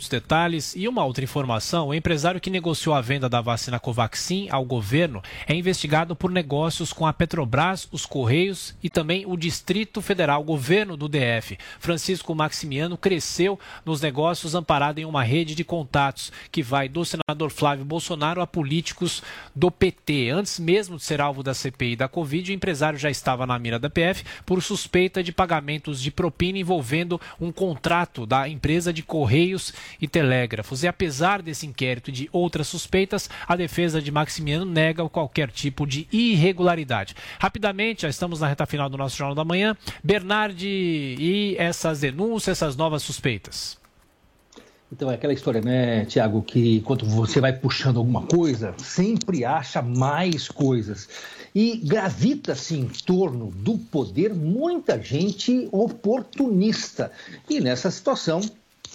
[0.00, 0.74] os detalhes.
[0.74, 5.22] E uma outra informação: o empresário que negociou a venda da vacina Covaxin ao governo
[5.46, 10.96] é investigado por negócios com a Petrobras, os Correios e também o Distrito Federal, governo
[10.96, 11.58] do DF.
[11.78, 17.50] Francisco Maximiano cresceu nos negócios amparado em uma rede de contatos que vai do senador
[17.50, 19.22] Flávio Bolsonaro a políticos
[19.54, 20.30] do PT.
[20.30, 23.78] Antes mesmo de ser alvo da CPI da Covid, o empresário já estava na mira
[23.78, 29.72] da PF por suspeita de pagamentos de propina envolvendo um contrato da empresa de Correios
[30.00, 30.82] e Telégrafos.
[30.82, 35.86] E apesar desse inquérito e de outras suspeitas, a defesa de Maximiano nega qualquer tipo
[35.86, 37.14] de irregularidade.
[37.38, 39.76] Rapidamente, já estamos na reta final do nosso Jornal da Manhã.
[40.02, 40.68] Bernardi
[41.18, 43.80] e essas denúncias, essas novas suspeitas.
[44.92, 49.80] Então é aquela história, né, Tiago, que quando você vai puxando alguma coisa, sempre acha
[49.80, 51.08] mais coisas.
[51.54, 57.12] E gravita-se em torno do poder muita gente oportunista.
[57.48, 58.40] E nessa situação,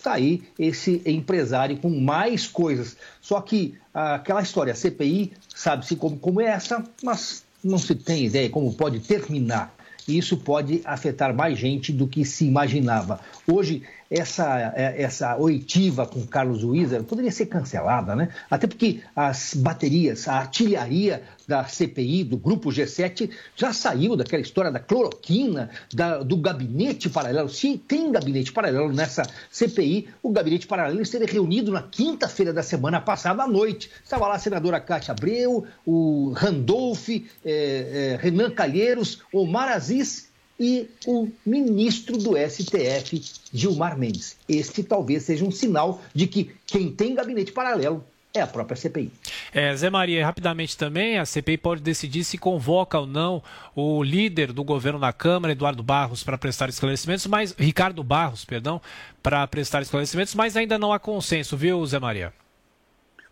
[0.06, 2.96] está aí esse empresário com mais coisas.
[3.20, 6.58] Só que aquela história, a CPI, sabe-se como, como é
[7.04, 9.74] mas não se tem ideia como pode terminar.
[10.08, 13.20] E isso pode afetar mais gente do que se imaginava.
[13.48, 18.30] Hoje, essa, é, essa oitiva com Carlos Wieser poderia ser cancelada, né?
[18.48, 24.72] Até porque as baterias, a artilharia da CPI, do Grupo G7, já saiu daquela história
[24.72, 27.50] da cloroquina, da, do gabinete paralelo.
[27.50, 33.00] Se tem gabinete paralelo nessa CPI, o gabinete paralelo esteve reunido na quinta-feira da semana
[33.00, 33.90] passada à noite.
[34.04, 40.30] Estava lá a senadora Cátia Abreu, o Randolph, eh, eh, Renan Calheiros, Omar Aziz
[40.60, 43.22] e o ministro do STF,
[43.54, 44.38] Gilmar Mendes.
[44.48, 48.04] Este talvez seja um sinal de que quem tem gabinete paralelo
[48.40, 49.12] é a própria CPI.
[49.54, 53.42] É, Zé Maria, rapidamente também, a CPI pode decidir se convoca ou não
[53.76, 58.82] o líder do governo na Câmara, Eduardo Barros, para prestar esclarecimentos, mas Ricardo Barros, perdão,
[59.22, 62.34] para prestar esclarecimentos, mas ainda não há consenso, viu, Zé Maria?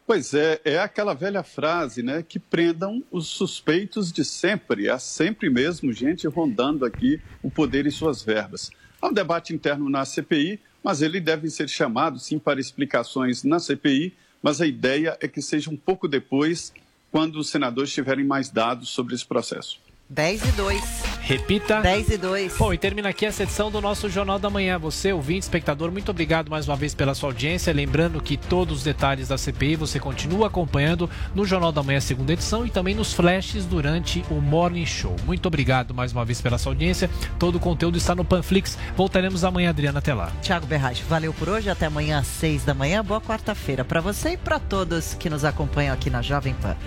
[0.06, 2.22] Pois é, é aquela velha frase, né?
[2.22, 4.90] Que prendam os suspeitos de sempre.
[4.90, 8.70] Há sempre mesmo gente rondando aqui o poder e suas verbas.
[9.02, 13.60] Há um debate interno na CPI, mas ele deve ser chamado, sim, para explicações na
[13.60, 14.14] CPI.
[14.44, 16.74] Mas a ideia é que seja um pouco depois,
[17.10, 19.80] quando os senadores tiverem mais dados sobre esse processo.
[20.14, 21.04] 10 e 2.
[21.22, 21.82] Repita.
[21.82, 22.58] 10 e 2.
[22.58, 24.78] Bom, e termina aqui a edição do nosso Jornal da Manhã.
[24.78, 27.74] Você, ouvinte, espectador, muito obrigado mais uma vez pela sua audiência.
[27.74, 32.32] Lembrando que todos os detalhes da CPI você continua acompanhando no Jornal da Manhã, segunda
[32.32, 35.16] edição, e também nos flashes durante o Morning Show.
[35.26, 37.10] Muito obrigado mais uma vez pela sua audiência.
[37.40, 38.78] Todo o conteúdo está no Panflix.
[38.96, 40.32] Voltaremos amanhã, Adriana, até lá.
[40.44, 41.72] Tiago Berracho, valeu por hoje.
[41.72, 43.04] Até amanhã às 6 da manhã.
[43.04, 46.78] Boa quarta-feira para você e para todos que nos acompanham aqui na Jovem Pan.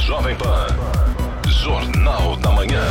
[0.00, 0.66] Jovem Pan.
[1.48, 2.82] Jornal da Manhã.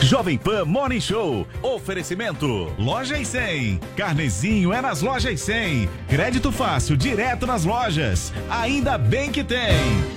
[0.00, 1.46] Jovem Pan Morning Show.
[1.62, 2.72] Oferecimento.
[2.78, 3.80] Loja e 100.
[3.96, 5.88] Carnezinho é nas lojas e 100.
[6.08, 8.32] Crédito fácil, direto nas lojas.
[8.48, 10.15] Ainda bem que tem.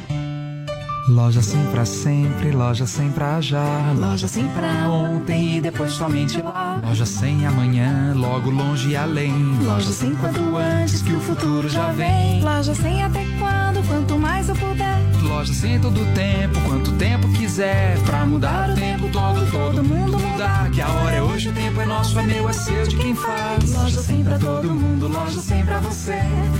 [1.10, 3.92] Loja sim pra sempre, loja sem pra já.
[3.98, 6.80] Loja sim pra ontem e depois somente lá.
[6.86, 9.34] Loja sem amanhã, logo longe e além.
[9.64, 12.44] Loja sem quanto antes que o futuro já vem.
[12.44, 15.00] Loja sem até quando, quanto mais eu puder.
[15.24, 17.98] Loja sem todo tempo, quanto tempo quiser.
[18.06, 20.70] Pra mudar o tempo todo, todo mundo mudar.
[20.70, 23.16] Que a hora é hoje, o tempo é nosso, é meu, é seu, de quem
[23.16, 23.74] faz.
[23.74, 26.20] Loja sem pra todo mundo, loja sem pra você.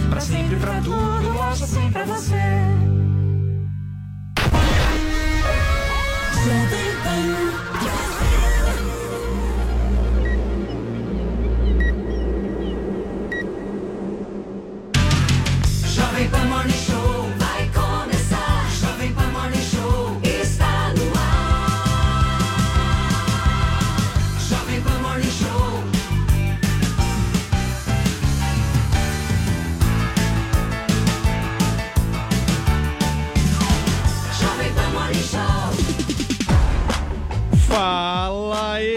[0.10, 2.99] Pra sempre, pra tudo, Loja sem pra você.
[6.46, 6.79] Jovem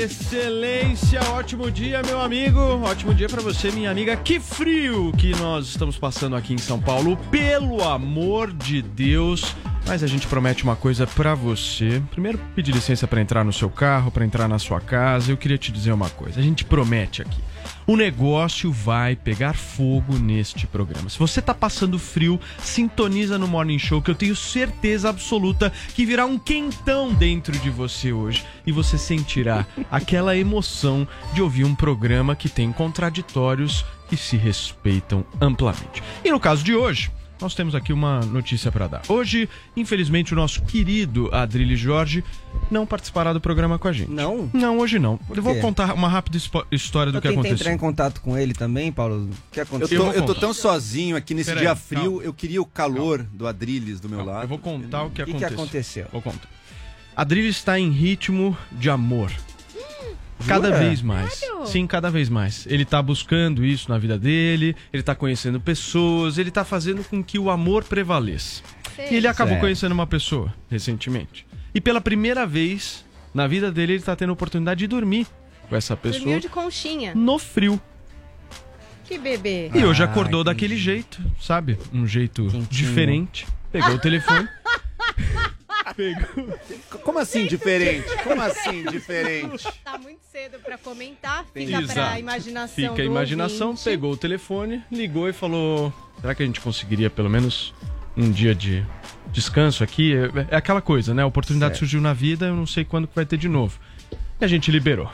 [0.02, 1.20] excelência!
[1.30, 2.58] Ótimo dia, meu amigo.
[2.58, 4.16] Ótimo dia pra você, minha amiga.
[4.16, 7.16] Que frio que nós estamos passando aqui em São Paulo.
[7.30, 9.54] Pelo amor de Deus.
[9.86, 12.02] Mas a gente promete uma coisa pra você.
[12.10, 15.30] Primeiro, pedir licença pra entrar no seu carro, pra entrar na sua casa.
[15.30, 16.40] Eu queria te dizer uma coisa.
[16.40, 17.40] A gente promete aqui.
[17.86, 21.10] O negócio vai pegar fogo neste programa.
[21.10, 26.06] Se você tá passando frio, sintoniza no Morning Show que eu tenho certeza absoluta que
[26.06, 31.74] virá um quentão dentro de você hoje e você sentirá aquela emoção de ouvir um
[31.74, 36.02] programa que tem contraditórios que se respeitam amplamente.
[36.24, 37.10] E no caso de hoje,
[37.42, 39.02] nós temos aqui uma notícia para dar.
[39.08, 42.24] Hoje, infelizmente, o nosso querido Adrilho Jorge
[42.70, 44.10] não participará do programa com a gente.
[44.10, 44.48] Não?
[44.52, 45.16] Não, hoje não.
[45.18, 46.38] Por Eu vou contar uma rápida
[46.70, 47.56] história do Eu que aconteceu.
[47.56, 49.24] entrar em contato com ele também, Paulo.
[49.24, 49.98] O que Eu aconteceu?
[49.98, 52.22] tô, vou eu tô tão sozinho aqui nesse Peraí, dia frio, calma.
[52.22, 54.44] eu queria o calor do Adrilles do meu Calma, lado.
[54.44, 55.54] Eu vou contar o que O que, aconteceu.
[55.58, 56.06] aconteceu?
[56.12, 56.48] Vou contar.
[57.16, 59.30] Adrilho está em ritmo de amor.
[60.46, 60.78] Cada Jura?
[60.80, 61.40] vez mais.
[61.66, 62.66] Sim, cada vez mais.
[62.66, 67.22] Ele tá buscando isso na vida dele, ele tá conhecendo pessoas, ele tá fazendo com
[67.22, 68.62] que o amor prevaleça.
[69.10, 69.60] E ele acabou Certo.
[69.62, 71.46] conhecendo uma pessoa recentemente.
[71.74, 75.26] E pela primeira vez na vida dele, ele tá tendo a oportunidade de dormir
[75.68, 77.14] com essa pessoa Dormiu de conchinha.
[77.14, 77.80] no frio.
[79.04, 79.70] Que bebê.
[79.74, 81.78] E hoje Ah, acordou daquele jeito, sabe?
[81.92, 82.66] Um jeito Quentinho.
[82.70, 83.46] diferente.
[83.70, 84.46] Pegou o telefone.
[85.96, 86.58] Pegou.
[87.02, 88.06] Como assim diferente?
[88.24, 89.66] Como assim diferente?
[90.72, 91.44] Pra comentar.
[91.52, 93.84] Fica pra imaginação Fica a imaginação, ouvinte.
[93.84, 97.74] pegou o telefone, ligou e falou: será que a gente conseguiria pelo menos
[98.16, 98.82] um dia de
[99.30, 100.14] descanso aqui?
[100.14, 101.22] É, é aquela coisa, né?
[101.22, 101.80] A oportunidade Certo.
[101.80, 103.78] surgiu na vida, eu não sei quando que vai ter de novo.
[104.40, 105.10] E a gente liberou.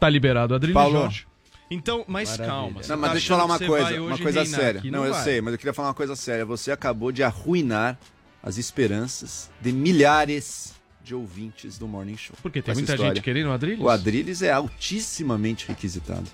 [0.00, 1.02] Tá liberado o Adrilho Paulo.
[1.02, 1.24] Jorge.
[1.70, 2.48] Então, mas Maravilha.
[2.48, 2.80] calma.
[2.88, 4.80] Não, mas tá deixa eu falar uma coisa, uma coisa séria.
[4.80, 6.44] aqui, não, eu sei, mas eu queria falar uma coisa séria.
[6.44, 7.96] Você acabou de arruinar
[8.42, 12.36] as esperanças de milhares de ouvintes do Morning Show.
[12.42, 13.14] Porque tem muita história.
[13.14, 13.82] gente querendo o Adrilho?
[13.82, 16.24] O Adrilles é altissimamente requisitado.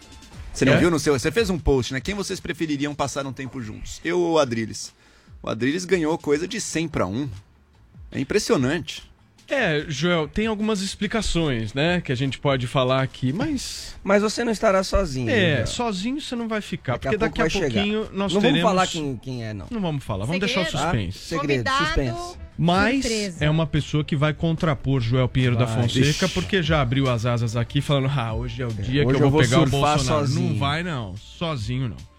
[0.52, 0.78] Você não É?
[0.78, 1.18] viu no seu.
[1.18, 2.00] Você fez um post, né?
[2.00, 4.00] Quem vocês prefeririam passar um tempo juntos?
[4.04, 4.92] Eu ou o Adrilles?
[5.42, 7.28] O Adrilles ganhou coisa de 100 para 1.
[8.10, 9.02] É impressionante.
[9.48, 12.00] É, Joel, tem algumas explicações, né?
[12.00, 13.94] Que a gente pode falar aqui, mas.
[14.02, 15.30] Mas você não estará sozinho.
[15.30, 15.66] É, né?
[15.66, 16.94] sozinho você não vai ficar.
[16.94, 17.70] Daqui porque daqui a pouquinho
[18.04, 18.12] chegar.
[18.12, 18.62] nós Não teremos.
[18.62, 19.66] vamos falar quem, quem é, não.
[19.70, 20.82] Não vamos falar, vamos deixar o Segredo.
[20.82, 21.18] suspense.
[21.18, 22.38] Segredo, Convidado, suspense.
[22.58, 23.44] Mas surpresa.
[23.44, 25.82] é uma pessoa que vai contrapor Joel Pinheiro da Vai.
[25.82, 26.28] Fonseca, Ixi.
[26.34, 29.26] porque já abriu as asas aqui falando: ah, hoje é o dia hoje que eu
[29.26, 30.02] eu vou vou pegar o Bolsonaro.
[30.02, 30.50] sozinho.
[30.50, 31.14] Não vai, não.
[31.16, 32.15] Sozinho, não.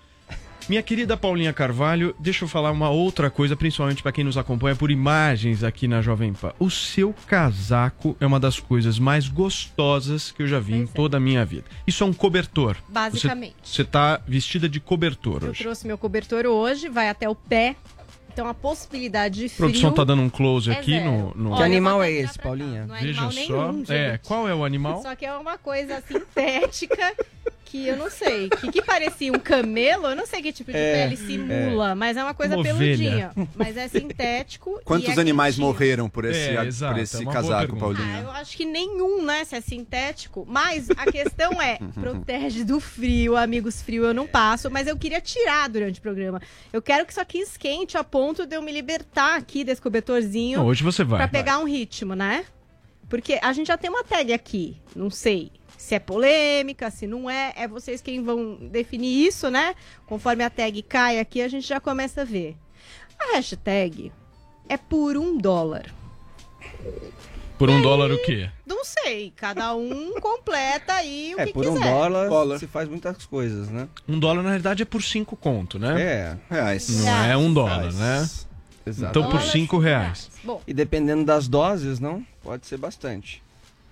[0.70, 4.76] Minha querida Paulinha Carvalho, deixa eu falar uma outra coisa, principalmente para quem nos acompanha
[4.76, 6.52] por imagens aqui na Jovem Pan.
[6.60, 10.88] O seu casaco é uma das coisas mais gostosas que eu já vi em é.
[10.88, 11.64] toda a minha vida.
[11.86, 12.76] Isso é um cobertor.
[12.90, 13.56] Basicamente.
[13.64, 15.64] Você, você tá vestida de cobertor Eu hoje.
[15.64, 17.78] trouxe meu cobertor hoje, vai até o pé.
[18.34, 19.60] Então a possibilidade de A frio.
[19.60, 21.34] produção tá dando um close é aqui zero.
[21.34, 21.50] no.
[21.52, 22.38] no- Que animal eu é esse.
[22.38, 22.86] Paulinha?
[22.86, 23.72] Não é Veja animal só.
[23.72, 25.02] nenhum, é, qual é o animal?
[25.02, 27.16] Só que é uma coisa sintética
[27.70, 28.50] que eu não sei.
[28.50, 32.16] Que, que parecia um camelo, eu não sei que tipo de É, pele simula, mas
[32.16, 33.32] é uma coisa Uma peludinha.
[33.56, 34.80] Mas é sintético.
[34.86, 35.68] Quantos e é animais quentinho.
[35.68, 38.02] morreram por esse, É, exato, por é esse boa casaco, pergunta.
[38.02, 39.44] Ah, eu acho que nenhum, né?
[39.44, 40.46] Se é sintético.
[40.48, 45.20] Mas a questão é, protege do frio, amigos frio eu não passo, mas eu queria
[45.20, 46.42] tirar durante o programa.
[46.72, 50.60] Eu quero que isso aqui esquente a ponto de eu me libertar aqui desse cobertorzinho
[50.60, 51.20] Não, hoje você vai.
[51.20, 52.46] pra pegar um ritmo, né?
[53.10, 55.52] Porque a gente já tem uma tag aqui, não sei
[55.88, 59.74] se é polêmica, se não é, é vocês quem vão definir isso, né?
[60.06, 62.58] Conforme a tag cai aqui, a gente já começa a ver.
[63.18, 64.12] A hashtag
[64.68, 65.86] é por um dólar.
[67.58, 68.50] Por um dólar o quê?
[68.66, 71.78] Não sei, cada um completa aí o É, que por quiser.
[71.80, 72.60] um dólar, Dólar.
[72.60, 73.88] se faz muitas coisas, né?
[74.08, 76.00] Um dólar, na verdade, é por cinco conto, né?
[76.02, 76.90] É, Reais.
[77.04, 77.96] Não é um dólar, Reais.
[77.96, 78.30] né?
[78.86, 79.18] exato.
[79.20, 80.30] Então, por cinco reais.
[80.44, 82.26] Bom, E dependendo das doses, não?
[82.44, 83.42] Pode ser bastante.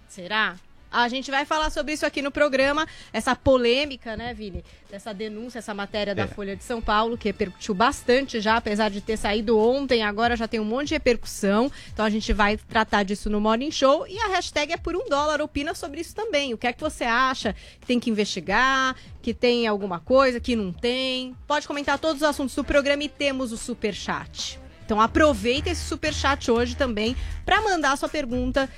[0.10, 0.56] será?
[0.92, 4.64] A gente vai falar sobre isso aqui no programa, essa polêmica, né, Vini?
[4.90, 6.28] Dessa denúncia, essa matéria da É.
[6.28, 10.48] Folha de São Paulo, que repercutiu bastante já, apesar de ter saído ontem, agora já
[10.48, 11.70] tem um monte de repercussão.
[11.92, 14.08] Então a gente vai tratar disso no Morning Show.
[14.08, 15.42] E a hashtag é por um dólar.
[15.42, 16.54] Opina sobre isso também.
[16.54, 20.56] O que é que você acha que tem que investigar, que tem alguma coisa, que
[20.56, 21.36] não tem?
[21.46, 24.60] Pode comentar todos os assuntos do programa e temos o super chat.
[24.86, 28.70] Então aproveita esse super chat hoje também para mandar a sua pergunta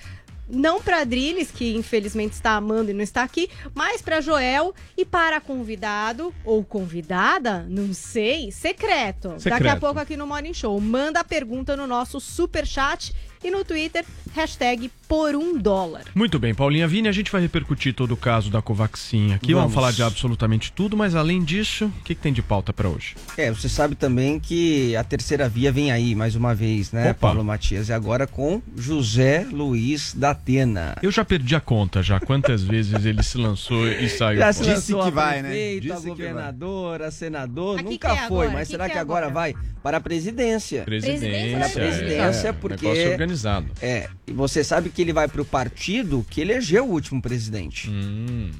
[0.49, 5.05] não para Drilis, que infelizmente está amando e não está aqui, mas para Joel e
[5.05, 9.29] para convidado ou convidada, não sei, secreto.
[9.29, 9.79] Daqui a Secreto.
[9.79, 10.79] pouco aqui no Morning Show.
[10.79, 13.13] Manda a pergunta no nosso super chat
[13.43, 14.03] e no Twitter,
[14.33, 16.03] hashtag por um dólar.
[16.13, 19.53] Muito bem, Paulinha Vini, a gente vai repercutir todo o caso da Covaxin aqui.
[19.53, 19.73] Vamos, Vamos.
[19.75, 23.15] falar de absolutamente tudo, mas além disso, o que, que tem de pauta pra hoje?
[23.37, 27.13] É, você sabe também que a terceira via vem aí mais uma vez, né, Opa.
[27.27, 27.87] Paulo Matias?
[27.89, 30.95] E agora com José Luiz da Atena.
[31.01, 34.59] Eu já perdi a conta já, quantas vezes ele se lançou e saiu Já se
[34.63, 35.49] Disse lançou que vai, né?
[35.79, 36.09] Disse a que vai.
[36.09, 39.53] governadora, a senador, que nunca é foi, mas Que será que que, é agora agora?
[39.53, 40.83] vai para a presidência?
[40.83, 41.57] Presidência.
[41.57, 43.71] Para a presidência, é, porque- Negócio organizado.
[43.81, 47.89] É, e você sabe que ele vai para o partido que elegeu o último presidente,
[47.89, 48.51] Hum,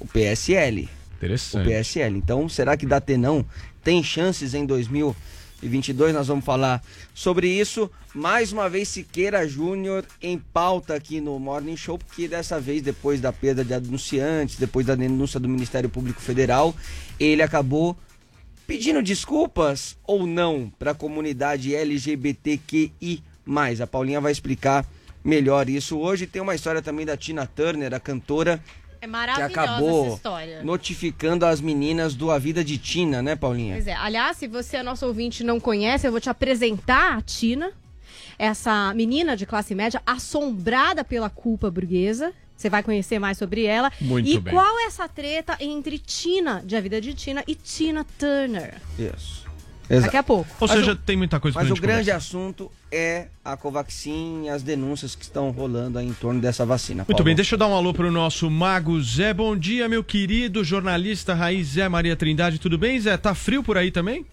[0.00, 0.82] o PSL.
[0.82, 1.68] O interessante.
[1.68, 2.16] PSL.
[2.16, 3.44] Então, será que Datenão
[3.82, 6.14] tem chances em 2022?
[6.14, 7.90] Nós vamos falar sobre isso.
[8.14, 13.20] Mais uma vez, Siqueira Júnior em pauta aqui no Morning Show, porque dessa vez, depois
[13.20, 16.74] da perda de anunciantes, depois da denúncia do Ministério Público Federal,
[17.18, 17.96] ele acabou
[18.66, 23.22] pedindo desculpas ou não para a comunidade LGBTQI+.
[23.80, 24.84] A Paulinha vai explicar
[25.24, 25.98] melhor isso.
[25.98, 28.62] Hoje tem uma história também da Tina Turner, a cantora
[29.00, 30.62] É que acabou história.
[30.62, 33.74] notificando as meninas do A Vida de Tina, né, Paulinha?
[33.74, 33.94] Pois é.
[33.94, 37.72] Aliás, se você é nosso ouvinte não conhece, eu vou te apresentar a Tina,
[38.38, 42.32] essa menina de classe média assombrada pela culpa burguesa.
[42.56, 43.90] Você vai conhecer mais sobre ela.
[44.00, 44.52] Muito e bem.
[44.52, 48.74] qual é essa treta entre Tina, de A Vida de Tina, e Tina Turner?
[48.98, 49.47] Isso.
[49.88, 50.50] Daqui a pouco.
[50.60, 52.16] Ou Mas seja, o- tem muita coisa pra Mas o grande conversar.
[52.16, 56.98] assunto é a Covaxin e as denúncias que estão rolando aí em torno dessa vacina.
[57.04, 57.24] Muito Paulo.
[57.24, 59.32] bem, deixa eu dar um alô pro nosso Mago Zé.
[59.32, 62.58] Bom dia, meu querido jornalista Raiz Zé Maria Trindade.
[62.58, 63.16] Tudo bem, Zé?
[63.16, 64.26] Tá frio por aí também?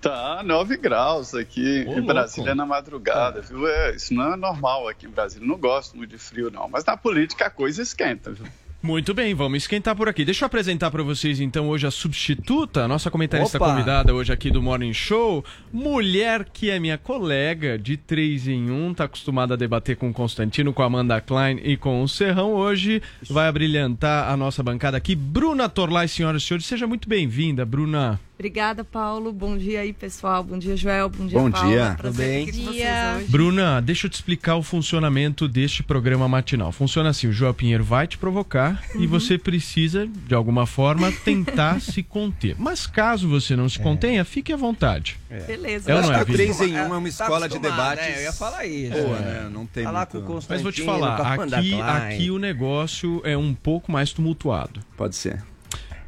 [0.00, 2.02] Tá 9 graus aqui Ô, em louco.
[2.06, 3.66] Brasília na madrugada, viu?
[3.66, 5.46] É, isso não é normal aqui em Brasília.
[5.46, 6.68] Não gosto muito de frio, não.
[6.68, 8.46] Mas na política a coisa esquenta, viu?
[8.82, 10.24] Muito bem, vamos esquentar por aqui.
[10.24, 13.70] Deixa eu apresentar para vocês então hoje a substituta, a nossa comentarista Opa!
[13.70, 18.94] convidada hoje aqui do Morning Show, mulher que é minha colega de 3 em 1,
[18.94, 22.52] tá acostumada a debater com o Constantino, com a Amanda Klein e com o Serrão.
[22.52, 26.66] Hoje vai abrilhantar a nossa bancada aqui, Bruna Torlai, senhoras e senhores.
[26.66, 28.20] Seja muito bem-vinda, Bruna.
[28.38, 29.32] Obrigada, Paulo.
[29.32, 30.44] Bom dia aí, pessoal.
[30.44, 31.08] Bom dia, Joel.
[31.08, 31.68] Bom dia, Bom Paula.
[31.68, 31.96] dia.
[31.98, 32.44] Tudo bem?
[32.50, 33.24] Dia.
[33.28, 36.70] Bruna, deixa eu te explicar o funcionamento deste programa matinal.
[36.70, 41.80] Funciona assim: o João Pinheiro vai te provocar e você precisa, de alguma forma, tentar
[41.80, 42.54] se conter.
[42.58, 45.16] Mas caso você não se contenha, fique à vontade.
[45.46, 45.90] Beleza.
[45.90, 46.56] É não é, Acho que o Vitor?
[46.56, 48.06] 3 em 1 é uma escola de acostumado, debates.
[48.14, 48.18] né?
[48.18, 48.92] Eu ia falar isso.
[48.92, 49.20] Boa, É.
[49.22, 49.50] né?
[49.50, 50.26] Não tem Tá lá muito...
[50.26, 54.80] com o Mas vou te falar, aqui, aqui o negócio é um pouco mais tumultuado.
[54.94, 55.42] Pode ser.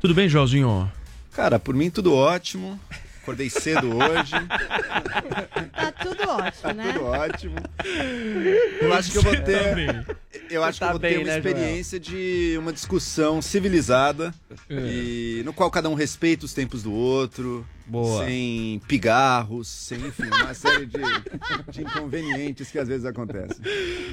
[0.01, 0.93] Tudo bem, Joãozinho?
[1.39, 2.81] Cara, por mim tudo ótimo.
[3.23, 4.33] Acordei cedo hoje.
[5.73, 6.93] Tá tudo ótimo, né?
[6.93, 7.55] Tudo ótimo.
[8.81, 10.19] Eu acho que eu vou tá ter.
[10.51, 14.35] Eu acho que tá eu vou ter bem, uma né, experiência de uma discussão civilizada
[14.69, 14.75] É.
[14.75, 17.65] e no qual cada um respeita os tempos do outro.
[17.89, 18.27] Boa.
[18.27, 20.99] Sem pigarros, sem, enfim, uma série de,
[21.71, 23.57] de inconvenientes que às vezes acontecem.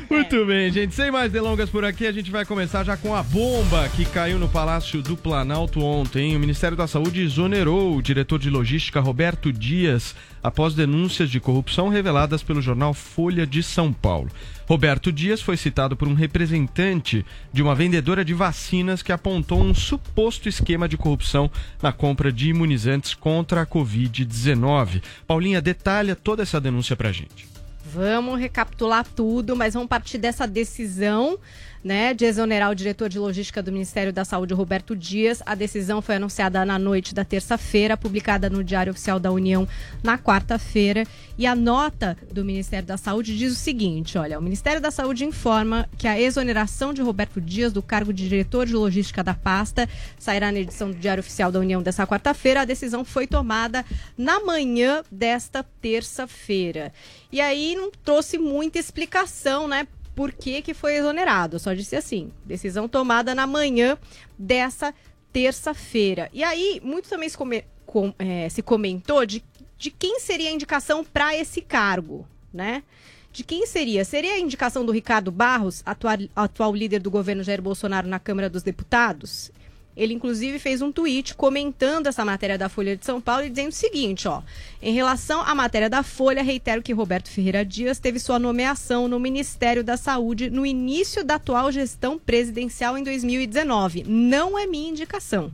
[0.10, 0.96] Muito bem, gente.
[0.96, 4.40] Sem mais delongas por aqui, a gente vai começar já com a bomba que caiu
[4.40, 6.36] no Palácio do Planalto ontem.
[6.36, 11.90] O Ministério da Saúde exonerou o diretor de logística Roberto Dias após denúncias de corrupção
[11.90, 14.30] reveladas pelo jornal Folha de São Paulo.
[14.70, 19.74] Roberto Dias foi citado por um representante de uma vendedora de vacinas que apontou um
[19.74, 21.50] suposto esquema de corrupção
[21.82, 25.02] na compra de imunizantes contra a Covid-19.
[25.26, 27.48] Paulinha, detalha toda essa denúncia pra gente.
[27.84, 31.40] Vamos recapitular tudo, mas vamos partir dessa decisão,
[31.86, 35.44] né, de exonerar o diretor de logística do Ministério da Saúde, Roberto Dias.
[35.46, 39.68] A decisão foi anunciada na noite da terça-feira, publicada no Diário Oficial da União
[40.02, 41.06] na quarta-feira.
[41.38, 45.26] E a nota do Ministério da Saúde diz o seguinte: olha, o Ministério da Saúde
[45.26, 49.88] informa que a exoneração de Roberto Dias do cargo de diretor de logística da pasta
[50.18, 52.62] sairá na edição do Diário Oficial da União dessa quarta-feira.
[52.62, 53.86] A decisão foi tomada
[54.18, 56.92] na manhã desta terça-feira.
[57.32, 59.86] E aí não trouxe muita explicação, né?
[60.16, 61.60] Por que, que foi exonerado?
[61.60, 63.98] Só disse assim: decisão tomada na manhã
[64.40, 64.94] dessa
[65.34, 66.30] terça-feira.
[66.34, 69.44] E aí, muito também se, come- com- eh, se comentou de,
[69.78, 72.84] de quem seria a indicação para esse cargo, né?
[73.32, 74.06] De quem seria?
[74.06, 78.50] Seria a indicação do Ricardo Barros, atual, atual líder do governo Jair Bolsonaro na Câmara
[78.50, 79.52] dos Deputados?
[79.96, 83.70] Ele, inclusive, fez um tweet comentando essa matéria da Folha de São Paulo e dizendo
[83.70, 84.42] o seguinte, ó.
[84.82, 89.20] Em relação à matéria da Folha, reitero que Roberto Ferreira Dias teve sua nomeação no
[89.20, 94.04] Ministério da Saúde no início da atual gestão presidencial em 2019.
[94.06, 95.52] Não é minha indicação.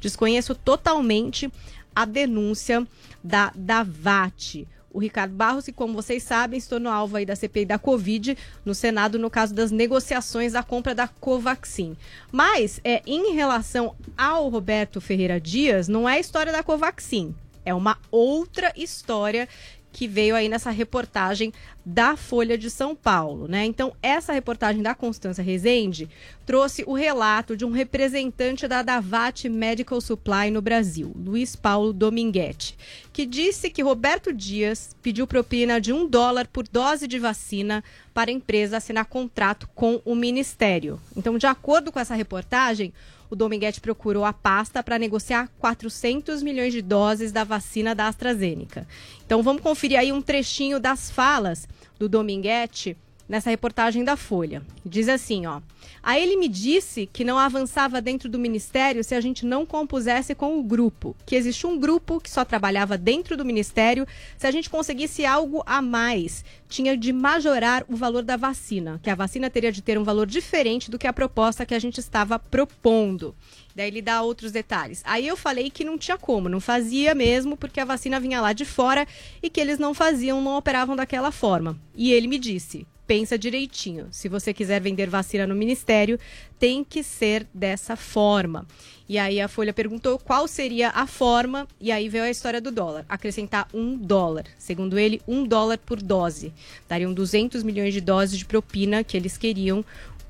[0.00, 1.50] Desconheço totalmente
[1.94, 2.86] a denúncia
[3.22, 4.66] da Davat.
[4.94, 8.38] O Ricardo Barros, que, como vocês sabem, se tornou alvo aí da CPI da Covid
[8.64, 11.96] no Senado no caso das negociações da compra da Covaxin.
[12.30, 17.34] Mas, é, em relação ao Roberto Ferreira Dias, não é a história da Covaxin.
[17.64, 19.48] É uma outra história
[19.94, 21.52] que veio aí nessa reportagem
[21.86, 23.64] da Folha de São Paulo, né?
[23.64, 26.10] Então, essa reportagem da Constança Rezende
[26.44, 32.76] trouxe o relato de um representante da Davat Medical Supply no Brasil, Luiz Paulo Dominguete,
[33.14, 38.28] que disse que Roberto Dias pediu propina de um dólar por dose de vacina para
[38.28, 41.00] a empresa assinar contrato com o Ministério.
[41.16, 42.92] Então, de acordo com essa reportagem,
[43.30, 48.84] o Dominguete procurou a pasta para negociar 400 milhões de doses da vacina da AstraZeneca.
[49.24, 52.96] Então vamos conferir aí um trechinho das falas do Dominguete
[53.28, 54.62] nessa reportagem da Folha.
[54.84, 55.60] Diz assim, ó.
[56.02, 60.34] Aí ele me disse que não avançava dentro do ministério se a gente não compusesse
[60.34, 64.50] com o grupo, que existe um grupo que só trabalhava dentro do ministério, se a
[64.50, 69.48] gente conseguisse algo a mais, tinha de majorar o valor da vacina, que a vacina
[69.48, 73.34] teria de ter um valor diferente do que a proposta que a gente estava propondo.
[73.74, 75.02] Daí ele dá outros detalhes.
[75.04, 78.52] Aí eu falei que não tinha como, não fazia mesmo, porque a vacina vinha lá
[78.52, 79.06] de fora
[79.42, 81.78] e que eles não faziam, não operavam daquela forma.
[81.94, 84.08] E ele me disse: pensa direitinho.
[84.10, 86.18] Se você quiser vender vacina no ministério,
[86.58, 88.66] tem que ser dessa forma.
[89.08, 92.70] E aí a Folha perguntou qual seria a forma, e aí veio a história do
[92.70, 93.04] dólar.
[93.08, 94.44] Acrescentar um dólar.
[94.58, 96.52] Segundo ele, um dólar por dose.
[96.88, 99.84] Dariam 200 milhões de doses de propina que eles queriam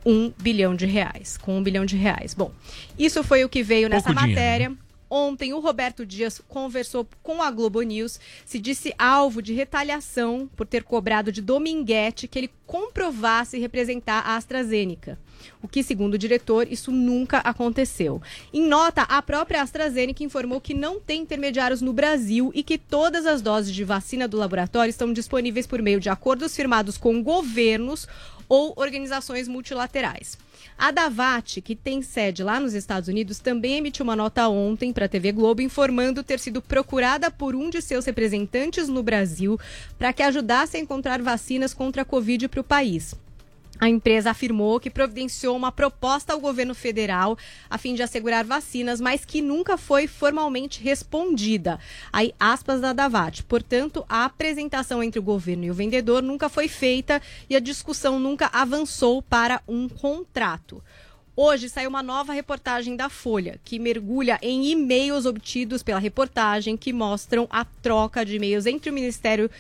[0.05, 2.35] um bilhão de reais, com um bilhão de reais.
[2.35, 2.53] Bom,
[2.99, 4.69] isso foi o que veio nessa Pouco dinheiro, matéria.
[4.71, 4.77] né?
[5.09, 10.67] Ontem, o Roberto Dias conversou com a Globo News, se disse alvo de retaliação por
[10.67, 15.19] ter cobrado de Dominguete que ele comprovasse representar a AstraZeneca.
[15.63, 18.21] O que, segundo o diretor, isso nunca aconteceu.
[18.53, 23.27] Em nota, a própria AstraZeneca informou que não tem intermediários no Brasil e que todas
[23.27, 28.09] as doses de vacina do laboratório estão disponíveis por meio de acordos firmados com governos
[28.49, 30.39] ou organizações multilaterais.
[30.77, 35.07] A Davat, que tem sede lá nos Estados Unidos, também emitiu uma nota ontem para
[35.07, 39.59] a TV Globo informando ter sido procurada por um de seus representantes no Brasil
[39.99, 43.15] para que ajudasse a encontrar vacinas contra a Covid para o país.
[43.81, 47.37] A empresa afirmou que providenciou uma proposta ao governo federal
[47.69, 51.79] a fim de assegurar vacinas, mas que nunca foi formalmente respondida.
[52.13, 53.43] Aí, aspas da Davat.
[53.43, 58.19] Portanto, a apresentação entre o governo e o vendedor nunca foi feita e a discussão
[58.19, 60.83] nunca avançou para um contrato.
[61.37, 66.93] Hoje saiu uma nova reportagem da Folha, que mergulha em e-mails obtidos pela reportagem que
[66.93, 69.51] mostram a troca de e-mails entre o Ministério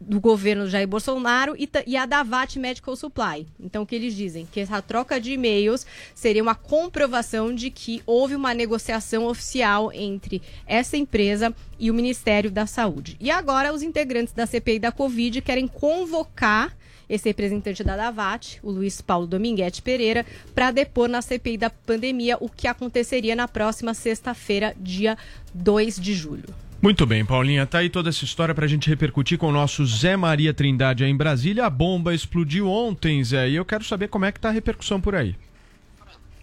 [0.00, 3.46] do governo Jair Bolsonaro e, e a Davat Medical Supply.
[3.58, 4.46] Então, o que eles dizem?
[4.50, 10.42] Que essa troca de e-mails seria uma comprovação de que houve uma negociação oficial entre
[10.66, 13.16] essa empresa e o Ministério da Saúde.
[13.18, 16.76] E agora, os integrantes da CPI da Covid querem convocar
[17.08, 22.36] esse representante da Davat, o Luiz Paulo Dominguete Pereira, para depor na CPI da pandemia,
[22.40, 25.16] o que aconteceria na próxima sexta-feira, dia
[25.54, 26.65] 2 de julho.
[26.86, 30.16] Muito bem, Paulinha, tá aí toda essa história pra gente repercutir com o nosso Zé
[30.16, 31.66] Maria Trindade aí em Brasília.
[31.66, 35.00] A bomba explodiu ontem, Zé, e eu quero saber como é que tá a repercussão
[35.00, 35.34] por aí.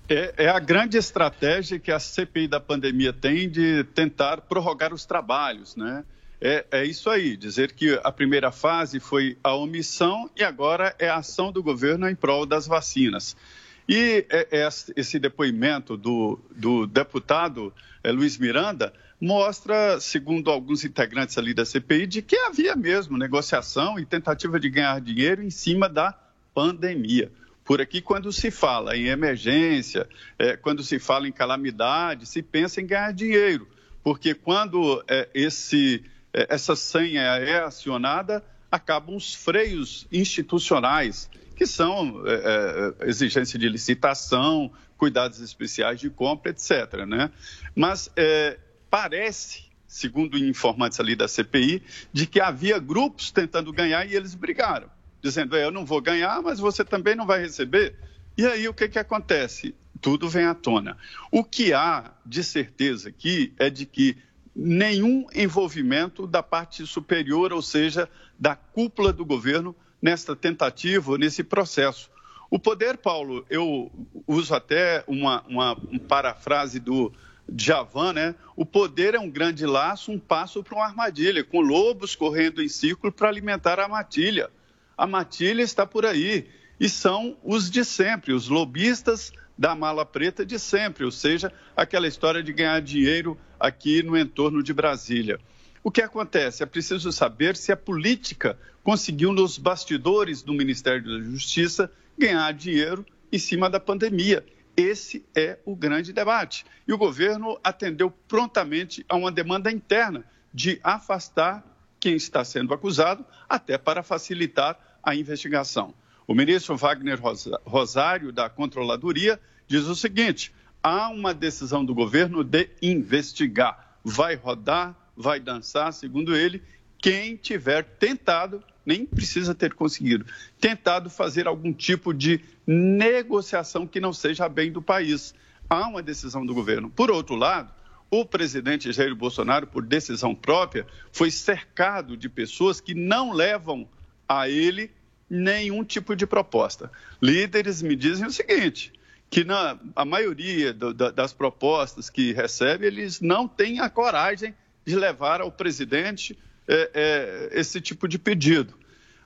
[0.10, 5.06] É, é a grande estratégia que a CPI da pandemia tem de tentar prorrogar os
[5.06, 6.04] trabalhos, né?
[6.42, 11.08] É, é isso aí, dizer que a primeira fase foi a omissão e agora é
[11.08, 13.38] a ação do governo em prol das vacinas.
[13.88, 21.38] E é, é, esse depoimento do, do deputado é, Luiz Miranda mostra, segundo alguns integrantes
[21.38, 25.88] ali da CPI, de que havia mesmo negociação e tentativa de ganhar dinheiro em cima
[25.88, 26.18] da
[26.54, 27.32] pandemia.
[27.64, 32.82] Por aqui, quando se fala em emergência, é, quando se fala em calamidade, se pensa
[32.82, 33.68] em ganhar dinheiro,
[34.04, 41.30] porque quando é, esse, é, essa senha é acionada, acabam os freios institucionais,
[41.64, 47.06] que são é, é, exigência de licitação, cuidados especiais de compra, etc.
[47.08, 47.32] Né?
[47.74, 54.14] Mas é, parece, segundo informantes ali da CPI, de que havia grupos tentando ganhar e
[54.14, 54.90] eles brigaram
[55.22, 57.96] dizendo: eu não vou ganhar, mas você também não vai receber.
[58.38, 59.74] E aí o que, que acontece?
[60.02, 60.98] Tudo vem à tona.
[61.32, 64.18] O que há de certeza aqui é de que
[64.54, 72.12] nenhum envolvimento da parte superior, ou seja, da cúpula do governo, nesta tentativa, nesse processo.
[72.52, 73.92] O poder, Paulo, eu
[74.28, 77.12] uso até uma, uma, uma parafrase do
[77.58, 78.36] Javan, né?
[78.56, 82.70] O poder é um grande laço, um passo para uma armadilha, com lobos correndo em
[82.70, 84.52] círculo para alimentar a matilha
[84.98, 86.48] a matilha está por aí.
[86.80, 92.08] E são os de sempre, os lobistas da mala preta de sempre, ou seja, aquela
[92.08, 95.40] história de ganhar dinheiro aqui no entorno de Brasília.
[95.84, 96.64] O que acontece?
[96.64, 103.06] É preciso saber se a política conseguiu, nos bastidores do Ministério da Justiça, ganhar dinheiro
[103.30, 104.46] em cima da pandemia.
[104.78, 106.66] Esse é o grande debate.
[106.88, 111.64] E o governo atendeu prontamente a uma demanda interna de afastar
[112.00, 115.94] quem está sendo acusado, até para facilitar a investigação.
[116.26, 117.20] O ministro Wagner
[117.66, 123.98] Rosário, da Controladoria, diz o seguinte: há uma decisão do governo de investigar.
[124.04, 126.62] Vai rodar, vai dançar, segundo ele,
[126.98, 130.26] quem tiver tentado, nem precisa ter conseguido,
[130.60, 135.34] tentado fazer algum tipo de negociação que não seja bem do país.
[135.70, 136.90] Há uma decisão do governo.
[136.90, 137.74] Por outro lado,
[138.10, 143.88] o presidente Jair Bolsonaro, por decisão própria, foi cercado de pessoas que não levam
[144.28, 144.92] a ele
[145.30, 146.92] nenhum tipo de proposta.
[147.22, 148.94] Líderes me dizem o seguinte:
[149.30, 154.54] que na a maioria do, da, das propostas que recebe, eles não têm a coragem
[154.86, 158.74] de levar ao presidente é, é, esse tipo de pedido.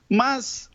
[0.08, 0.70] Mas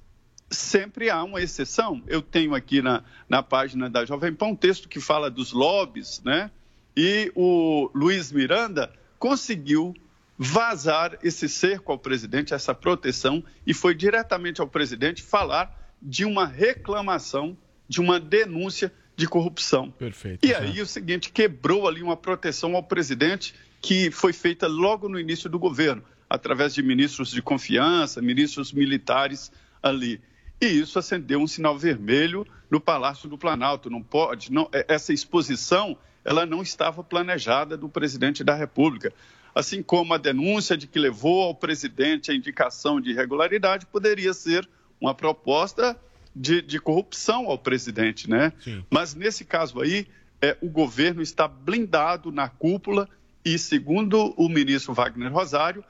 [0.49, 2.03] sempre há uma exceção.
[2.07, 6.21] Eu tenho aqui na, na página da Jovem Pan um texto que fala dos lobbies,
[6.23, 6.51] né?
[6.95, 9.95] E o Luiz Miranda conseguiu
[10.37, 16.45] vazar esse cerco ao presidente, essa proteção, e foi diretamente ao presidente falar de uma
[16.45, 18.91] reclamação, de uma denúncia
[19.23, 19.89] de corrupção.
[19.91, 20.45] Perfeito.
[20.45, 25.17] E aí o seguinte, quebrou ali uma proteção ao presidente que foi feita logo no
[25.17, 29.49] início do governo, através de ministros de confiança, ministros militares
[29.81, 30.19] ali.
[30.62, 33.89] E isso acendeu um sinal vermelho no Palácio do Planalto.
[33.89, 39.13] Não pode, não, é, essa exposição, ela não estava planejada do presidente da República.
[39.55, 44.67] Assim como a denúncia de que levou ao presidente a indicação de irregularidade poderia ser
[44.99, 45.97] uma proposta
[46.35, 48.53] de, de corrupção ao presidente, né?
[48.63, 48.83] Sim.
[48.89, 50.07] Mas nesse caso aí,
[50.41, 53.07] é, o governo está blindado na cúpula
[53.45, 55.83] e, segundo o ministro Wagner Rosário,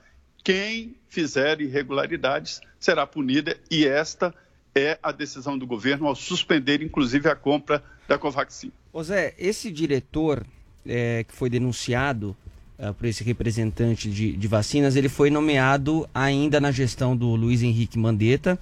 [0.44, 4.34] quem fizer irregularidades será punida e esta
[4.76, 8.72] é a decisão do governo ao suspender, inclusive, a compra da Covaxin.
[8.92, 10.46] Ô Zé, esse diretor
[10.86, 12.36] é, que foi denunciado
[12.78, 17.62] uh, por esse representante de, de vacinas, ele foi nomeado ainda na gestão do Luiz
[17.62, 18.60] Henrique Mandetta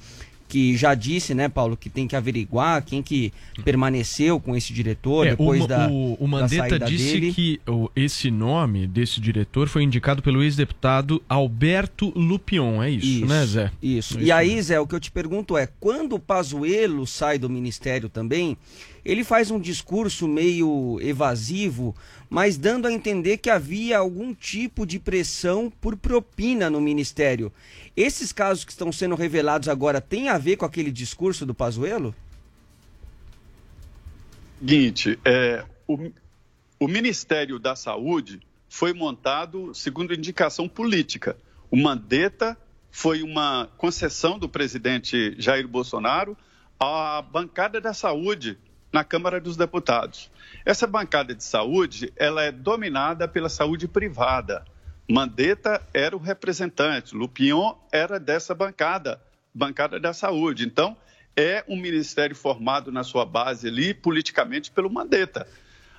[0.52, 3.32] que já disse, né, Paulo, que tem que averiguar quem que
[3.64, 7.34] permaneceu com esse diretor É, depois o, da, o, o Mandetta disse dele.
[7.34, 13.46] que o- esse nome desse diretor foi indicado pelo ex-deputado Alberto Lupion, é isso, né,
[13.46, 13.72] Zé?
[13.82, 14.20] Isso.
[14.20, 17.50] É E aí, Zé, o que eu te pergunto é, quando o Pazuello sai do
[17.50, 18.58] ministério também,
[19.04, 21.96] ele faz um discurso meio evasivo,
[22.30, 27.52] mas dando a entender que havia algum tipo de pressão por propina no ministério.
[27.96, 32.16] Esses casos que estão sendo revelados agora têm a ver com aquele discurso do Pazuello?
[34.60, 36.12] Seguinte, é, o,
[36.80, 41.36] o Ministério da Saúde foi montado segundo indicação política.
[41.70, 42.56] O Mandetta
[42.92, 46.38] foi uma concessão do presidente Jair Bolsonaro
[46.80, 48.58] à bancada da saúde
[48.92, 50.30] na Câmara dos Deputados.
[50.66, 54.66] Essa bancada de saúde, ela é dominada pela saúde privada.
[55.10, 59.22] Mandetta era o representante, Lupion era dessa bancada,
[59.54, 60.66] bancada da saúde.
[60.66, 60.96] Então,
[61.36, 65.48] é um ministério formado na sua base ali, politicamente, pelo Mandetta.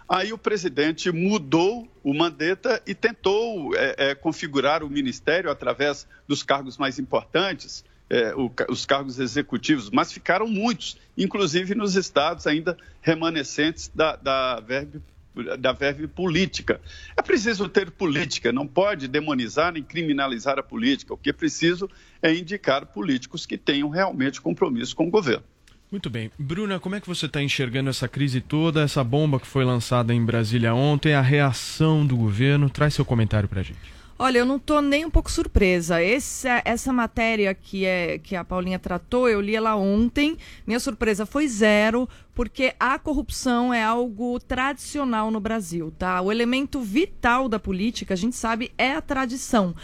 [0.09, 6.43] Aí o presidente mudou o Mandetta e tentou é, é, configurar o ministério através dos
[6.43, 12.77] cargos mais importantes, é, o os cargos executivos, mas ficaram muitos, inclusive nos estados ainda
[13.01, 15.01] remanescentes da, da verve
[15.59, 16.79] da verve política.
[17.17, 21.15] É preciso ter política, não pode demonizar nem criminalizar a política.
[21.15, 21.89] O que é preciso
[22.21, 25.45] é indicar políticos que tenham realmente compromisso com o governo.
[25.91, 26.31] Muito bem.
[26.39, 30.13] Bruna, como é que você está enxergando essa crise toda, essa bomba que foi lançada
[30.13, 32.69] em Brasília ontem, a reação do governo?
[32.69, 33.92] Traz seu comentário pra gente.
[34.25, 36.01] Olha, eu não tô nem um pouco surpresa.
[36.01, 40.39] Essa, essa matéria que, é, que a Paulinha tratou, eu li ela ontem.
[40.65, 46.21] Minha surpresa foi zero, porque a corrupção é algo tradicional no Brasil, tá?
[46.21, 49.75] O elemento vital da política, a gente sabe, é a tradição.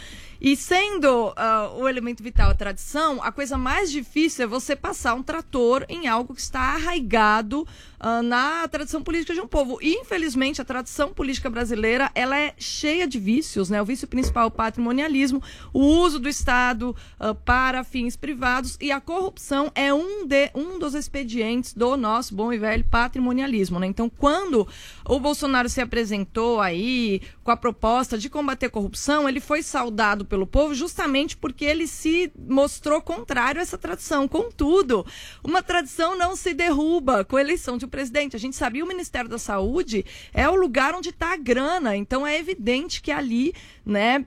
[0.41, 5.13] E sendo ah, o elemento vital a tradição, a coisa mais difícil é você passar
[5.13, 7.67] um trator em algo que está arraigado
[7.99, 9.77] ah, na tradição política de um povo.
[9.81, 13.81] E, infelizmente, a tradição política brasileira ela é cheia de vícios, né?
[13.81, 18.93] O vício principal é o patrimonialismo, o uso do Estado ah, para fins privados e
[18.93, 23.87] a corrupção é um, de, um dos expedientes do nosso bom e velho patrimonialismo, né?
[23.87, 24.65] Então, quando
[25.05, 30.47] o Bolsonaro se apresentou aí com a proposta de combater corrupção, ele foi saudado pelo
[30.47, 34.25] povo justamente porque ele se mostrou contrário a essa tradição.
[34.25, 35.05] Contudo,
[35.43, 38.37] uma tradição não se derruba com a eleição de um presidente.
[38.37, 42.25] A gente sabia o Ministério da Saúde é o lugar onde está a grana, então
[42.25, 43.53] é evidente que ali,
[43.85, 44.23] né,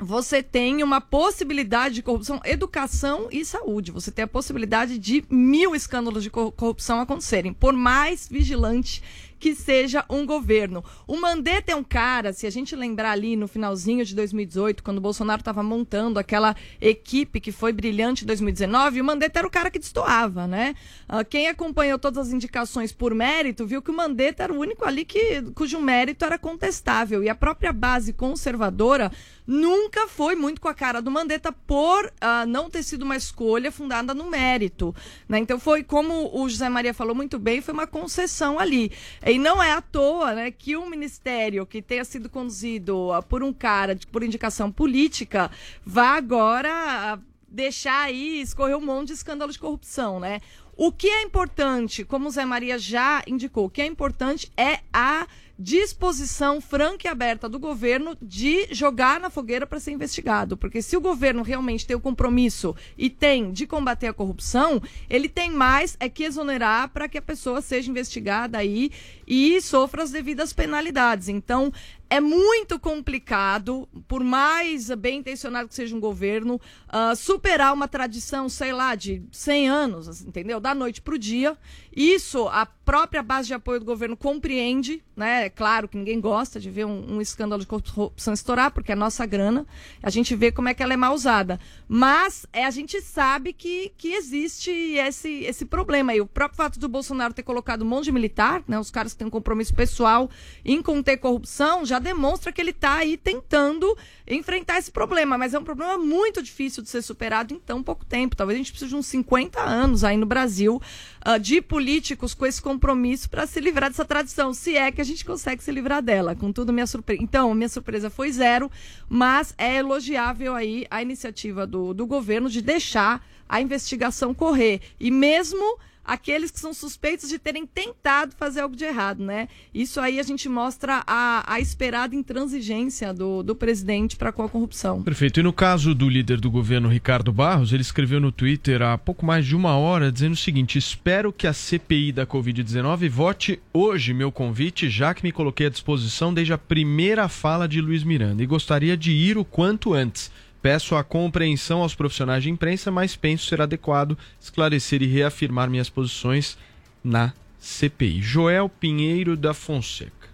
[0.00, 3.92] você tem uma possibilidade de corrupção, educação e saúde.
[3.92, 9.02] Você tem a possibilidade de mil escândalos de cor- corrupção acontecerem, por mais vigilante
[9.38, 10.82] que seja um governo.
[11.06, 14.96] O Mandetta é um cara, se a gente lembrar ali no finalzinho de 2018, quando
[14.98, 19.50] o Bolsonaro estava montando aquela equipe que foi brilhante em 2019, o Mandetta era o
[19.50, 20.74] cara que destoava, né?
[21.06, 24.82] Ah, quem acompanhou todas as indicações por mérito viu que o Mandetta era o único
[24.82, 27.22] ali que, cujo mérito era contestável.
[27.22, 29.12] E a própria base conservadora
[29.46, 33.70] nunca foi muito com a cara do Mandetta por ah, não ter sido uma escolha
[33.70, 34.94] fundada no mérito.
[35.28, 35.38] Né?
[35.38, 38.90] Então foi como o José Maria falou muito bem, foi uma concessão ali.
[39.26, 43.42] E não é à toa né, que um ministério que tenha sido conduzido ah, por
[43.42, 45.50] um cara de- por indicação política
[45.84, 46.70] vá agora.
[46.72, 50.40] ah, deixar aí escorrer um monte de escândalo de corrupção, né?
[50.76, 54.80] O que é importante, como o Zé Maria já indicou, o que é importante é
[54.92, 55.24] a
[55.58, 60.56] disposição franca e aberta do governo de jogar na fogueira para ser investigado.
[60.56, 65.28] Porque se o governo realmente tem o compromisso e tem de combater a corrupção, ele
[65.28, 68.90] tem mais é que exonerar para que a pessoa seja investigada aí
[69.26, 71.28] e sofra as devidas penalidades.
[71.28, 71.72] Então,
[72.08, 78.48] é muito complicado, por mais bem intencionado que seja um governo, uh, superar uma tradição,
[78.48, 80.60] sei lá, de 100 anos, entendeu?
[80.60, 81.56] Da noite para o dia.
[81.94, 85.46] Isso a própria base de apoio do governo compreende, né?
[85.46, 88.94] É claro que ninguém gosta de ver um, um, escândalo de corrupção estourar, porque é
[88.94, 89.66] nossa grana.
[90.02, 91.58] A gente vê como é que ela é mal usada.
[91.88, 96.14] Mas é, a gente sabe que, que existe esse, esse problema.
[96.14, 98.78] E o próprio fato do Bolsonaro ter colocado um monte de militar, né?
[98.78, 100.28] Os caras que têm um compromisso pessoal
[100.64, 105.36] em conter corrupção, já demonstra que ele está aí tentando enfrentar esse problema.
[105.36, 108.36] Mas é um problema muito difícil de ser superado em tão pouco tempo.
[108.36, 110.80] Talvez a gente precise de uns 50 anos aí no Brasil
[111.26, 115.04] uh, de políticos com esse compromisso para se livrar dessa tradição, se é que a
[115.04, 116.34] gente consegue se livrar dela.
[116.34, 117.22] Contudo, minha surpresa.
[117.22, 118.70] Então, minha surpresa foi zero,
[119.08, 124.80] mas é elogiável aí a iniciativa do, do governo de deixar a investigação correr.
[124.98, 129.48] E mesmo aqueles que são suspeitos de terem tentado fazer algo de errado, né?
[129.72, 134.48] Isso aí a gente mostra a, a esperada intransigência do, do presidente para com a
[134.48, 135.02] corrupção.
[135.02, 135.40] Perfeito.
[135.40, 139.24] E no caso do líder do governo, Ricardo Barros, ele escreveu no Twitter há pouco
[139.24, 144.12] mais de uma hora dizendo o seguinte: espero que a CPI da Covid-19 vote hoje
[144.12, 148.42] meu convite, já que me coloquei à disposição desde a primeira fala de Luiz Miranda
[148.42, 150.30] e gostaria de ir o quanto antes.
[150.64, 155.90] Peço a compreensão aos profissionais de imprensa, mas penso ser adequado esclarecer e reafirmar minhas
[155.90, 156.56] posições
[157.04, 158.22] na CPI.
[158.22, 160.30] Joel Pinheiro da Fonseca.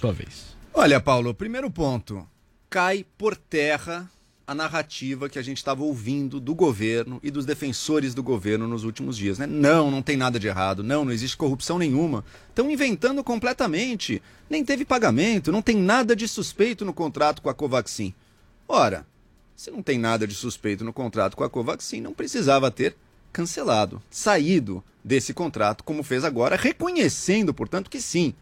[0.00, 0.56] Sua vez.
[0.72, 2.24] Olha, Paulo, primeiro ponto.
[2.70, 4.08] Cai por terra
[4.46, 8.84] a narrativa que a gente estava ouvindo do governo e dos defensores do governo nos
[8.84, 9.36] últimos dias.
[9.36, 9.48] Né?
[9.48, 10.84] Não, não tem nada de errado.
[10.84, 12.24] Não, não existe corrupção nenhuma.
[12.50, 14.22] Estão inventando completamente.
[14.48, 18.14] Nem teve pagamento, não tem nada de suspeito no contrato com a Covaxin.
[18.68, 19.04] Ora,
[19.56, 22.94] se não tem nada de suspeito no contrato com a Covaxin, não precisava ter
[23.32, 28.34] cancelado, saído desse contrato, como fez agora, reconhecendo, portanto, que sim,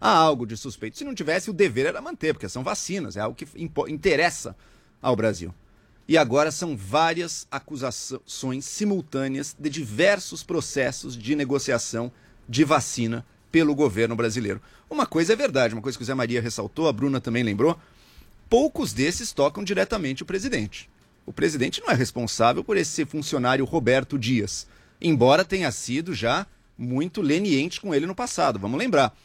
[0.00, 0.96] há algo de suspeito.
[0.96, 3.46] Se não tivesse, o dever era manter, porque são vacinas, é algo que
[3.88, 4.56] interessa
[5.02, 5.52] ao Brasil.
[6.06, 12.10] E agora são várias acusações simultâneas de diversos processos de negociação
[12.48, 14.60] de vacina pelo governo brasileiro.
[14.88, 17.78] Uma coisa é verdade, uma coisa que o Zé Maria ressaltou, a Bruna também lembrou,
[18.50, 20.90] poucos desses tocam diretamente o presidente.
[21.24, 24.66] O presidente não é responsável por esse funcionário Roberto Dias,
[25.00, 26.44] embora tenha sido já
[26.76, 28.58] muito leniente com ele no passado.
[28.58, 29.16] Vamos lembrar,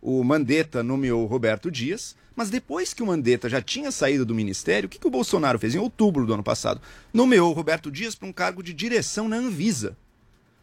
[0.00, 4.88] o Mandetta nomeou Roberto Dias, mas depois que o Mandetta já tinha saído do ministério,
[4.88, 6.80] o que, que o Bolsonaro fez em outubro do ano passado?
[7.14, 9.96] Nomeou Roberto Dias para um cargo de direção na Anvisa.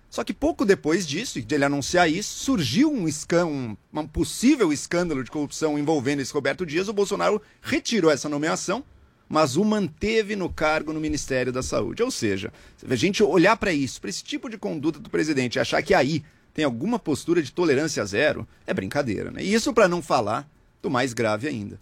[0.10, 5.24] Só que pouco depois disso, de ele anunciar isso, surgiu um, um, um possível escândalo
[5.24, 6.88] de corrupção envolvendo esse Roberto Dias.
[6.88, 8.84] O Bolsonaro retirou essa nomeação,
[9.28, 12.02] mas o manteve no cargo no Ministério da Saúde.
[12.02, 12.52] Ou seja,
[12.88, 16.24] a gente olhar para isso, para esse tipo de conduta do presidente, achar que aí
[16.56, 19.30] tem alguma postura de tolerância zero, é brincadeira.
[19.30, 19.44] Né?
[19.44, 20.50] E isso para não falar
[20.82, 21.80] do mais grave ainda.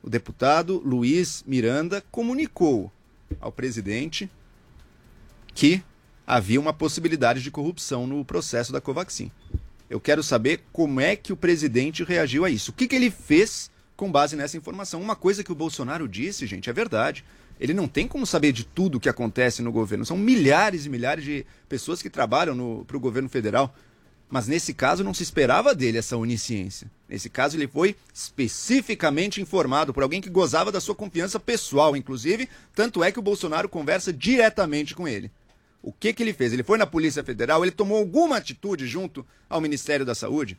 [0.00, 2.92] O deputado Luiz Miranda comunicou
[3.40, 4.30] ao presidente
[5.52, 5.82] que
[6.28, 9.32] havia uma possibilidade de corrupção no processo da Covaxin.
[9.88, 12.70] Eu quero saber como é que o presidente reagiu a isso.
[12.70, 15.00] O que, que ele fez com base nessa informação?
[15.00, 17.24] Uma coisa que o Bolsonaro disse, gente, é verdade.
[17.58, 20.04] Ele não tem como saber de tudo o que acontece no governo.
[20.04, 23.74] São milhares e milhares de pessoas que trabalham para o governo federal.
[24.28, 26.90] Mas nesse caso não se esperava dele essa onisciência.
[27.08, 32.50] Nesse caso ele foi especificamente informado por alguém que gozava da sua confiança pessoal, inclusive,
[32.74, 35.30] tanto é que o Bolsonaro conversa diretamente com ele.
[35.88, 36.52] O que, que ele fez?
[36.52, 40.58] Ele foi na Polícia Federal, ele tomou alguma atitude junto ao Ministério da Saúde?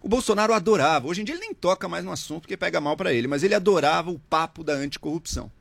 [0.00, 2.96] O Bolsonaro adorava, hoje em dia ele nem toca mais no assunto porque pega mal
[2.96, 5.52] para ele, mas ele adorava o papo da anticorrupção.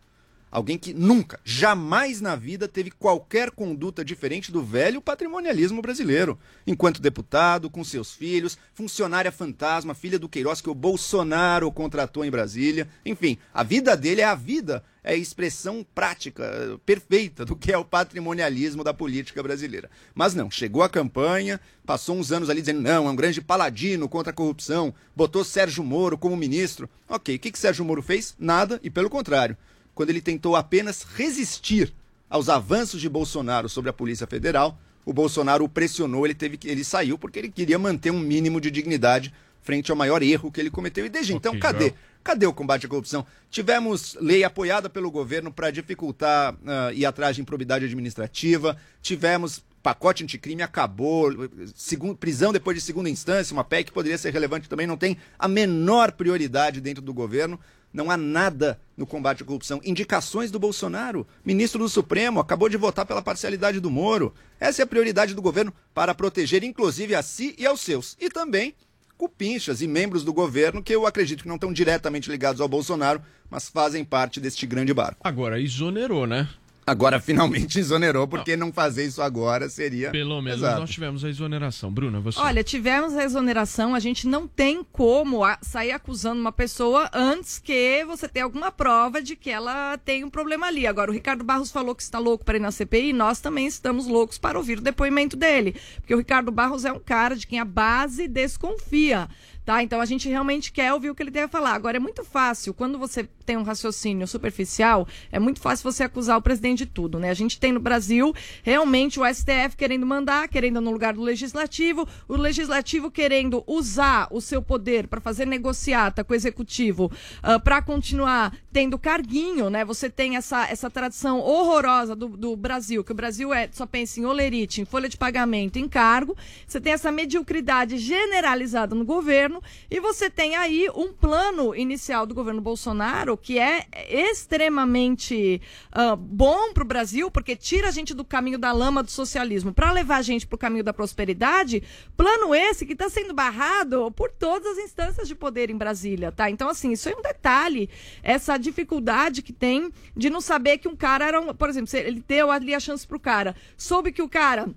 [0.51, 6.37] Alguém que nunca, jamais na vida teve qualquer conduta diferente do velho patrimonialismo brasileiro.
[6.67, 12.29] Enquanto deputado, com seus filhos, funcionária fantasma, filha do Queiroz que o Bolsonaro contratou em
[12.29, 12.85] Brasília.
[13.05, 17.77] Enfim, a vida dele é a vida, é a expressão prática, perfeita do que é
[17.77, 19.89] o patrimonialismo da política brasileira.
[20.13, 24.09] Mas não, chegou a campanha, passou uns anos ali dizendo, não, é um grande paladino
[24.09, 26.89] contra a corrupção, botou Sérgio Moro como ministro.
[27.07, 28.35] Ok, o que, que Sérgio Moro fez?
[28.37, 29.55] Nada, e pelo contrário
[30.01, 31.93] quando ele tentou apenas resistir
[32.27, 36.67] aos avanços de Bolsonaro sobre a Polícia Federal, o Bolsonaro o pressionou, ele teve que
[36.67, 40.59] ele saiu porque ele queria manter um mínimo de dignidade frente ao maior erro que
[40.59, 41.05] ele cometeu.
[41.05, 41.93] E desde okay, então, cadê?
[42.23, 43.23] Cadê o combate à corrupção?
[43.51, 50.23] Tivemos lei apoiada pelo governo para dificultar uh, ir atrás de improbidade administrativa, tivemos pacote
[50.23, 51.31] anticrime acabou,
[51.75, 55.17] segundo, prisão depois de segunda instância, uma PEC que poderia ser relevante também, não tem
[55.37, 57.59] a menor prioridade dentro do governo.
[57.93, 59.81] Não há nada no combate à corrupção.
[59.83, 64.33] Indicações do Bolsonaro, ministro do Supremo, acabou de votar pela parcialidade do Moro.
[64.59, 68.15] Essa é a prioridade do governo para proteger, inclusive, a si e aos seus.
[68.19, 68.73] E também
[69.17, 73.21] cupinchas e membros do governo que eu acredito que não estão diretamente ligados ao Bolsonaro,
[73.51, 75.21] mas fazem parte deste grande barco.
[75.23, 76.49] Agora exonerou, né?
[76.85, 80.11] Agora finalmente exonerou, porque não, não fazer isso agora seria.
[80.11, 80.79] Pelo menos Exato.
[80.79, 81.91] nós tivemos a exoneração.
[81.91, 82.39] Bruna, você.
[82.39, 88.03] Olha, tivemos a exoneração, a gente não tem como sair acusando uma pessoa antes que
[88.05, 90.87] você tenha alguma prova de que ela tem um problema ali.
[90.87, 94.07] Agora, o Ricardo Barros falou que está louco para ir na CPI, nós também estamos
[94.07, 95.75] loucos para ouvir o depoimento dele.
[95.97, 99.29] Porque o Ricardo Barros é um cara de quem a base desconfia.
[99.71, 99.81] Tá?
[99.81, 101.73] Então a gente realmente quer ouvir o que ele tem a falar.
[101.73, 106.37] Agora é muito fácil, quando você tem um raciocínio superficial, é muito fácil você acusar
[106.37, 107.29] o presidente de tudo, né?
[107.29, 112.05] A gente tem no Brasil realmente o STF querendo mandar, querendo no lugar do legislativo,
[112.27, 117.59] o legislativo querendo usar o seu poder para fazer negociata com o executivo, uh, ah,
[117.59, 119.83] para continuar tendo carguinho, né?
[119.83, 124.19] Você tem essa, essa tradição horrorosa do, do Brasil, que o Brasil é só pensa
[124.19, 126.35] em olerite, em folha de pagamento, em cargo.
[126.65, 129.61] Você tem essa mediocridade generalizada no governo.
[129.89, 135.61] E você tem aí um plano inicial do governo Bolsonaro que é extremamente
[135.95, 139.73] uh, bom para o Brasil, porque tira a gente do caminho da lama do socialismo
[139.73, 141.83] para levar a gente para o caminho da prosperidade.
[142.15, 146.49] Plano esse que está sendo barrado por todas as instâncias de poder em Brasília, tá?
[146.49, 147.89] Então, assim, isso é um detalhe,
[148.23, 151.53] essa dificuldade que tem de não saber que um cara era um.
[151.53, 154.69] Por exemplo, ele deu ali a chance pro cara, soube que o cara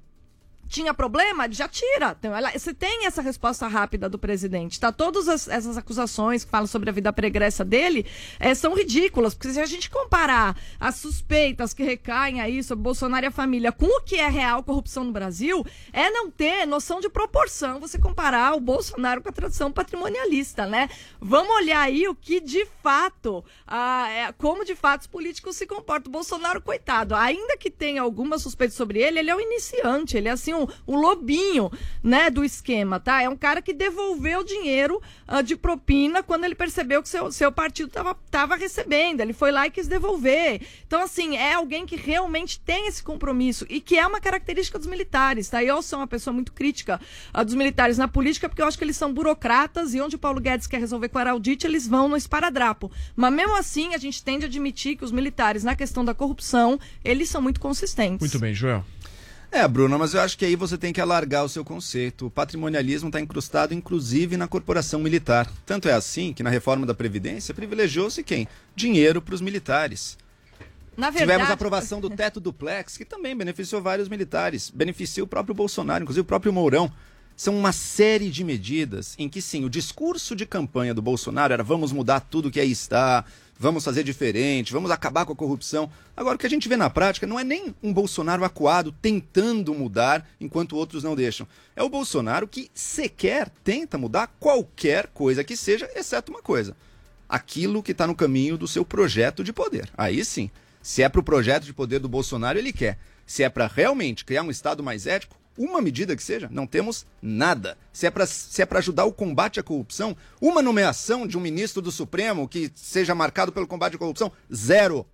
[0.74, 2.16] tinha problema, já tira.
[2.18, 4.80] Então, ela, você tem essa resposta rápida do presidente.
[4.80, 4.90] Tá?
[4.90, 8.04] Todas as, essas acusações que falam sobre a vida pregressa dele
[8.40, 13.24] é, são ridículas, porque se a gente comparar as suspeitas que recaem aí sobre Bolsonaro
[13.24, 16.98] e a família com o que é real corrupção no Brasil, é não ter noção
[16.98, 20.90] de proporção você comparar o Bolsonaro com a tradição patrimonialista, né?
[21.20, 25.66] Vamos olhar aí o que de fato, ah, é, como de fato os políticos se
[25.66, 26.10] comportam.
[26.10, 30.28] O Bolsonaro, coitado, ainda que tenha alguma suspeita sobre ele, ele é um iniciante, ele
[30.28, 31.70] é assim um, um lobinho,
[32.02, 33.22] né, do esquema, tá?
[33.22, 37.50] É um cara que devolveu dinheiro uh, de propina quando ele percebeu que seu, seu
[37.50, 39.20] partido tava, tava recebendo.
[39.20, 40.60] Ele foi lá e quis devolver.
[40.86, 44.86] Então, assim, é alguém que realmente tem esse compromisso e que é uma característica dos
[44.86, 45.62] militares, tá?
[45.62, 47.00] Eu sou uma pessoa muito crítica
[47.34, 50.18] uh, dos militares na política porque eu acho que eles são burocratas e onde o
[50.18, 52.90] Paulo Guedes quer resolver com a Araldite, eles vão no esparadrapo.
[53.16, 56.78] Mas mesmo assim, a gente tende a admitir que os militares, na questão da corrupção,
[57.04, 58.20] eles são muito consistentes.
[58.20, 58.84] Muito bem, Joel.
[59.54, 62.26] É, Bruna, mas eu acho que aí você tem que alargar o seu conceito.
[62.26, 65.48] O patrimonialismo está incrustado, inclusive, na corporação militar.
[65.64, 68.48] Tanto é assim que na reforma da Previdência privilegiou-se quem?
[68.74, 70.18] Dinheiro para os militares.
[70.96, 71.30] Na verdade...
[71.30, 74.70] Tivemos a aprovação do teto duplex, que também beneficiou vários militares.
[74.70, 76.90] Beneficia o próprio Bolsonaro, inclusive o próprio Mourão.
[77.36, 81.62] São uma série de medidas em que, sim, o discurso de campanha do Bolsonaro era
[81.62, 83.24] vamos mudar tudo que aí está,
[83.58, 85.90] vamos fazer diferente, vamos acabar com a corrupção.
[86.16, 89.74] Agora, o que a gente vê na prática não é nem um Bolsonaro acuado tentando
[89.74, 91.46] mudar enquanto outros não deixam.
[91.74, 96.76] É o Bolsonaro que sequer tenta mudar qualquer coisa que seja, exceto uma coisa:
[97.28, 99.88] aquilo que está no caminho do seu projeto de poder.
[99.96, 100.50] Aí sim,
[100.82, 102.98] se é para o projeto de poder do Bolsonaro, ele quer.
[103.26, 107.06] Se é para realmente criar um Estado mais ético, uma medida que seja, não temos
[107.22, 107.78] nada.
[107.92, 111.92] Se é para é ajudar o combate à corrupção, uma nomeação de um ministro do
[111.92, 115.06] Supremo que seja marcado pelo combate à corrupção, zero.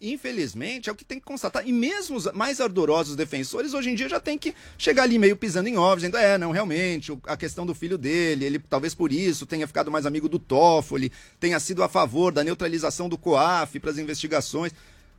[0.00, 1.66] Infelizmente, é o que tem que constatar.
[1.66, 5.36] E mesmo os mais ardorosos defensores, hoje em dia, já tem que chegar ali meio
[5.36, 9.12] pisando em ovos, dizendo: é, não, realmente, a questão do filho dele, ele talvez por
[9.12, 13.80] isso tenha ficado mais amigo do Toffoli, tenha sido a favor da neutralização do COAF
[13.80, 14.72] para as investigações.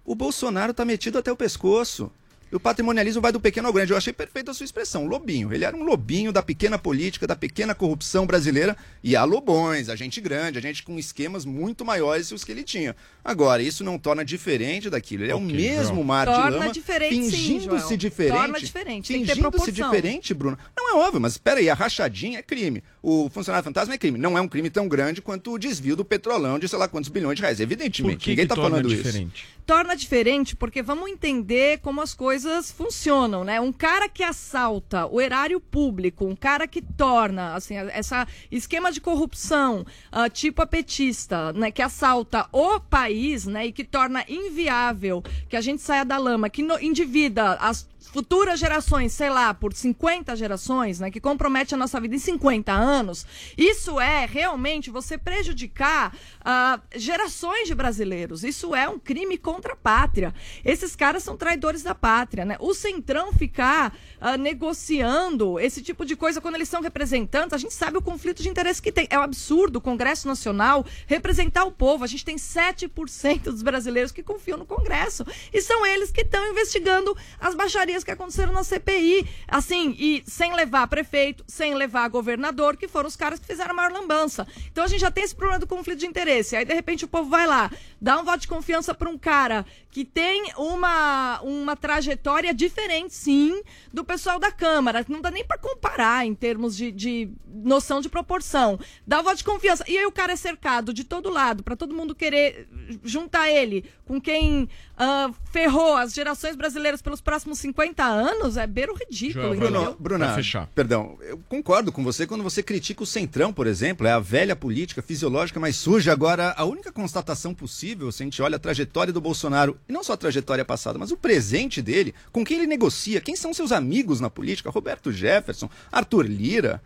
[0.05, 2.09] O Bolsonaro está metido até o pescoço.
[2.51, 3.91] O patrimonialismo vai do pequeno ao grande.
[3.91, 5.53] Eu achei perfeita a sua expressão, lobinho.
[5.53, 8.75] Ele era um lobinho da pequena política, da pequena corrupção brasileira.
[9.03, 12.51] E há lobões, a gente grande, a gente com esquemas muito maiores que os que
[12.51, 12.95] ele tinha.
[13.23, 15.23] Agora, isso não torna diferente daquilo.
[15.23, 16.03] Ele é okay, o mesmo João.
[16.03, 18.37] mar torna de lama, fingindo-se diferente.
[18.37, 19.13] Torna diferente.
[19.13, 20.57] Fingindo-se diferente, Bruno.
[20.75, 22.83] Não é óbvio, mas espera aí, a rachadinha é crime.
[23.01, 24.17] O funcionário fantasma é crime.
[24.17, 27.09] Não é um crime tão grande quanto o desvio do petrolão de sei lá quantos
[27.09, 27.59] bilhões de reais.
[27.59, 29.45] Evidentemente, que ninguém está falando diferente?
[29.45, 29.59] isso.
[29.65, 32.38] Torna diferente porque vamos entender como as coisas
[32.71, 33.59] funcionam, né?
[33.59, 39.01] Um cara que assalta o erário público, um cara que torna, assim, essa esquema de
[39.01, 41.71] corrupção, uh, tipo a petista, né?
[41.71, 43.67] Que assalta o país, né?
[43.67, 48.59] E que torna inviável que a gente saia da lama, que no, endivida as futuras
[48.59, 53.25] gerações, sei lá, por 50 gerações, né, que compromete a nossa vida em 50 anos,
[53.57, 58.43] isso é realmente você prejudicar ah, gerações de brasileiros.
[58.43, 60.33] Isso é um crime contra a pátria.
[60.65, 62.57] Esses caras são traidores da pátria, né?
[62.59, 67.73] O Centrão ficar ah, negociando esse tipo de coisa quando eles são representantes, a gente
[67.73, 69.07] sabe o conflito de interesse que tem.
[69.09, 72.03] É um absurdo o Congresso Nacional representar o povo.
[72.03, 75.25] A gente tem 7% dos brasileiros que confiam no Congresso.
[75.53, 79.27] E são eles que estão investigando as baixarias que aconteceram na CPI.
[79.47, 83.73] Assim, e sem levar prefeito, sem levar governador, que foram os caras que fizeram a
[83.73, 84.47] maior lambança.
[84.71, 86.55] Então a gente já tem esse problema do conflito de interesse.
[86.55, 89.65] Aí, de repente, o povo vai lá, dá um voto de confiança para um cara
[89.91, 93.61] que tem uma, uma trajetória diferente, sim,
[93.91, 95.05] do pessoal da Câmara.
[95.07, 98.79] Não dá nem para comparar em termos de, de noção de proporção.
[99.05, 99.83] Dá voto de confiança.
[99.87, 102.67] E aí o cara é cercado de todo lado, para todo mundo querer
[103.03, 108.93] juntar ele com quem uh, ferrou as gerações brasileiras pelos próximos 50 anos, é beiro
[108.95, 109.55] ridículo.
[109.55, 110.35] Bruno, Bruna,
[110.73, 114.55] perdão, eu concordo com você quando você critica o Centrão, por exemplo, é a velha
[114.55, 116.11] política fisiológica mais suja.
[116.11, 120.03] Agora, a única constatação possível, se a gente olha a trajetória do Bolsonaro, e não
[120.03, 123.71] só a trajetória passada, mas o presente dele, com quem ele negocia, quem são seus
[123.71, 126.81] amigos na política, Roberto Jefferson, Arthur Lira,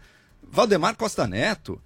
[0.50, 1.82] Valdemar Costa Neto,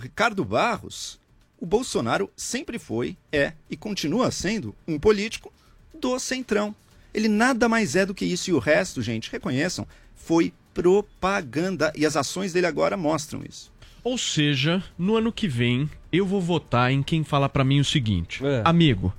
[0.00, 1.18] Ricardo Barros,
[1.60, 5.52] o Bolsonaro sempre foi, é e continua sendo um político
[5.98, 6.74] do centrão.
[7.12, 12.06] Ele nada mais é do que isso e o resto, gente, reconheçam, foi propaganda e
[12.06, 13.70] as ações dele agora mostram isso.
[14.02, 17.84] Ou seja, no ano que vem eu vou votar em quem fala para mim o
[17.84, 18.62] seguinte: é.
[18.64, 19.12] amigo,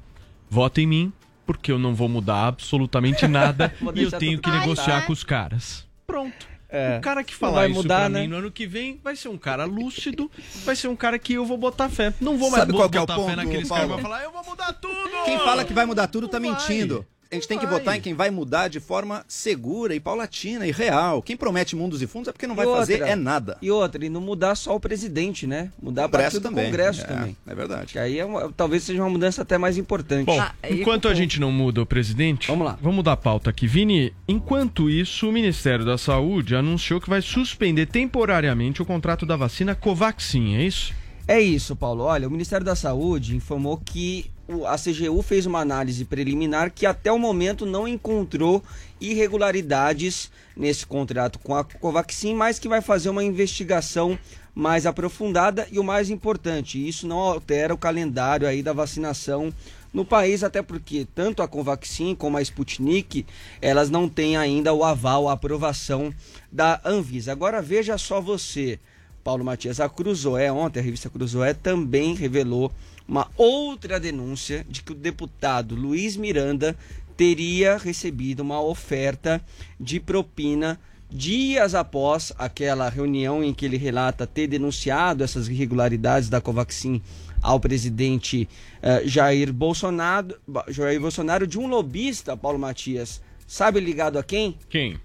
[0.52, 1.14] vota em mim
[1.46, 5.88] porque eu não vou mudar absolutamente nada e eu tenho que negociar com os caras.
[6.06, 6.52] Pronto.
[6.70, 8.22] É, o cara que falar vai isso mudar, pra né?
[8.22, 10.32] mim no ano que vem vai ser um cara lúcido,
[10.64, 12.14] vai ser um cara que eu vou botar fé.
[12.22, 14.00] Não vou mais Sabe qual é botar é o ponto, fé naqueles caras que vão
[14.00, 15.26] falar, eu vou mudar tudo!
[15.26, 17.06] Quem fala que vai mudar tudo tá Não mentindo.
[17.32, 17.38] Vai.
[17.38, 20.72] A gente tem que votar em quem vai mudar de forma segura e paulatina e
[20.72, 21.22] real.
[21.22, 23.58] Quem promete mundos e fundos é porque não vai E outra, fazer é nada.
[23.62, 25.72] E outra, e não mudar só o presidente, né?
[25.82, 26.66] Mudar a Congresso partir do também.
[26.66, 27.38] Congresso É, também.
[27.48, 27.94] É verdade.
[27.94, 30.26] Que aí é uma- talvez seja uma mudança até mais importante.
[30.26, 32.78] Bom, enquanto a gente não muda o presidente, vamos lá.
[32.82, 33.66] Vamos mudar a pauta aqui.
[33.68, 39.36] Vini, enquanto isso, o Ministério da Saúde anunciou que vai suspender temporariamente o contrato da
[39.36, 40.94] vacina Covaxin, é isso?
[41.28, 42.04] É isso, Paulo.
[42.04, 44.26] Olha, o Ministério da Saúde informou que
[44.66, 48.64] a CGU fez uma análise preliminar que até o momento não encontrou
[49.00, 54.18] irregularidades nesse contrato com a Covaxin, mas que vai fazer uma investigação
[54.54, 59.54] mais aprofundada e o mais importante, isso não altera o calendário aí da vacinação
[59.94, 63.26] no país, até porque tanto a Covaxin como a Sputnik,
[63.62, 66.14] elas não têm ainda o aval, a aprovação
[66.52, 67.32] da Anvisa.
[67.32, 68.80] Agora veja só você,
[69.24, 72.72] Paulo Matias, a Cruzoé, ontem a revista Cruzoé também revelou
[73.08, 76.76] uma outra denúncia de que o deputado Luiz Miranda
[77.18, 79.42] teria recebido uma oferta
[79.80, 80.80] de propina
[81.10, 87.02] dias após aquela reunião em que ele relata ter denunciado essas irregularidades da Covaxin
[87.42, 88.48] ao presidente
[88.82, 90.36] eh, Jair Bolsonaro,
[90.70, 93.22] Jair Bolsonaro de um lobista, Paulo Matias.
[93.46, 94.58] Sabe ligado a quem?
[94.70, 94.98] Quem?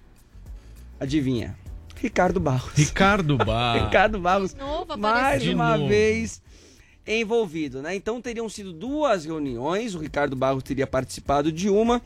[0.99, 1.57] Adivinha?
[1.95, 2.71] Ricardo Barros.
[2.75, 3.83] Ricardo Barros.
[3.85, 5.53] Ricardo Barros, novo mais apareceu.
[5.55, 5.89] uma De novo.
[5.89, 6.41] vez
[7.07, 7.95] envolvido, né?
[7.95, 12.01] Então teriam sido duas reuniões, o Ricardo Barros teria participado de uma,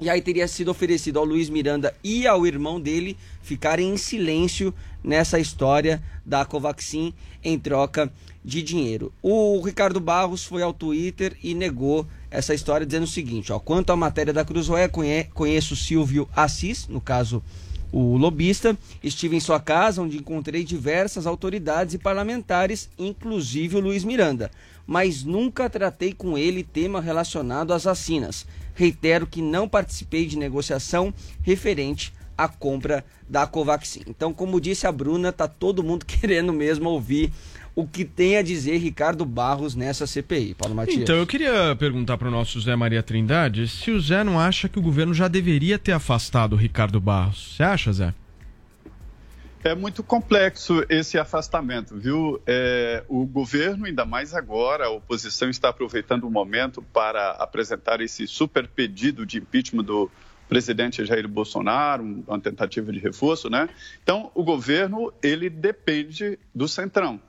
[0.00, 4.74] e aí teria sido oferecido ao Luiz Miranda e ao irmão dele ficarem em silêncio
[5.02, 8.12] nessa história da Covaxin em troca
[8.44, 9.12] de dinheiro.
[9.22, 13.92] O Ricardo Barros foi ao Twitter e negou essa história dizendo o seguinte, ó, quanto
[13.92, 17.40] à matéria da Cruzoé, conhe- conheço Silvio Assis, no caso
[17.92, 24.02] o lobista, estive em sua casa onde encontrei diversas autoridades e parlamentares, inclusive o Luiz
[24.02, 24.50] Miranda,
[24.86, 28.46] mas nunca tratei com ele tema relacionado às vacinas.
[28.74, 31.12] Reitero que não participei de negociação
[31.42, 34.02] referente à compra da Covaxin.
[34.06, 37.30] Então, como disse a Bruna, tá todo mundo querendo mesmo ouvir
[37.74, 40.54] o que tem a dizer Ricardo Barros nessa CPI.
[40.54, 40.98] Paulo Matias.
[40.98, 44.68] Então, eu queria perguntar para o nosso Zé Maria Trindade se o Zé não acha
[44.68, 47.54] que o governo já deveria ter afastado o Ricardo Barros.
[47.56, 48.14] Você acha, Zé?
[49.64, 52.42] É muito complexo esse afastamento, viu?
[52.46, 58.26] É, o governo, ainda mais agora, a oposição está aproveitando o momento para apresentar esse
[58.26, 60.10] super pedido de impeachment do
[60.48, 63.68] presidente Jair Bolsonaro, um- uma tentativa de reforço, né?
[64.02, 67.20] Então, o governo, ele depende do Centrão.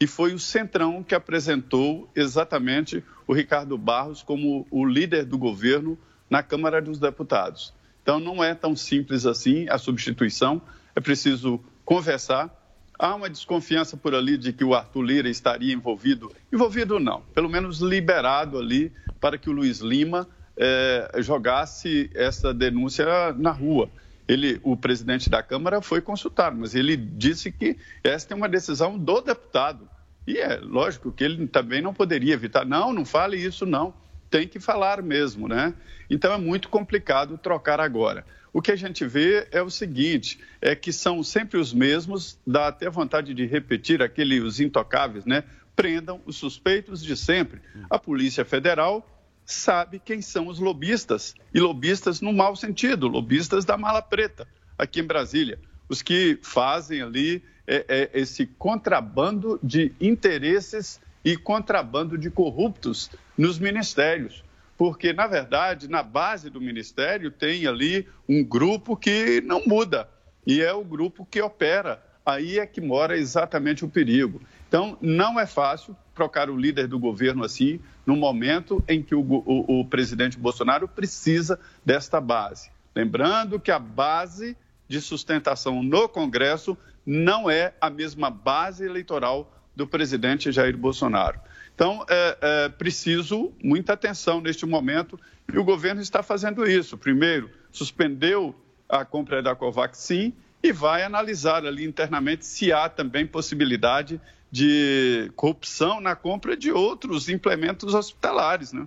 [0.00, 5.98] E foi o Centrão que apresentou exatamente o Ricardo Barros como o líder do governo
[6.30, 7.74] na Câmara dos Deputados.
[8.02, 10.62] Então, não é tão simples assim a substituição.
[10.94, 12.54] É preciso conversar.
[12.98, 16.32] Há uma desconfiança por ali de que o Arthur Lira estaria envolvido.
[16.52, 23.32] Envolvido não, pelo menos liberado ali para que o Luiz Lima é, jogasse essa denúncia
[23.34, 23.90] na rua.
[24.28, 28.98] Ele, o presidente da Câmara foi consultado, mas ele disse que essa é uma decisão
[28.98, 29.88] do deputado.
[30.26, 32.66] E é lógico que ele também não poderia evitar.
[32.66, 33.94] Não, não fale isso, não.
[34.28, 35.72] Tem que falar mesmo, né?
[36.10, 38.26] Então é muito complicado trocar agora.
[38.52, 42.68] O que a gente vê é o seguinte: é que são sempre os mesmos, dá
[42.68, 45.44] até vontade de repetir aquele, os intocáveis, né?
[45.74, 47.62] Prendam os suspeitos de sempre.
[47.88, 49.06] A Polícia Federal
[49.48, 54.46] sabe quem são os lobistas, e lobistas no mau sentido, lobistas da mala preta,
[54.76, 55.58] aqui em Brasília.
[55.88, 63.58] Os que fazem ali é, é, esse contrabando de interesses e contrabando de corruptos nos
[63.58, 64.44] ministérios.
[64.76, 70.10] Porque, na verdade, na base do ministério tem ali um grupo que não muda,
[70.46, 72.02] e é o grupo que opera.
[72.28, 74.42] Aí é que mora exatamente o perigo.
[74.68, 79.22] Então, não é fácil trocar o líder do governo assim, no momento em que o,
[79.22, 82.70] o, o presidente Bolsonaro precisa desta base.
[82.94, 84.54] Lembrando que a base
[84.86, 86.76] de sustentação no Congresso
[87.06, 91.40] não é a mesma base eleitoral do presidente Jair Bolsonaro.
[91.74, 95.18] Então, é, é preciso muita atenção neste momento
[95.50, 96.98] e o governo está fazendo isso.
[96.98, 98.54] Primeiro, suspendeu
[98.86, 106.00] a compra da Covaxin e vai analisar ali internamente se há também possibilidade de corrupção
[106.00, 108.86] na compra de outros implementos hospitalares, né?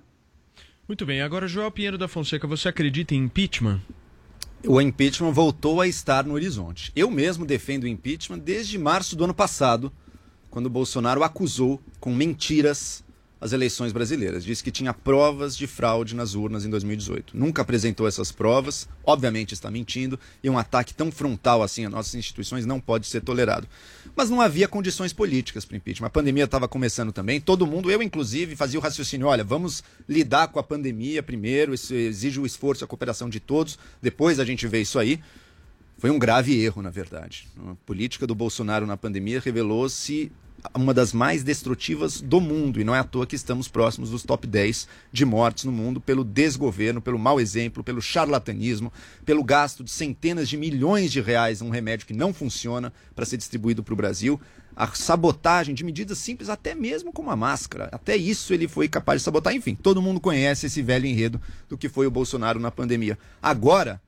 [0.87, 1.21] Muito bem.
[1.21, 3.79] Agora, Joel Pinheiro da Fonseca, você acredita em impeachment?
[4.65, 6.91] O impeachment voltou a estar no horizonte.
[6.95, 9.91] Eu mesmo defendo o impeachment desde março do ano passado,
[10.49, 13.03] quando Bolsonaro acusou com mentiras
[13.41, 14.45] as eleições brasileiras.
[14.45, 17.35] Disse que tinha provas de fraude nas urnas em 2018.
[17.35, 22.13] Nunca apresentou essas provas, obviamente está mentindo, e um ataque tão frontal assim às nossas
[22.13, 23.67] instituições não pode ser tolerado.
[24.15, 26.05] Mas não havia condições políticas para impeachment.
[26.05, 30.49] A pandemia estava começando também, todo mundo, eu inclusive, fazia o raciocínio: olha, vamos lidar
[30.49, 34.67] com a pandemia primeiro, isso exige o esforço, a cooperação de todos, depois a gente
[34.67, 35.19] vê isso aí.
[35.97, 37.47] Foi um grave erro, na verdade.
[37.63, 40.31] A política do Bolsonaro na pandemia revelou-se
[40.75, 44.23] uma das mais destrutivas do mundo, e não é à toa que estamos próximos dos
[44.23, 48.91] top 10 de mortes no mundo pelo desgoverno, pelo mau exemplo, pelo charlatanismo,
[49.25, 53.25] pelo gasto de centenas de milhões de reais em um remédio que não funciona para
[53.25, 54.39] ser distribuído para o Brasil,
[54.75, 57.89] a sabotagem de medidas simples, até mesmo como a máscara.
[57.91, 59.53] Até isso ele foi capaz de sabotar.
[59.53, 63.17] Enfim, todo mundo conhece esse velho enredo do que foi o Bolsonaro na pandemia.
[63.41, 64.01] Agora,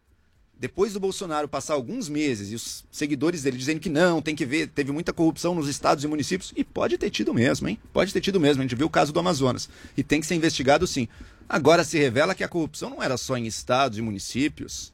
[0.64, 4.46] depois do Bolsonaro passar alguns meses e os seguidores dele dizendo que não, tem que
[4.46, 7.78] ver, teve muita corrupção nos estados e municípios, e pode ter tido mesmo, hein?
[7.92, 8.62] Pode ter tido mesmo.
[8.62, 9.68] A gente viu o caso do Amazonas.
[9.98, 11.10] E tem que ser investigado sim.
[11.50, 14.94] Agora se revela que a corrupção não era só em estados e municípios.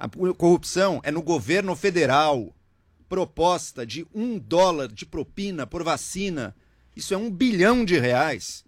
[0.00, 2.52] A corrupção é no governo federal.
[3.08, 6.56] Proposta de um dólar de propina por vacina.
[6.96, 8.64] Isso é um bilhão de reais.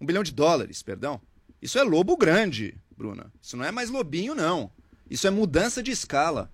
[0.00, 1.20] Um bilhão de dólares, perdão.
[1.62, 3.32] Isso é lobo grande, Bruna.
[3.40, 4.68] Isso não é mais lobinho, não.
[5.10, 6.50] Isso é mudança de escala.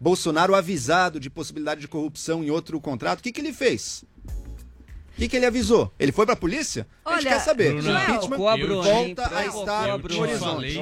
[0.00, 4.04] Bolsonaro avisado de possibilidade de corrupção em outro contrato, o que, que ele fez?
[5.16, 5.90] O que, que ele avisou?
[5.98, 6.86] Ele foi pra polícia?
[7.02, 7.72] Olha, a gente quer saber.
[7.72, 10.38] Bruno, o impeachment Bruno, volta eu a estar te no horizonte.
[10.40, 10.78] falei,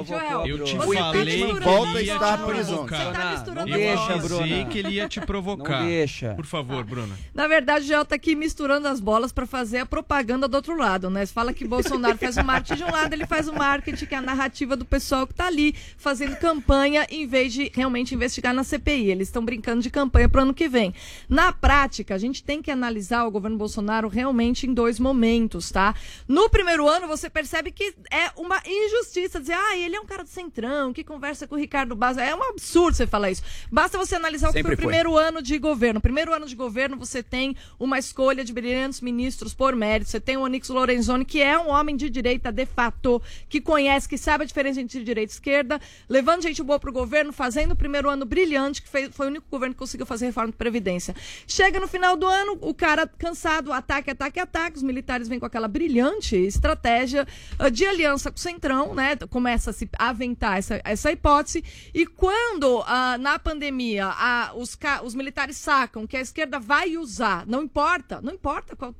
[0.51, 2.89] eu te o falei impeachment que volta a estar no horizonte.
[2.89, 3.45] provocar.
[3.55, 4.65] Não Eu deixa, Bruna.
[4.65, 5.81] que ele ia te provocar.
[5.83, 6.35] Não deixa.
[6.35, 7.17] Por favor, Bruna.
[7.33, 10.77] Na verdade, o Gel tá aqui misturando as bolas para fazer a propaganda do outro
[10.77, 11.25] lado, né?
[11.25, 14.15] Você fala que Bolsonaro faz o marketing de um lado, ele faz o marketing, que
[14.17, 18.53] é a narrativa do pessoal que tá ali fazendo campanha em vez de realmente investigar
[18.53, 19.13] na CPI.
[19.13, 20.93] Eles estão brincando de campanha pro ano que vem.
[21.29, 24.24] Na prática, a gente tem que analisar o governo Bolsonaro realmente
[24.67, 25.95] em dois momentos, tá?
[26.29, 30.23] No primeiro ano, você percebe que é uma injustiça dizer, ah, ele é um cara
[30.23, 32.23] do centrão, que conversa com o Ricardo Baza.
[32.23, 33.43] É um absurdo você falar isso.
[33.71, 34.87] Basta você analisar o que foi Sempre o foi.
[34.87, 36.01] primeiro ano de governo.
[36.01, 40.11] Primeiro ano de governo, você tem uma escolha de brilhantes ministros por mérito.
[40.11, 44.09] Você tem o Onix Lorenzoni, que é um homem de direita de fato, que conhece,
[44.09, 47.77] que sabe a diferença entre direita e esquerda, levando gente boa pro governo, fazendo o
[47.77, 51.15] primeiro ano brilhante, que fez- foi o único governo que conseguiu fazer reforma de Previdência.
[51.47, 55.47] Chega no final do ano, o cara cansado, ataque, ataque, ataque, os militares vêm com
[55.47, 57.27] aquela brilhante estratégia
[57.59, 59.17] ah, de aliança com o Centrão, né?
[59.29, 61.63] Começa a se aventar essa, essa hipótese.
[61.93, 64.11] E quando, ah, na pandemia,
[64.57, 68.95] os, os militares sacam que a esquerda vai usar, não importa, não importa qual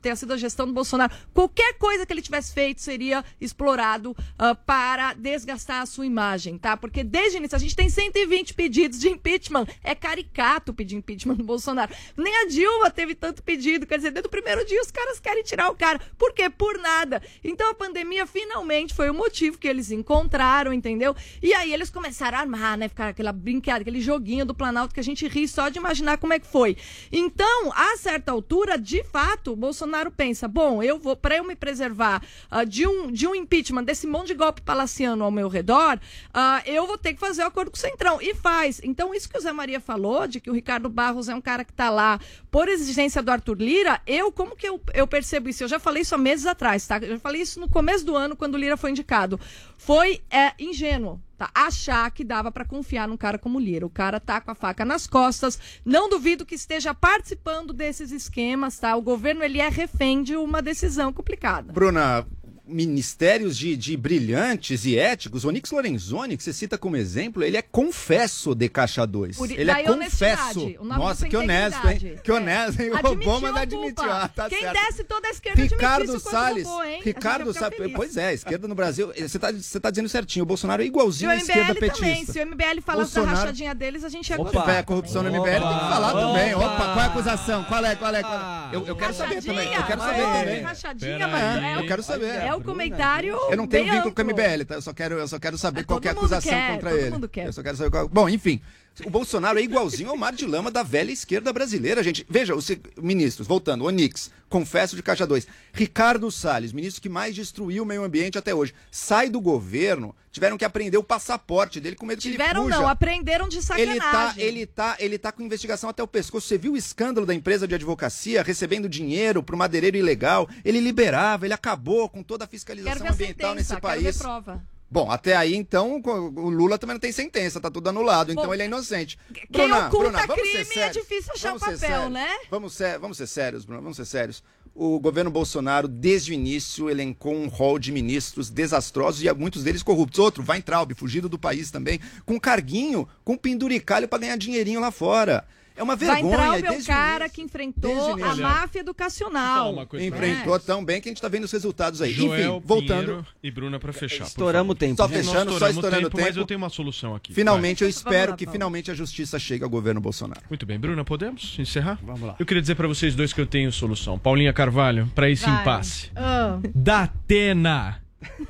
[0.00, 4.54] tenha sido a gestão do Bolsonaro, qualquer coisa que ele tivesse feito seria explorado ah,
[4.54, 6.76] para desgastar a sua imagem, tá?
[6.76, 9.66] Porque desde o início a gente tem 120 pedidos de impeachment.
[9.82, 11.92] É caricato pedir impeachment do Bolsonaro.
[12.16, 13.86] Nem a Dilma teve tanto pedido.
[13.86, 16.00] Quer dizer, desde o primeiro dia os caras querem tirar o cara.
[16.18, 16.48] Por quê?
[16.50, 17.22] Por nada.
[17.42, 21.14] Então a pandemia finalmente foi o motivo que eles encontraram, entendeu?
[21.42, 22.88] E aí eles começaram a armar, né?
[22.88, 26.32] Ficar aquela brincadeira, aquele joguinho do Planalto que a gente ri só de imaginar como
[26.32, 26.76] é que foi.
[27.10, 31.54] Então, a certa altura, de fato, o Bolsonaro pensa, bom, eu vou, para eu me
[31.54, 35.98] preservar ah, de, um, de um impeachment, desse monte de golpe palaciano ao meu redor,
[36.32, 38.20] ah, eu vou ter que fazer o acordo com o Centrão.
[38.20, 38.80] E faz.
[38.82, 41.64] Então, isso que o Zé Maria falou, de que o Ricardo Barros é um cara
[41.64, 42.18] que está lá
[42.50, 45.62] por exigência do Arthur Lira, eu, como que eu, eu percebo isso?
[45.62, 46.98] Eu já falei isso há meses atrás, tá?
[46.98, 49.38] Eu já falei isso no começo do ano, quando o Lira foi indicado.
[49.78, 51.20] Foi é, ingênuo.
[51.44, 51.50] Tá?
[51.54, 53.84] Achar que dava para confiar num cara como Lira.
[53.84, 55.58] O cara tá com a faca nas costas.
[55.84, 58.96] Não duvido que esteja participando desses esquemas, tá?
[58.96, 61.72] O governo ele é refém de uma decisão complicada.
[61.72, 62.26] Bruna,
[62.66, 67.62] ministérios de, de brilhantes e éticos, Onix Lorenzoni, que você cita como exemplo, ele é
[67.62, 69.36] confesso de Caixa 2.
[69.36, 70.74] Por- ele é confesso.
[70.80, 72.18] O Nossa, é que honesto, hein?
[72.22, 72.90] Que honesto, hein?
[72.90, 74.10] O Obama não admitiu.
[74.10, 74.74] Ah, tá Quem certo.
[74.74, 76.66] desce toda a esquerda Ricardo o Salles.
[76.66, 77.00] roubou, hein?
[77.04, 77.76] Ricardo Salles.
[77.78, 77.94] feliz.
[77.94, 79.12] Pois é, a esquerda no Brasil.
[79.16, 80.42] Você tá, você tá dizendo certinho.
[80.42, 82.00] O Bolsonaro é igualzinho o à esquerda MBL petista.
[82.06, 82.24] também.
[82.26, 84.60] Se o MBL falasse da Bolsonaro- rachadinha deles, a gente ia Se gostar.
[84.62, 86.20] tiver corrupção no MBL, tem que falar Opa!
[86.20, 86.54] também.
[86.54, 87.64] Opa, qual é a acusação?
[87.64, 88.22] Qual é, qual é?
[88.22, 88.34] Qual
[88.72, 88.76] é?
[88.76, 89.74] Eu, eu quero saber também.
[89.74, 90.62] Eu quero saber também.
[90.62, 92.24] Rachadinha, mas é, Eu quero saber.
[92.34, 93.36] É o comentário.
[93.50, 94.42] Eu não tenho vínculo com o amplo.
[94.42, 94.74] MBL, tá?
[94.74, 96.98] Eu só quero, eu só quero saber qual que é a acusação quer, contra todo
[97.00, 97.10] ele.
[97.10, 97.46] mundo quer.
[97.46, 98.08] Eu só quero saber qual...
[98.08, 98.60] Bom, enfim.
[99.04, 102.24] O Bolsonaro é igualzinho ao mar de lama da velha esquerda brasileira, gente.
[102.28, 105.48] Veja, os ministros, voltando, Onix, confesso de Caixa 2.
[105.72, 108.72] Ricardo Salles, ministro que mais destruiu o meio ambiente até hoje.
[108.92, 112.82] Sai do governo, tiveram que aprender o passaporte dele com medo que Tiveram ele fuja.
[112.82, 113.94] não, aprenderam de sacanagem.
[113.94, 116.46] Ele tá, ele, tá, ele tá com investigação até o pescoço.
[116.46, 120.48] Você viu o escândalo da empresa de advocacia recebendo dinheiro pro madeireiro ilegal?
[120.64, 124.18] Ele liberava, ele acabou com toda a fiscalização ambiental sentença, nesse quero ver país.
[124.18, 124.73] prova.
[124.94, 128.54] Bom, até aí então o Lula também não tem sentença, tá tudo anulado, então Bom,
[128.54, 129.18] ele é inocente.
[129.34, 130.96] Quem Bruna, oculta Bruna, vamos ser crime é sérios.
[130.96, 132.12] difícil achar o Vamos ser papel, sérios.
[132.12, 132.28] né?
[132.48, 134.40] Vamos ser, vamos ser sérios, Bruno, vamos ser sérios.
[134.72, 139.82] O governo Bolsonaro, desde o início, elencou um rol de ministros desastrosos e muitos deles
[139.82, 140.20] corruptos.
[140.20, 145.44] Outro, Weintraub, fugido do país também, com carguinho, com penduricalho para ganhar dinheirinho lá fora.
[145.76, 146.22] É uma vergonha.
[146.24, 149.74] Weintraub e é o desde cara desde que enfrentou a máfia educacional.
[150.00, 152.12] Enfrentou tão bem que a gente tá vendo os resultados aí.
[152.12, 153.04] Joel, Enfim, voltando.
[153.06, 154.24] Pinheiro e Bruna pra fechar.
[154.24, 155.24] Estouramos o tempo, Só gente.
[155.24, 156.28] fechando, só estourando o tempo, tempo.
[156.28, 157.32] mas eu tenho uma solução aqui.
[157.34, 157.90] Finalmente, eu Vai.
[157.90, 160.40] espero que finalmente a justiça chegue ao governo Bolsonaro.
[160.48, 161.98] Muito bem, Bruna, podemos encerrar?
[162.02, 162.36] Vamos lá.
[162.38, 164.16] Eu queria dizer pra vocês dois que eu tenho solução.
[164.18, 165.60] Paulinha Carvalho, pra esse Vai.
[165.60, 166.10] impasse.
[166.14, 166.58] Ah.
[166.74, 168.00] Datena.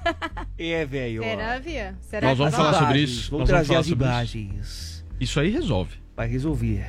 [0.56, 1.22] É, velho.
[1.22, 1.96] Será, Via?
[2.00, 3.30] Será Nós vamos que- falar sobre isso.
[3.30, 4.60] Vamos Nós trazer falar as sobre imagens.
[4.60, 5.04] Isso.
[5.20, 5.96] Isso aí resolve.
[6.16, 6.86] Vai resolver.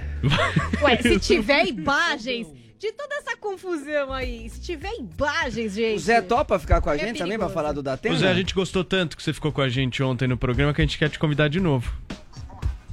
[0.81, 2.47] Ué, se tiver imagens
[2.77, 5.95] de toda essa confusão aí, se tiver imagens, gente.
[5.95, 7.53] O Zé topa ficar com a É gente também pra perigoso.
[7.53, 8.13] falar do Datena?
[8.13, 10.73] Pois é, a gente gostou tanto que você ficou com a gente ontem no programa
[10.73, 11.91] que a gente quer te convidar de novo.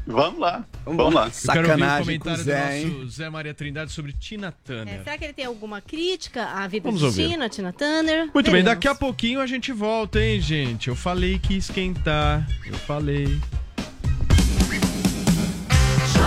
[0.07, 0.64] Vamos lá.
[0.85, 1.26] Vamos lá.
[1.26, 4.12] Eu quero ouvir o Sacanagem com o comentário Zé, do nosso Zé Maria Trindade sobre
[4.12, 4.95] Tina Turner.
[5.01, 7.28] É, será que ele tem alguma crítica à vida Vamos de ouvir.
[7.28, 8.24] Tina, Tina Turner?
[8.35, 8.64] Muito bem, Veremos.
[8.64, 10.89] daqui a pouquinho a gente volta, hein, gente?
[10.89, 12.45] Eu falei que ia esquentar.
[12.66, 13.39] Eu falei.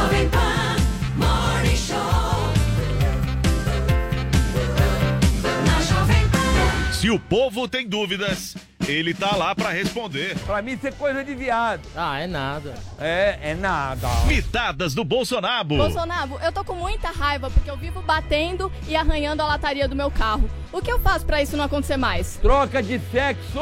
[0.06, 0.76] Jovem Pan
[1.16, 1.98] Morning Show.
[5.66, 6.94] Na Jovem Pan.
[6.94, 8.56] Se o povo tem dúvidas,
[8.88, 10.38] ele tá lá pra responder.
[10.46, 11.82] Pra mim isso é coisa de viado.
[11.96, 12.76] Ah, é nada.
[13.00, 14.08] É, é nada.
[14.28, 15.70] Mitadas do Bolsonaro.
[15.70, 19.96] Bolsonaro, eu tô com muita raiva porque eu vivo batendo e arranhando a lataria do
[19.96, 20.48] meu carro.
[20.72, 22.38] O que eu faço pra isso não acontecer mais?
[22.44, 23.60] Troca de sexo!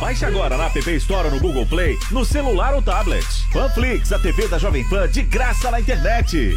[0.00, 3.26] Baixe agora na App Store ou no Google Play, no celular ou tablet.
[3.52, 6.56] Panflix, a TV da Jovem Pan de graça na internet.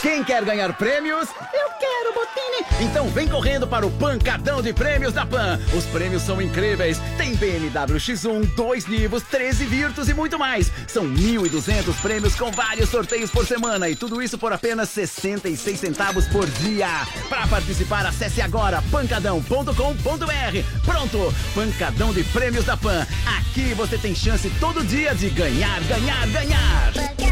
[0.00, 1.28] Quem quer ganhar prêmios?
[1.52, 2.88] Eu quero, Botini!
[2.88, 5.58] Então vem correndo para o Pancadão de Prêmios da Pan.
[5.76, 7.00] Os prêmios são incríveis.
[7.16, 10.70] Tem BMW X1, dois Nivos, 13 Virtus e muito mais.
[10.86, 16.26] São 1.200 prêmios com vários sorteios por semana e tudo isso por apenas 66 centavos
[16.28, 16.88] por dia.
[17.28, 20.84] Para participar, acesse agora pancadão.com.br.
[20.84, 21.34] Pronto!
[21.54, 23.06] Pancadão de Prêmios da Pan.
[23.38, 27.23] Aqui você tem chance todo dia de ganhar, ganhar, ganhar.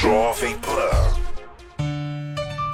[0.00, 1.37] Jovem Pan.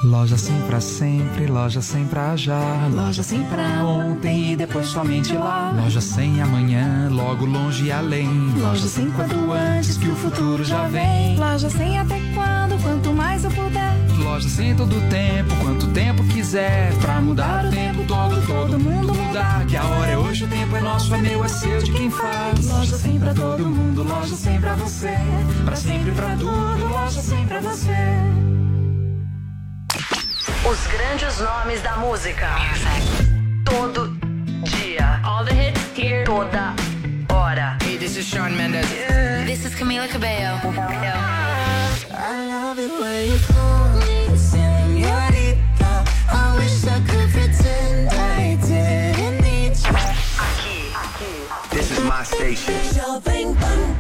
[0.05, 2.89] Loja Sim pra sempre, loja Sim pra já.
[2.93, 5.73] Loja Sim pra ontem e depois somente lá.
[5.75, 8.29] Loja sem amanhã, logo longe e além.
[8.59, 11.39] Loja Sim quanto antes que o futuro já vem.
[11.39, 13.95] Loja sem até quando, quanto mais eu puder.
[14.19, 16.93] Loja sem todo tempo, quanto tempo quiser.
[16.99, 19.65] Pra mudar o tempo todo, todo mundo mudar.
[19.67, 22.11] Que a hora é hoje, o tempo é nosso, é meu, é seu, de quem
[22.11, 22.69] faz.
[22.69, 25.17] Loja sem pra todo mundo, loja sem pra você.
[25.65, 28.45] Pra sempre, pra tudo, loja sem pra você.
[30.67, 32.49] Os grandes nomes da música.
[33.67, 34.17] Todo
[34.65, 35.21] dia.
[35.23, 36.25] All the hits here.
[36.25, 36.75] Toda
[37.31, 37.77] hora.
[37.83, 38.89] Hey, this is Sean Mendes.
[39.45, 40.59] This is Camila Cabello.
[42.11, 46.05] I love it when you call me señorita.
[46.31, 49.93] I wish I could pretend I didn't need you.
[51.71, 52.75] This is my station.
[52.95, 53.95] Jovem Pan.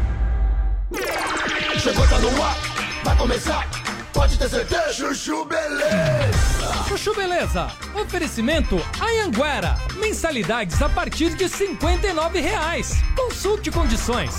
[1.79, 2.57] Chegou, tá no ar,
[3.05, 3.84] vai começar.
[4.15, 4.93] Pode ter certeza.
[4.93, 6.85] Chuchu Beleza.
[6.89, 7.71] Chuchu Beleza.
[8.01, 9.77] Oferecimento Anhanguera.
[9.97, 13.03] Mensalidades a partir de 59 reais.
[13.17, 14.39] Consulte condições.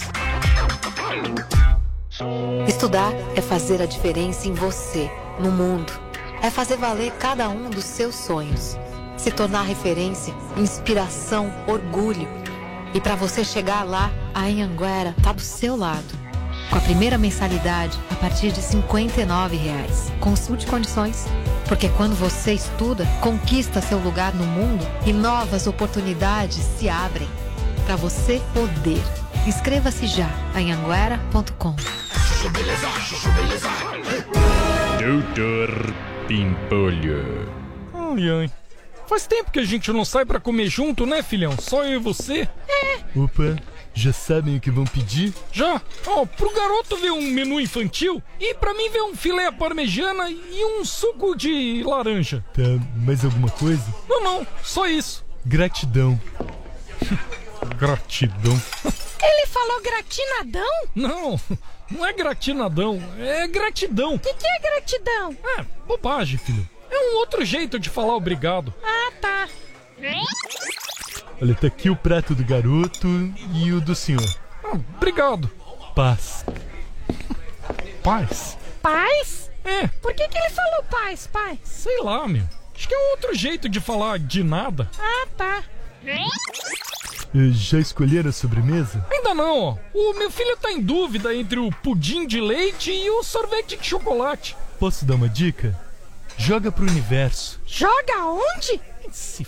[2.67, 5.91] Estudar é fazer a diferença em você, no mundo.
[6.41, 8.77] É fazer valer cada um dos seus sonhos.
[9.17, 12.27] Se tornar referência, inspiração, orgulho.
[12.93, 16.24] E para você chegar lá, a Anhanguera tá do seu lado.
[16.69, 20.11] Com a primeira mensalidade a partir de 59 reais.
[20.19, 21.25] Consulte condições.
[21.67, 27.27] Porque quando você estuda, conquista seu lugar no mundo e novas oportunidades se abrem.
[27.85, 29.01] Para você poder.
[29.47, 31.75] Inscreva-se já em anguera.com.
[34.99, 35.93] Doutor
[36.27, 37.49] Pimpolho.
[37.93, 38.51] Ai, ai.
[39.07, 41.53] Faz tempo que a gente não sai pra comer junto, né, filhão?
[41.59, 42.47] Só eu e você?
[42.67, 42.97] É.
[43.15, 43.55] Opa,
[43.95, 45.33] já sabem o que vão pedir?
[45.51, 45.81] Já?
[46.05, 50.29] Ó, pro garoto ver um menu infantil e pra mim ver um filé à parmegiana
[50.29, 52.43] e um suco de laranja.
[52.53, 52.61] Tá,
[52.97, 53.85] mais alguma coisa?
[54.07, 55.25] Não, não, só isso.
[55.45, 56.19] Gratidão.
[57.79, 58.61] Gratidão.
[59.23, 60.87] Ele falou gratinadão?
[60.93, 61.39] Não,
[61.89, 64.15] não é gratinadão, é gratidão.
[64.15, 65.35] O que, que é gratidão?
[65.57, 66.67] É, bobagem, filho.
[66.91, 68.73] É um outro jeito de falar obrigado.
[68.83, 69.49] Ah, tá.
[71.41, 73.07] Olha, tá aqui o prato do garoto
[73.53, 74.23] e o do senhor.
[74.63, 75.49] Ah, obrigado.
[75.95, 76.45] Paz.
[78.03, 78.57] Paz?
[78.81, 79.51] Paz?
[79.63, 79.87] É.
[79.87, 81.59] Por que, que ele falou paz, pai?
[81.63, 82.43] Sei lá, meu.
[82.73, 84.89] Acho que é um outro jeito de falar de nada.
[84.99, 85.63] Ah, tá.
[87.51, 89.05] Já escolheram a sobremesa?
[89.11, 89.77] Ainda não, ó.
[89.93, 93.87] O meu filho tá em dúvida entre o pudim de leite e o sorvete de
[93.87, 94.55] chocolate.
[94.79, 95.77] Posso dar uma dica?
[96.37, 97.59] Joga pro universo.
[97.65, 98.79] Joga onde?
[99.11, 99.45] Se.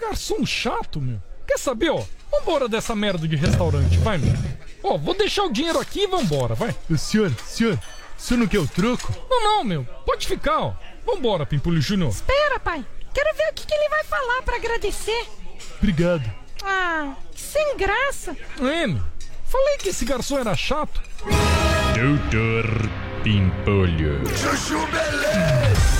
[0.00, 1.22] Garçom chato, meu.
[1.46, 2.02] Quer saber, ó?
[2.30, 4.34] Vambora dessa merda de restaurante, vai, meu.
[4.82, 6.74] Ó, vou deixar o dinheiro aqui e vambora, vai.
[6.88, 9.12] O senhor, senhor, o senhor não quer o troco?
[9.28, 9.84] Não, não, meu.
[10.06, 10.74] Pode ficar, ó.
[11.04, 12.10] Vambora, Pimpolho Júnior.
[12.10, 12.84] Espera, pai.
[13.12, 15.26] Quero ver o que, que ele vai falar pra agradecer.
[15.78, 16.30] Obrigado.
[16.62, 18.36] Ah, que sem graça.
[18.60, 19.02] É, meu.
[19.44, 21.02] Falei que esse garçom era chato.
[21.94, 22.88] Doutor
[23.24, 24.22] Pimpolho.
[24.28, 25.99] Chuchu Beleza.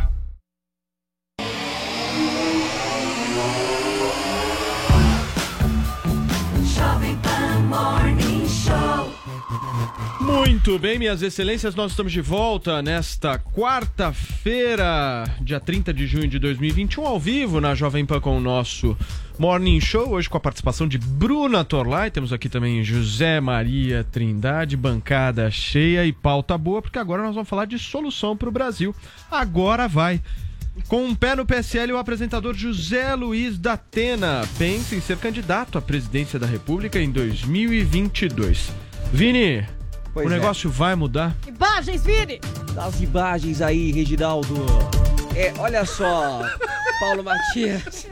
[10.21, 16.37] Muito bem, minhas excelências, nós estamos de volta nesta quarta-feira, dia 30 de junho de
[16.37, 18.95] 2021, ao vivo na Jovem Pan com o nosso
[19.39, 24.77] Morning Show, hoje com a participação de Bruna Torlai, temos aqui também José Maria Trindade,
[24.77, 28.95] bancada cheia e pauta boa, porque agora nós vamos falar de solução para o Brasil.
[29.29, 30.21] Agora vai.
[30.87, 35.79] Com um pé no PSL, o apresentador José Luiz da Atena pensa em ser candidato
[35.79, 38.71] à presidência da República em 2022.
[39.11, 39.65] Vini,
[40.13, 40.33] Pois o é.
[40.33, 41.35] negócio vai mudar?
[41.47, 42.39] Imagens, Vini!
[42.73, 44.53] Dá as imagens aí, Reginaldo.
[45.35, 46.41] É, olha só,
[46.99, 48.07] Paulo Matias.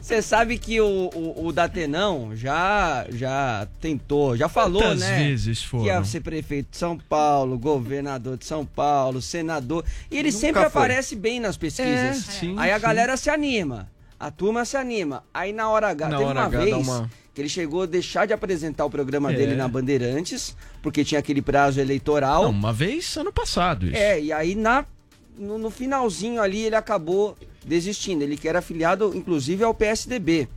[0.00, 5.18] Você sabe que o, o, o Datenão já, já tentou, já falou, Quantas né?
[5.24, 5.84] vezes foram?
[5.84, 9.84] Que ia ser prefeito de São Paulo, governador de São Paulo, senador.
[10.10, 10.68] E ele Nunca sempre foi.
[10.68, 11.92] aparece bem nas pesquisas.
[11.94, 12.82] É, sim, aí a sim.
[12.82, 13.88] galera se anima.
[14.18, 15.22] A turma se anima.
[15.32, 17.10] Aí na hora H, Na teve hora uma H dá vez uma-
[17.40, 19.36] que ele chegou a deixar de apresentar o programa É.
[19.36, 22.42] dele na Bandeirantes, porque tinha aquele prazo eleitoral.
[22.44, 23.96] Não, uma vez ano passado isso.
[23.96, 24.84] É, e aí na,
[25.38, 28.22] no, no finalzinho ali ele acabou desistindo.
[28.22, 30.48] Ele que era afiliado, inclusive, ao PSDB.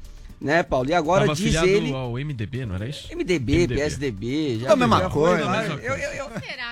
[0.41, 0.89] Né, Paulo?
[0.89, 1.93] E agora Tava diz ele.
[1.93, 3.07] ao MDB, não era isso?
[3.15, 4.61] MDB, PSDB.
[4.65, 5.37] É a mesma já coisa.
[5.45, 5.79] foi, né?
[5.81, 6.25] Eu, eu, eu,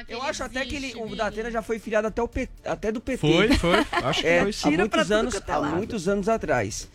[0.10, 3.00] eu acho até que ele, o Datena já foi filiado até, o P- até do
[3.00, 3.18] PT.
[3.20, 3.78] Foi, foi.
[4.04, 6.90] Acho que É, foi há muitos anos, há muitos anos atrás.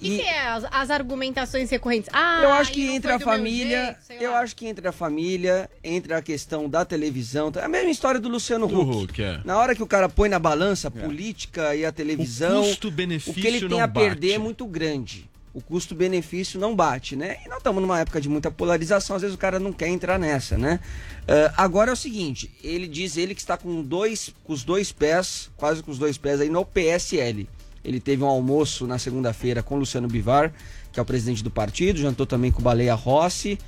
[0.00, 2.08] E que é as, as argumentações recorrentes?
[2.12, 6.14] Ah, eu acho que entre a família, jeito, eu acho que entre a família, entre
[6.14, 9.04] a questão da televisão, é a mesma história do Luciano Do Huck.
[9.12, 9.40] Huck, é.
[9.44, 13.32] Na hora que o cara põe na balança a política e a televisão, O custo-benefício
[13.32, 14.32] o que ele tem a perder bate.
[14.34, 15.28] é muito grande.
[15.54, 17.38] O custo-benefício não bate, né?
[17.44, 20.18] E nós estamos numa época de muita polarização, às vezes o cara não quer entrar
[20.18, 20.78] nessa, né?
[21.26, 24.92] Ah, agora é o seguinte, ele diz ele que está com dois, com os dois
[24.92, 27.48] pés, quase com os dois pés aí no PSL.
[27.84, 30.52] Ele teve um almoço na segunda-feira com o Luciano Bivar,
[30.92, 33.58] que é o presidente do partido, jantou também com o Baleia Rossi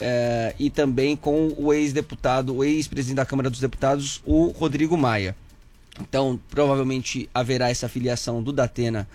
[0.00, 5.36] eh, e também com o ex-deputado, o ex-presidente da Câmara dos Deputados, o Rodrigo Maia.
[6.00, 9.08] Então, provavelmente haverá essa filiação do Datena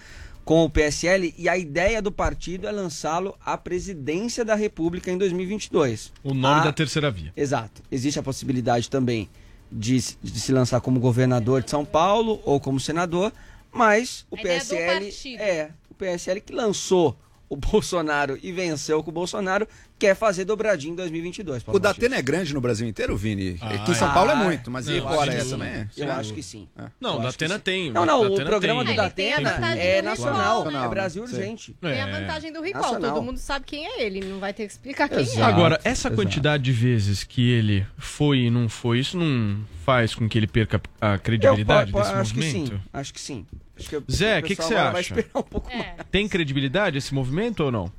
[0.43, 5.18] com o PSL e a ideia do partido é lançá-lo à presidência da República em
[5.18, 6.12] 2022.
[6.22, 7.32] O nome Ah, da terceira via.
[7.38, 7.82] Exato.
[7.89, 9.30] Existe a possibilidade também
[9.72, 13.32] de, se- de se lançar como governador de São Paulo ou como senador,
[13.74, 17.17] mas o PSL é o PSL que lançou
[17.49, 19.67] o Bolsonaro e venceu com o Bolsonaro,
[19.99, 21.61] quer fazer dobradinha em 2022.
[21.61, 23.59] Paulo O Datena é grande no Brasil inteiro, Vini?
[23.61, 25.51] Aqui em São Paulo é muito, mas e eu fora que essa sim.
[25.51, 25.67] também?
[25.69, 25.82] é?
[25.95, 26.09] Eu Sim.
[26.09, 26.67] acho que sim.
[26.99, 27.91] Não, Eu o que Datena tem.
[27.91, 28.95] Não, não, o programa tem.
[28.95, 31.76] do Datena vantagem é do nacional, Recall, é Brasil urgente.
[31.80, 32.19] Tem a É.
[32.21, 33.13] vantagem do recall, Nacional.
[33.13, 35.41] todo mundo sabe quem é ele, não vai ter que explicar quem é.
[35.43, 40.28] Agora, essa quantidade de vezes que ele foi e não foi, isso não faz com
[40.28, 42.71] que ele perca a credibilidade Eu, desse acho que movimento?
[42.78, 43.45] sim, acho que sim.
[43.78, 44.99] Acho que Zé, o o que, que você acha?
[44.99, 45.95] esperar um pouco mais.
[46.11, 47.91] Tem credibilidade esse movimento ou não?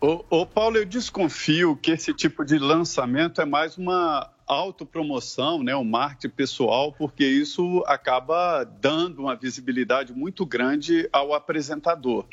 [0.00, 5.74] Ô, ô, Paulo, eu desconfio que esse tipo de lançamento é mais uma autopromoção, né,
[5.74, 12.26] um marketing pessoal, porque isso acaba dando uma visibilidade muito grande ao apresentador.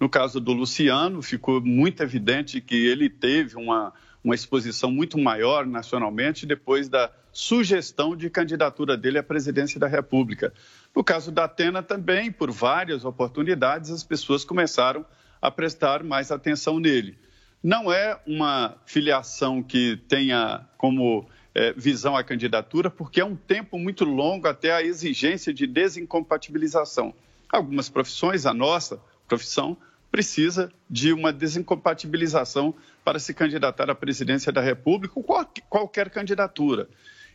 [0.00, 3.92] No caso do Luciano, ficou muito evidente que ele teve uma,
[4.22, 10.52] uma exposição muito maior nacionalmente depois da sugestão de candidatura dele à presidência da República.
[10.94, 15.04] No caso da Atena também, por várias oportunidades, as pessoas começaram
[15.40, 17.16] a prestar mais atenção nele.
[17.62, 23.78] Não é uma filiação que tenha como eh, visão a candidatura, porque é um tempo
[23.78, 27.14] muito longo até a exigência de desincompatibilização.
[27.48, 29.76] Algumas profissões, a nossa profissão,
[30.10, 32.74] precisa de uma desincompatibilização
[33.04, 36.88] para se candidatar à presidência da República ou qual- qualquer candidatura.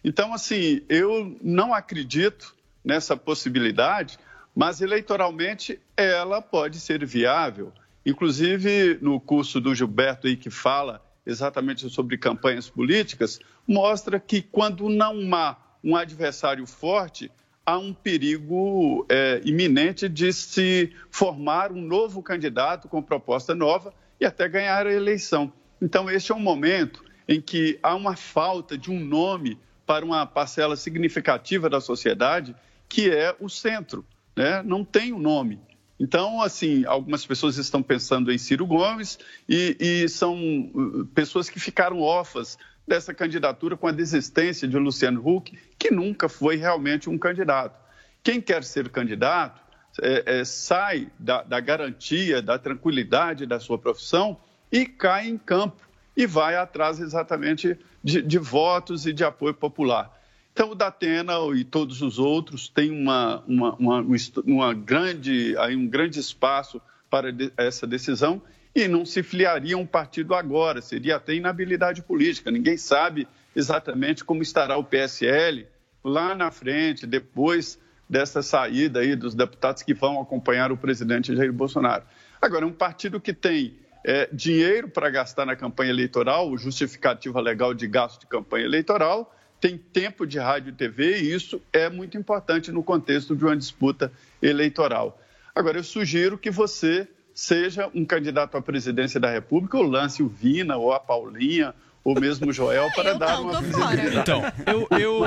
[0.03, 4.17] Então, assim, eu não acredito nessa possibilidade,
[4.55, 7.71] mas eleitoralmente ela pode ser viável.
[8.05, 14.89] Inclusive, no curso do Gilberto aí que fala exatamente sobre campanhas políticas, mostra que quando
[14.89, 17.31] não há um adversário forte,
[17.65, 24.25] há um perigo é, iminente de se formar um novo candidato com proposta nova e
[24.25, 25.51] até ganhar a eleição.
[25.81, 30.25] Então, este é um momento em que há uma falta de um nome para uma
[30.25, 32.55] parcela significativa da sociedade,
[32.93, 34.05] que é o centro.
[34.37, 34.61] Né?
[34.61, 35.59] Não tem um nome.
[35.99, 39.17] Então, assim, algumas pessoas estão pensando em Ciro Gomes
[39.49, 40.35] e, e são
[40.75, 42.55] uh, pessoas que ficaram órfãs
[42.87, 47.75] dessa candidatura com a desistência de Luciano Huck, que nunca foi realmente um candidato.
[48.21, 49.59] Quem quer ser candidato
[49.99, 54.37] é, é, sai da, da garantia, da tranquilidade da sua profissão
[54.71, 55.81] e cai em campo
[56.15, 60.11] e vai atrás exatamente de, de votos e de apoio popular.
[60.53, 64.05] Então, o Datena e todos os outros têm uma, uma, uma,
[64.45, 66.79] uma grande, um grande espaço
[67.09, 68.39] para essa decisão
[68.75, 72.51] e não se filiaria um partido agora, seria até inabilidade política.
[72.51, 75.67] Ninguém sabe exatamente como estará o PSL
[76.03, 81.51] lá na frente, depois dessa saída aí dos deputados que vão acompanhar o presidente Jair
[81.51, 82.03] Bolsonaro.
[82.39, 87.87] Agora, um partido que tem eh, dinheiro para gastar na campanha eleitoral, justificativa legal de
[87.87, 89.33] gasto de campanha eleitoral,
[89.63, 93.55] tem tempo de rádio e TV e isso é muito importante no contexto de uma
[93.55, 94.11] disputa
[94.41, 95.17] eleitoral.
[95.55, 100.27] Agora, eu sugiro que você seja um candidato à presidência da República ou lance o
[100.27, 104.17] Vina ou a Paulinha ou mesmo o Joel para dar uma visibilidade.
[104.17, 105.21] Então, eu, eu-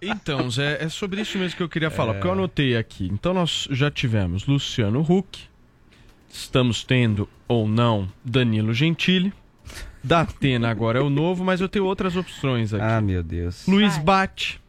[0.00, 3.06] então, Zé, é sobre isso mesmo que eu queria falar, porque eu anotei aqui.
[3.12, 5.40] Então, nós já tivemos Luciano Huck,
[6.30, 9.30] estamos tendo ou não Danilo Gentili,
[10.02, 12.82] Datena agora é o novo, mas eu tenho outras opções aqui.
[12.84, 13.66] Ah, meu Deus.
[13.66, 14.60] Luiz Bate,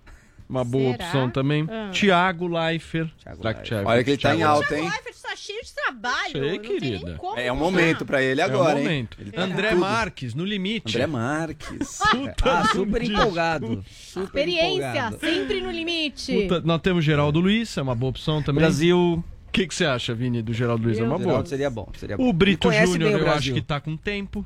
[0.49, 1.05] uma boa Será?
[1.05, 1.65] opção também.
[1.69, 1.89] Ah.
[1.91, 3.09] Tiago Leifert.
[3.37, 4.83] Será que Thiago- Olha que ele tá em alta, hein?
[4.89, 6.31] Leifert está cheio de trabalho.
[6.31, 7.05] Sei, não tem querida.
[7.05, 7.71] nem como É um mudar.
[7.71, 8.83] momento pra ele É agora, o hein?
[8.83, 9.17] momento.
[9.21, 9.79] Ele tá André tudo.
[9.81, 10.95] Marques, no limite.
[10.97, 11.99] André Marques.
[12.43, 13.83] Ah, super empolgado.
[13.87, 15.19] Super Experiência, empolgado.
[15.19, 16.41] sempre no limite.
[16.43, 18.61] Puta, nós temos Geraldo Luiz, é uma boa opção também.
[18.61, 19.23] Brasil.
[19.47, 20.97] O que, que você acha, Vini, do Geraldo Luiz?
[20.99, 21.27] É uma boa.
[21.29, 22.27] Geraldo seria bom, seria bom.
[22.27, 23.53] O Brito conhece Júnior, bem o eu acho Brasil.
[23.55, 24.45] que tá com tempo.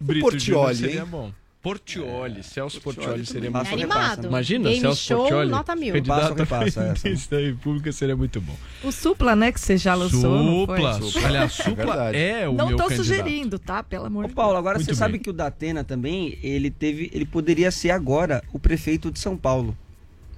[0.00, 1.06] Brito Portiolli, Júnior seria hein?
[1.10, 1.32] bom.
[1.60, 4.26] Portioli, Celso Portioli seria Passa muito repassa, Animado.
[4.28, 5.92] Imagina, Game Celso show, Portioli, nota mil.
[5.92, 7.00] candidato Passa a repassa essa?
[7.00, 8.56] presidente da República, seria muito bom.
[8.84, 10.42] O Supla, né, que você já lançou.
[10.42, 11.10] não foi?
[11.10, 12.16] Supla, aliás, Supla verdade.
[12.16, 13.04] é o Não meu tô candidato.
[13.04, 13.82] sugerindo, tá?
[13.82, 15.20] Pelo amor Ô de Paulo, agora Muito você sabe bem.
[15.22, 19.76] que o Datena também, ele teve, ele poderia ser agora o prefeito de São Paulo.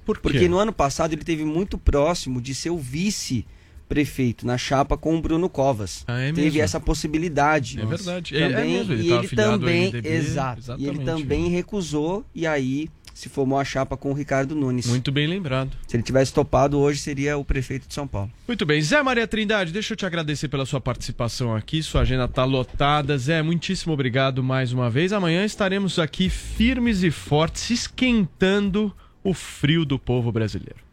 [0.03, 0.21] Por quê?
[0.23, 3.45] Porque no ano passado ele teve muito próximo de ser o vice
[3.91, 6.05] prefeito na chapa com o Bruno Covas.
[6.07, 7.77] Ah, é teve essa possibilidade.
[7.77, 8.37] É verdade.
[8.37, 10.61] É- é Também, mesmo, ele e tava ele também, exato.
[10.77, 11.05] E ele exatamente.
[11.05, 14.87] também recusou e aí se formou a chapa com o Ricardo Nunes.
[14.87, 15.75] Muito bem lembrado.
[15.89, 18.31] Se ele tivesse topado hoje seria o prefeito de São Paulo.
[18.47, 21.83] Muito bem, Zé Maria Trindade, deixa eu te agradecer pela sua participação aqui.
[21.83, 23.17] Sua agenda tá lotada.
[23.17, 25.11] Zé, muitíssimo obrigado mais uma vez.
[25.11, 30.90] Amanhã estaremos aqui firmes e fortes, esquentando o frio do povo brasileiro.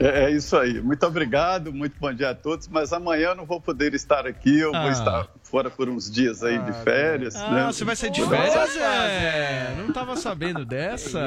[0.00, 0.80] É, é isso aí.
[0.80, 2.66] Muito obrigado, muito bom dia a todos.
[2.68, 4.82] Mas amanhã eu não vou poder estar aqui, eu Ah.
[4.82, 7.34] vou estar fora por uns dias aí de férias.
[7.34, 7.64] né?
[7.66, 9.74] Ah, você vai sair de férias, Zé?
[9.86, 11.20] Não tava sabendo dessa.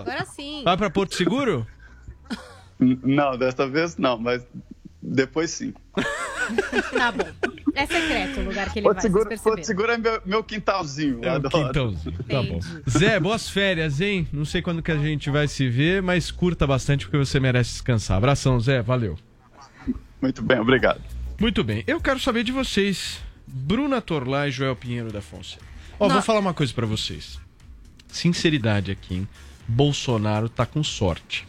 [0.00, 0.62] Agora sim.
[0.64, 1.66] Vai pra Porto Seguro?
[2.80, 4.44] Não, desta vez não, mas
[5.04, 5.74] depois sim.
[6.92, 7.24] Tá bom.
[7.74, 11.20] É secreto o lugar que ele Porto vai, Seguro, vocês é meu, meu quintalzinho.
[11.22, 11.66] É o adoro.
[11.66, 12.24] quintalzinho.
[12.28, 12.60] Tá bom.
[12.88, 14.28] Zé, boas férias, hein?
[14.30, 17.70] Não sei quando que a gente vai se ver, mas curta bastante porque você merece
[17.72, 18.18] descansar.
[18.18, 18.82] Abração, Zé.
[18.82, 19.16] Valeu.
[20.20, 21.00] Muito bem, obrigado.
[21.40, 21.82] Muito bem.
[21.86, 25.62] Eu quero saber de vocês, Bruna Torlá e Joel Pinheiro da Fonseca.
[25.98, 26.14] Ó, Não.
[26.16, 27.38] vou falar uma coisa pra vocês.
[28.08, 29.28] Sinceridade aqui, hein?
[29.66, 31.46] Bolsonaro tá com sorte.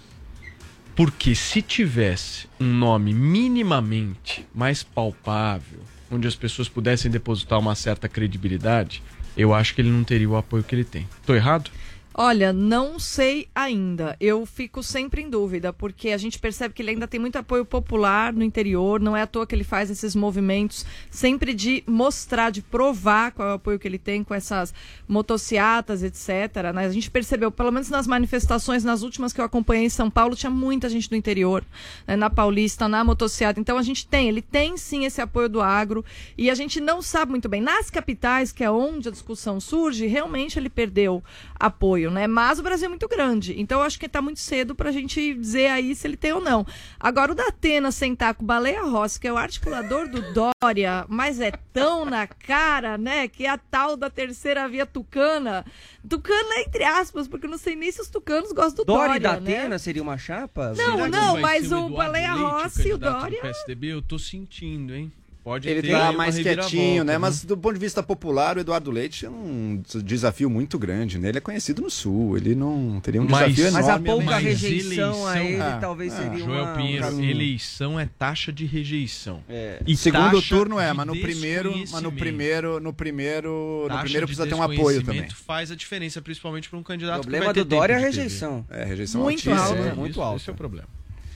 [0.95, 5.79] Porque se tivesse um nome minimamente mais palpável,
[6.09, 9.03] onde as pessoas pudessem depositar uma certa credibilidade,
[9.35, 11.07] eu acho que ele não teria o apoio que ele tem.
[11.25, 11.69] Tô errado?
[12.17, 14.15] Olha, não sei ainda.
[14.21, 17.65] Eu fico sempre em dúvida, porque a gente percebe que ele ainda tem muito apoio
[17.65, 19.01] popular no interior.
[19.01, 23.49] Não é à toa que ele faz esses movimentos sempre de mostrar, de provar qual
[23.49, 24.73] é o apoio que ele tem com essas
[25.05, 26.71] motociatas, etc.
[26.73, 26.85] né?
[26.85, 30.37] A gente percebeu, pelo menos nas manifestações, nas últimas que eu acompanhei em São Paulo,
[30.37, 31.65] tinha muita gente do interior,
[32.07, 32.15] né?
[32.15, 33.59] na Paulista, na motociata.
[33.59, 36.05] Então a gente tem, ele tem sim esse apoio do agro
[36.37, 37.59] e a gente não sabe muito bem.
[37.59, 41.21] Nas capitais, que é onde a discussão surge, realmente ele perdeu
[41.59, 42.27] apoio, né?
[42.27, 44.91] Mas o Brasil é muito grande, então eu acho que está muito cedo para a
[44.91, 46.65] gente dizer aí se ele tem ou não.
[46.99, 51.39] Agora, o Datena sentar com o Baleia Rossi, que é o articulador do Dória, mas
[51.39, 53.27] é tão na cara, né?
[53.27, 55.65] Que é a tal da terceira via tucana.
[56.07, 59.37] Tucana, entre aspas, porque eu não sei nem se os tucanos gostam do Dória Dória,
[59.37, 59.55] e né?
[59.55, 60.73] Datena seria uma chapa?
[60.75, 63.41] Não, Será não, mas o Baleia Leite, Rossi e o do Dória.
[63.41, 65.11] PSDB, eu tô sentindo, hein?
[65.45, 67.13] Pode Ele tá mais quietinho, né?
[67.13, 67.19] viu?
[67.19, 71.29] Mas do ponto de vista popular, o Eduardo Leite é um desafio muito grande, né?
[71.29, 74.05] Ele é conhecido no Sul, ele não teria um Mas- desafio Mas a enorme.
[74.07, 76.17] pouca mas- rejeição a ele Ah, talvez ah.
[76.23, 76.73] seria Joel uma...
[76.73, 79.43] Pinheiro, um- eleição é taxa de rejeição.
[79.47, 79.83] É.
[79.85, 84.33] E Segundo turno é, mas no primeiro, mas no primeiro, no primeiro, no primeiro de
[84.33, 85.29] precisa ter um apoio também.
[85.29, 87.97] faz a diferença, principalmente para um candidato O problema que vai ter do Dória é
[87.97, 88.65] a rejeição.
[88.67, 89.89] É, rejeição Muito altíssima, alta.
[89.89, 90.37] é, muito alta.
[90.37, 90.87] Esse é o problema.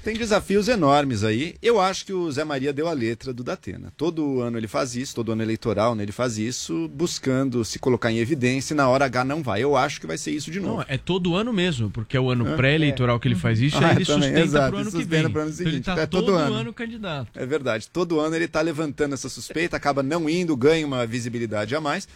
[0.10, 1.54] Tem desafios enormes aí.
[1.62, 3.94] Eu acho que o Zé Maria deu a letra do Datena.
[3.96, 8.12] Todo ano ele faz isso, todo ano eleitoral né, ele faz isso, buscando se colocar
[8.12, 9.62] em evidência e na hora H não vai.
[9.62, 10.78] Eu acho que vai ser isso de novo.
[10.78, 12.56] Não, é todo ano mesmo, porque é o ano É.
[12.56, 15.04] pré-eleitoral que ele faz isso, Ah, aí ele também, sustenta exato, pro ano ele que
[15.04, 15.30] vem.
[15.30, 15.86] pro ano Então ele seguinte.
[15.86, 16.54] tá É todo todo ano.
[16.56, 17.30] ano candidato.
[17.40, 17.88] É verdade.
[17.88, 22.08] Todo ano ele está levantando essa suspeita, acaba não indo, ganha uma visibilidade a mais.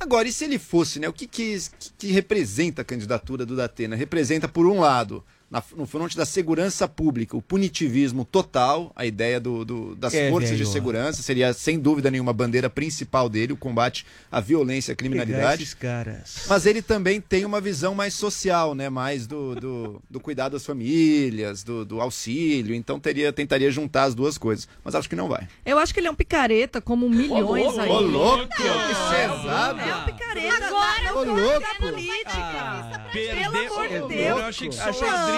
[0.00, 1.06] Agora, e se ele fosse, né?
[1.06, 1.58] O que, que,
[1.98, 3.94] que representa a candidatura do Datena?
[3.94, 5.22] Representa, por um lado,
[5.52, 10.30] na- no fronte da segurança pública, o punitivismo total, a ideia do, do- das É,
[10.30, 14.90] forças de segurança, seria sem dúvida nenhuma a bandeira principal dele, o combate à violência
[14.90, 15.62] e à criminalidade.
[15.62, 16.46] esses caras.
[16.48, 18.88] Mas ele também tem uma visão mais social, né?
[18.88, 22.74] Mais do, do, do cuidado das famílias, do, do auxílio.
[22.74, 24.66] Então teria, tentaria juntar as duas coisas.
[24.82, 25.46] Mas acho que não vai.
[25.66, 27.90] Eu acho que ele é um picareta, como milhões aí.
[27.90, 28.48] Ô, louco!
[28.56, 29.78] Que É pesado!
[29.80, 30.66] um picareta.
[30.66, 31.66] Agora Ô, louco!
[31.66, 33.08] é política.
[33.12, 34.38] Pelo amor de Deus.
[34.40, 34.92] Eu achei que só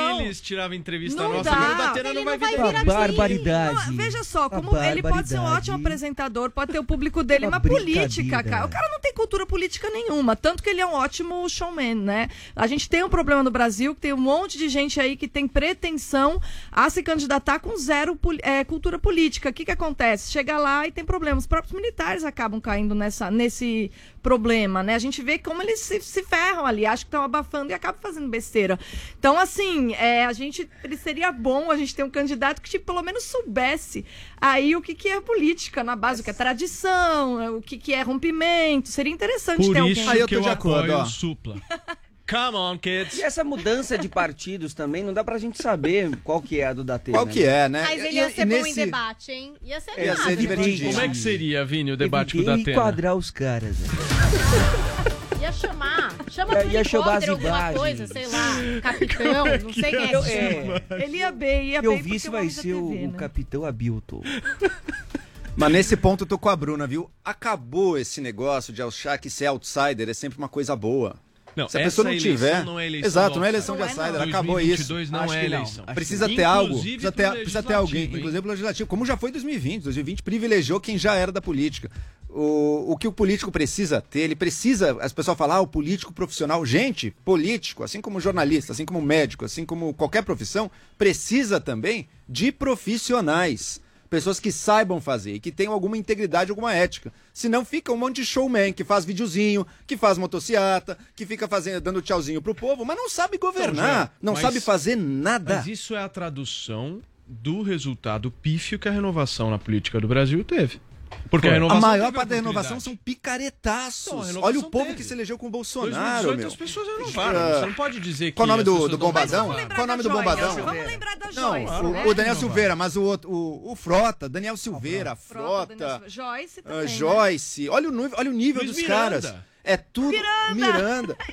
[0.04, 1.56] Achei- o Adrilles tirava entrevista Não nossa, dá.
[1.56, 3.86] mas o Datena Ele não vai não vai vir barbaridade.
[3.90, 7.46] Não, veja só, como ele pode ser um ótimo apresentador, pode ter o público dele,
[7.46, 8.66] Uma mas política, cara.
[8.66, 10.36] O cara não tem cultura política nenhuma.
[10.36, 12.28] Tanto que ele é um ótimo showman, né?
[12.54, 15.28] A gente tem um problema no Brasil que tem um monte de gente aí que
[15.28, 16.40] tem pretensão
[16.70, 19.50] a se candidatar com zero é, cultura política.
[19.50, 20.30] O que, que acontece?
[20.30, 21.44] Chega lá e tem problemas.
[21.44, 23.90] Os próprios militares acabam caindo nessa, nesse
[24.24, 24.94] problema, né?
[24.94, 28.00] A gente vê como eles se, se ferram ali, acham que estão abafando e acabam
[28.00, 28.80] fazendo besteira.
[29.18, 32.86] Então, assim, é, a gente ele seria bom a gente ter um candidato que tipo,
[32.86, 34.02] pelo menos soubesse
[34.40, 37.92] aí o que, que é política na base, o que é tradição, o que, que
[37.92, 38.88] é rompimento.
[38.88, 40.20] Seria interessante Por ter isso alguém.
[40.22, 41.04] eu que tô eu de acordo, apoio ó.
[41.04, 41.56] Supla.
[42.28, 43.18] Come on, kids.
[43.18, 46.72] E essa mudança de partidos também, não dá pra gente saber qual que é a
[46.72, 47.18] do Datena.
[47.18, 47.82] Qual que é, né?
[47.82, 49.54] Mas ele E- ia e ser bom em nesse- debate, hein?
[49.62, 50.90] Ia ser Ia ser divertidíssimo.
[50.92, 52.70] Como é que seria, Vini, o debate com o Datena?
[52.70, 53.78] enquadrar os caras.
[53.78, 53.88] né?
[55.42, 56.14] Ia chamar.
[56.30, 58.56] Chama Ia- pro ia chamar alguma coisa, sei lá.
[58.82, 60.82] Capitão, não sei quem é que Eu- chama.
[60.90, 62.00] é, Ele ia bem, ia eu bem.
[62.02, 63.18] vi porque se é vai ser o, TV, o né?
[63.18, 64.22] Capitão Abilton.
[65.54, 67.10] Mas nesse ponto eu tô com a Bruna, viu?
[67.22, 71.14] Acabou esse negócio de achar que ser outsider é sempre uma coisa boa.
[71.56, 72.64] Não, Se a pessoa não tiver.
[72.64, 74.04] não é eleição Exato, não é eleição de outsider.
[74.06, 74.38] outsider, Não é.
[74.38, 74.88] acabou isso.
[74.88, 75.56] 2022 não Acho é que não.
[75.58, 75.84] eleição.
[75.86, 76.50] Acho Precisa ter não.
[76.50, 78.18] algo, Inclusive precisa ter, precisa ter alguém, legislativo, hein?
[78.20, 79.82] inclusive pro legislativo, como já foi 2020.
[79.84, 81.90] 2020 privilegiou quem já era da política.
[82.28, 86.12] O, o que o político precisa ter, ele precisa, as pessoas falam, ah, o político
[86.12, 86.66] profissional.
[86.66, 92.50] Gente, político, assim como jornalista, assim como médico, assim como qualquer profissão, precisa também de
[92.50, 93.80] profissionais.
[94.14, 97.12] Pessoas que saibam fazer e que tenham alguma integridade, alguma ética.
[97.32, 101.80] Senão fica um monte de showman que faz videozinho, que faz motociata, que fica fazendo,
[101.80, 105.56] dando tchauzinho pro povo, mas não sabe governar, Então, não mas- sabe fazer nada.
[105.56, 110.44] Mas isso é a tradução do resultado pífio que a renovação na política do Brasil
[110.44, 110.80] teve.
[111.30, 114.30] Porque a a maior parte da renovação são picaretaços.
[114.30, 114.96] Então, Olha o povo teve.
[114.98, 116.46] que se elegeu com o Bolsonaro, 2018 meu.
[116.48, 117.40] as pessoas renovaram.
[117.40, 118.32] Ah, Você não pode dizer que.
[118.32, 119.46] Qual o nome do, do não Bombadão?
[119.74, 120.54] Qual o nome do Bombadão?
[120.54, 121.72] Vamos lembrar da Não, Joyce.
[121.84, 122.06] o, né?
[122.06, 126.38] o Daniel Silveira, mas o outro, o, o Frota, Daniel Silveira, Frota, Daniel Frota, Silveira.
[126.38, 126.80] Joyce ah, também.
[126.82, 126.86] né?
[126.86, 127.68] Joyce.
[127.68, 129.20] Olha o, nível- olha o nível Luiz dos Miranda.
[129.22, 129.34] caras.
[129.64, 130.14] É tudo.
[130.54, 131.16] Miranda.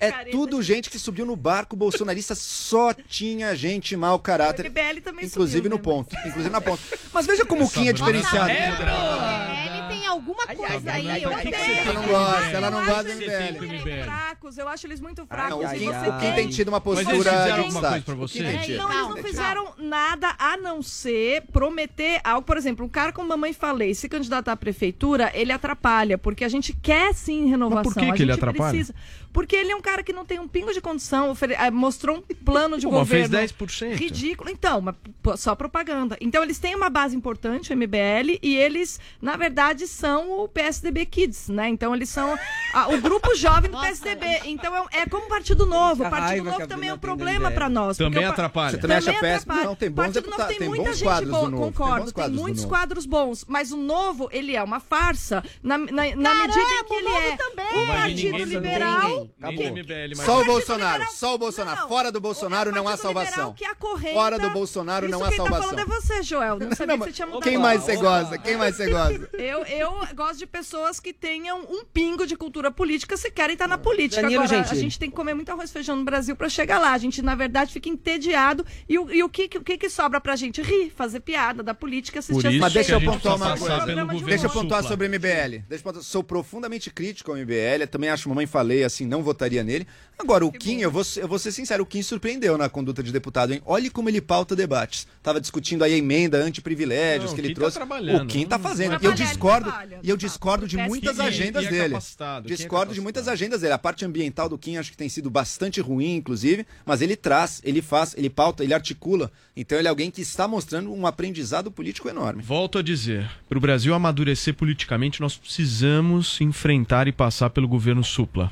[0.00, 4.66] É tudo gente que subiu no barco bolsonarista, só tinha gente mau caráter.
[4.66, 5.82] O MBL também Inclusive subiu, no né?
[5.82, 6.16] ponto.
[6.24, 6.80] Inclusive na ponta.
[7.12, 8.48] Mas veja como o Kim é diferenciado.
[8.48, 11.22] Ele tem alguma coisa aí.
[11.22, 14.04] Eu Ela não gosta, ela não gosta do MBL.
[14.04, 15.56] fracos, eu acho eles muito Não, fracos.
[15.58, 18.38] o Kim tem tido uma Mas eles postura fizeram de alguma coisa pra você?
[18.38, 22.42] É, não, eles não fizeram nada a não ser prometer algo.
[22.42, 26.48] Por exemplo, um cara como Mamãe Falei, se candidatar à prefeitura, ele atrapalha, porque a
[26.48, 27.84] gente quer sim renovação.
[27.84, 28.70] Mas por que a que ele gente atrapalha?
[28.70, 28.94] Precisa,
[29.38, 32.20] porque ele é um cara que não tem um pingo de condição, eh, mostrou um
[32.44, 33.94] plano de Pô, mas fez governo 10%.
[33.94, 34.50] ridículo.
[34.50, 34.96] Então, mas
[35.40, 36.16] só propaganda.
[36.20, 41.06] Então, eles têm uma base importante, o MBL, e eles, na verdade, são o PSDB
[41.06, 41.68] Kids, né?
[41.68, 42.36] Então, eles são
[42.74, 44.40] ah, o grupo jovem do PSDB.
[44.46, 46.02] Então, é, um- é como o Partido Novo.
[46.02, 47.96] O A Partido Novo a também é um tem problema para nós.
[47.96, 48.72] Também atrapalha.
[48.72, 49.52] Você também acha Também péssimo?
[49.52, 49.68] atrapalha.
[49.68, 51.72] Não, tem O bons Partido Novo deputados, tem tem muita gente boa, do Novo, tem
[51.72, 52.74] concordo, tem, do muitos Novo.
[52.74, 56.94] quadros bons, mas o Novo, ele é uma farsa na, na, na medida em que
[56.94, 59.52] ele é um vai vir partido ninguém liberal.
[59.52, 61.88] Nem do MBL, mas Só o Bolsonaro, só o Bolsonaro.
[61.88, 63.52] Fora do Bolsonaro não há salvação.
[63.54, 64.14] que acorrenta.
[64.14, 65.68] Fora do Bolsonaro Isso não há quem salvação.
[65.70, 66.58] tá falando é você, Joel.
[66.58, 67.42] Não sabia que você tinha mudado.
[67.42, 68.38] Quem mais você gosta?
[68.38, 69.30] Quem mais você gosta?
[69.36, 73.68] Eu, eu gosto de pessoas que tenham um pingo de cultura política se querem estar
[73.68, 74.22] na política.
[74.22, 74.80] Danilo Agora, a Gentili.
[74.80, 76.92] gente tem que comer muito arroz e feijão no Brasil para chegar lá.
[76.92, 78.64] A gente, na verdade, fica entediado.
[78.88, 80.62] E o, e o, que, o que que sobra pra gente?
[80.62, 83.36] Rir, fazer piada da política, assistir Por as isso Mas deixa a eu gente pontuar
[83.36, 84.24] uma coisa.
[84.26, 84.82] Deixa eu pontuar supla.
[84.82, 85.64] sobre o MBL.
[85.68, 86.02] Deixa eu pontuar.
[86.02, 87.86] Sou profundamente crítico ao MBL.
[87.90, 89.86] Também acho, mamãe falei, assim, não votaria nele.
[90.18, 93.02] Agora, o Kim, eu vou, ser- eu vou ser sincero, o Kim surpreendeu na conduta
[93.02, 93.62] de deputado, hein?
[93.64, 95.06] Olhe como ele pauta debates.
[95.22, 97.76] Tava discutindo aí a emenda anti-privilégios Não, que ele Kim tá trouxe.
[97.76, 98.22] trabalhando.
[98.24, 98.90] o Kim tá Hum, fazendo.
[98.90, 100.26] vai E eu discordo, e eu tá.
[100.26, 101.94] discordo de Parece muitas que- agendas é dele.
[101.94, 103.72] Kim é Discordo de muitas agendas dele.
[103.72, 107.60] A parte ambiental do Kim acho que tem sido bastante ruim, inclusive, mas ele traz,
[107.64, 109.30] ele faz, ele pauta, ele articula.
[109.56, 112.42] Então ele é alguém que está mostrando um aprendizado político enorme.
[112.42, 118.02] Volto a dizer, para o Brasil amadurecer politicamente, nós precisamos enfrentar e passar pelo governo
[118.02, 118.50] supla.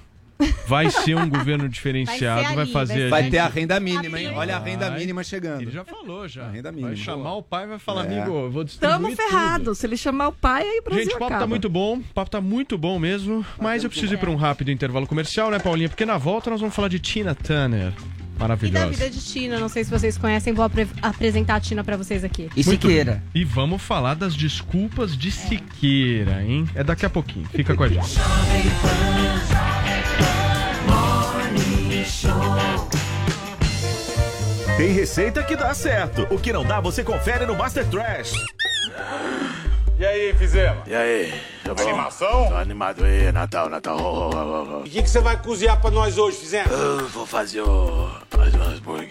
[0.68, 3.30] Vai ser um governo diferenciado, vai, ali, fazer vai a Vai gente...
[3.32, 4.32] ter a renda mínima, hein?
[4.34, 4.98] Olha a renda Vai.
[4.98, 5.62] mínima chegando.
[5.62, 6.44] Ele já falou, já.
[6.46, 6.96] A renda Vai mínima.
[6.96, 8.18] chamar o pai e vai falar, É.
[8.18, 9.16] amigo, eu vou distribuir Tamo tudo.
[9.16, 9.74] ferrado.
[9.74, 11.40] Se ele chamar o pai, aí o Brasil Gente, o papo acaba.
[11.40, 14.36] tá muito bom, o papo tá muito bom mesmo, mas eu preciso ir para um
[14.36, 15.88] rápido intervalo comercial, né, Paulinha?
[15.88, 17.92] Porque na volta nós vamos falar de Tina Turner.
[17.92, 18.86] E da Maravilhosa.
[18.88, 22.22] vida de Tina, não sei se vocês conhecem, vou apre- apresentar a Tina pra vocês
[22.22, 22.50] aqui.
[22.54, 23.22] E Siqueira.
[23.34, 26.66] E vamos falar das desculpas de Siqueira, hein?
[26.74, 27.46] É daqui a pouquinho.
[27.46, 28.16] Fica com a gente.
[34.76, 36.26] Tem receita que dá certo.
[36.30, 38.32] O que não dá, você confere no Master Trash.
[39.98, 40.86] E aí, fizemos?
[40.86, 41.32] E aí?
[41.64, 41.82] Tá bom?
[41.82, 42.48] Animação?
[42.48, 43.96] Tô animado aí, Natal, Natal.
[43.98, 44.80] Oh, oh, oh, oh.
[44.80, 46.70] O que, que você vai cozinhar pra nós hoje, fizemos?
[46.70, 48.10] Eu vou fazer o.
[48.28, 49.10] fazer um hambúrguer.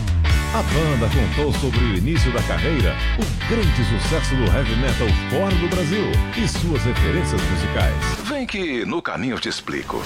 [0.53, 5.55] A banda contou sobre o início da carreira, o grande sucesso do heavy metal fora
[5.55, 6.03] do Brasil
[6.35, 7.95] e suas referências musicais.
[8.25, 10.03] Vem que no caminho eu te explico.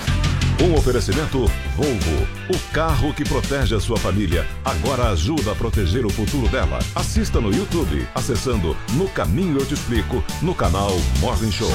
[0.62, 6.12] Um oferecimento Volvo, o carro que protege a sua família, agora ajuda a proteger o
[6.12, 6.78] futuro dela.
[6.94, 10.92] Assista no YouTube, acessando No Caminho Eu Te Explico, no canal
[11.22, 11.72] Morning Show.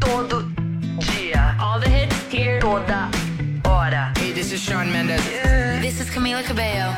[0.00, 0.61] Todo
[1.10, 1.56] dia.
[1.60, 2.60] All the hits here.
[2.60, 3.10] Toda
[3.64, 4.12] hora.
[4.16, 5.24] Hey, this is Sean Mendes.
[5.80, 6.94] This is Camila Cabello.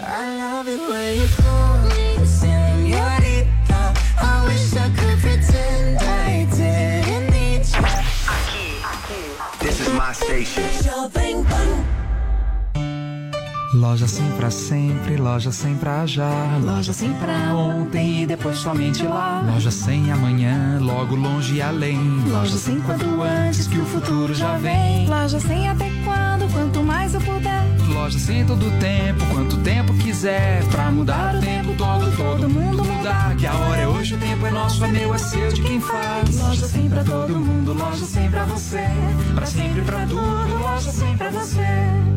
[0.00, 3.94] I love it when you call me señorita.
[4.18, 7.82] I wish I could pretend I didn't need you.
[9.60, 10.64] This is my station.
[13.76, 16.58] Loja sim pra sempre, loja sem pra já.
[16.62, 19.44] Loja sim pra ontem e depois somente lá.
[19.52, 21.98] Loja sem amanhã, logo longe e além.
[22.26, 25.06] Loja sem quanto antes que o futuro já vem.
[25.06, 27.66] Loja sem até quando, quanto mais eu puder.
[27.92, 30.64] Loja sem todo tempo, quanto tempo quiser.
[30.70, 33.36] Pra mudar o tempo todo, todo mundo mudar.
[33.36, 35.82] Que a hora é hoje, o tempo é nosso, é meu, é seu, de quem
[35.82, 36.40] faz.
[36.40, 38.86] Loja sem pra todo mundo, loja sem pra você.
[39.34, 42.16] Pra sempre, pra tudo, loja sem pra você.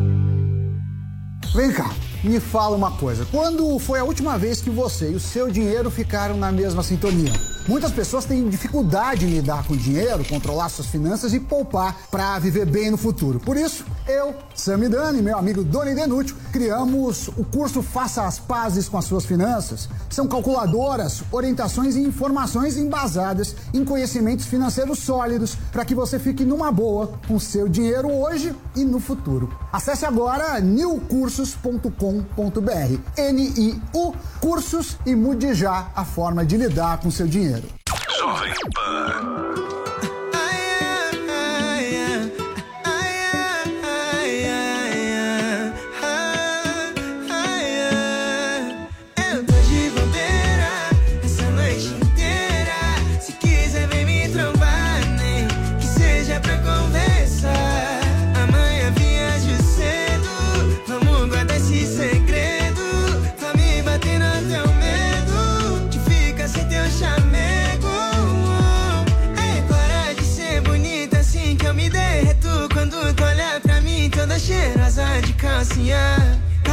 [1.52, 1.90] Vem cá,
[2.22, 3.26] me fala uma coisa.
[3.28, 7.32] Quando foi a última vez que você e o seu dinheiro ficaram na mesma sintonia?
[7.68, 12.66] Muitas pessoas têm dificuldade em lidar com dinheiro, controlar suas finanças e poupar para viver
[12.66, 13.38] bem no futuro.
[13.38, 18.88] Por isso, eu, Sam Dani meu amigo Doni Denútil criamos o curso Faça as Pazes
[18.88, 19.88] com as Suas Finanças.
[20.08, 26.72] São calculadoras, orientações e informações embasadas em conhecimentos financeiros sólidos para que você fique numa
[26.72, 29.52] boa com seu dinheiro hoje e no futuro.
[29.72, 32.98] Acesse agora newcursos.com.br.
[33.16, 37.59] N-I-U Cursos e mude já a forma de lidar com seu dinheiro.
[38.20, 39.69] Jovem Pan.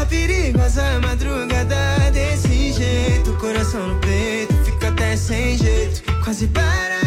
[0.08, 6.98] Perigosa madrugada desse jeito, coração no peito, fica até sem jeito, quase para.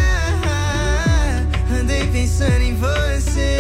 [1.81, 3.60] Andei pensando em você,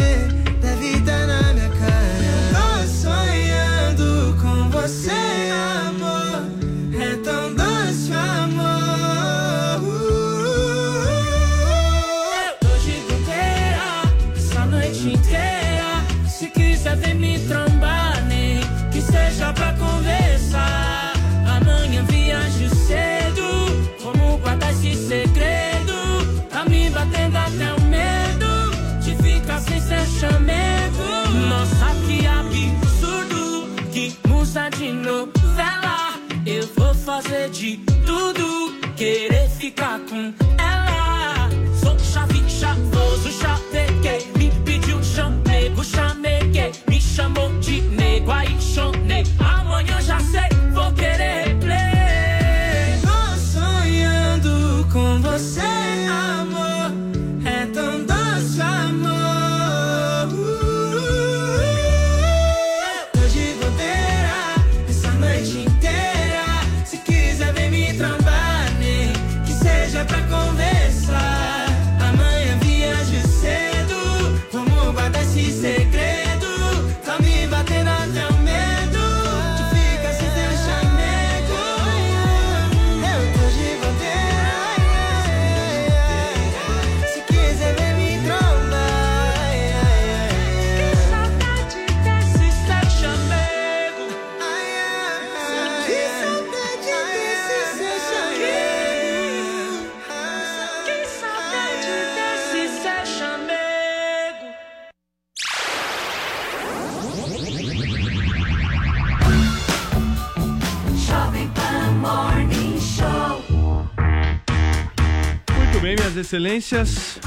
[116.31, 117.19] excelências.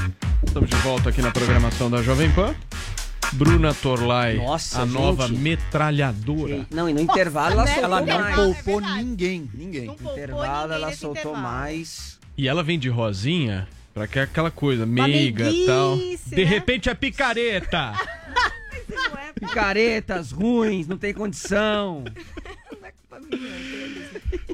[0.46, 2.54] Estamos de volta aqui na programação da Jovem Pan.
[3.34, 4.94] Bruna Torlai, Nossa, a gente.
[4.94, 6.66] nova metralhadora.
[6.70, 7.78] Não, e no intervalo ela né?
[7.82, 8.34] Ela não mais.
[8.34, 9.86] poupou ninguém, ninguém.
[9.88, 12.18] No intervalo ela soltou mais.
[12.34, 15.98] E ela vem de rosinha pra que é aquela coisa meiga e tal.
[15.98, 16.44] De né?
[16.44, 17.92] repente é picareta.
[19.38, 22.04] Picaretas ruins, não tem condição.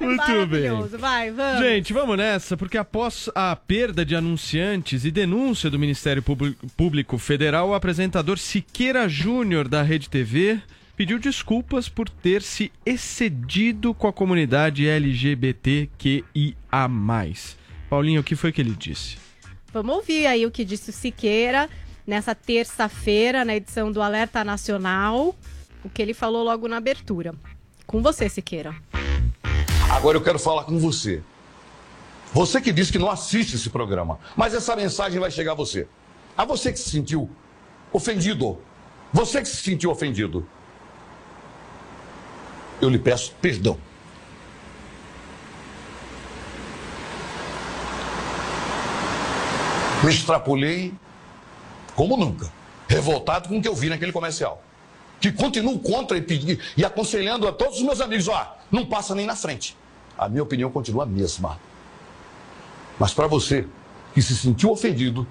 [0.01, 0.71] Muito bem.
[0.99, 1.61] Vai, vamos.
[1.61, 7.19] Gente, vamos nessa, porque após a perda de anunciantes e denúncia do Ministério Públi- Público
[7.19, 10.61] Federal, o apresentador Siqueira Júnior da Rede TV
[10.97, 16.55] pediu desculpas por ter se excedido com a comunidade LGBTQIA+.
[17.89, 19.17] Paulinho, o que foi que ele disse?
[19.73, 21.69] Vamos ouvir aí o que disse o Siqueira
[22.07, 25.37] nessa terça-feira, na edição do Alerta Nacional,
[25.85, 27.35] o que ele falou logo na abertura.
[27.91, 28.73] Com você, Siqueira.
[29.91, 31.25] Agora eu quero falar com você.
[32.33, 35.89] Você que disse que não assiste esse programa, mas essa mensagem vai chegar a você.
[36.39, 37.29] A você que se sentiu
[37.93, 38.61] ofendido.
[39.13, 40.47] Você que se sentiu ofendido.
[42.81, 43.77] eu lhe peço perdão.
[50.05, 50.95] Me extrapolei
[51.97, 52.53] como nunca,
[52.89, 54.63] revoltado com o que eu vi naquele comercial.
[55.21, 59.15] Que continuo contra e, pedi, e aconselhando a todos os meus amigos, ó, não passa
[59.15, 59.77] nem na frente.
[60.17, 61.61] A minha opinião continua a mesma.
[62.99, 63.67] Mas para você
[64.15, 65.27] que se sentiu ofendido,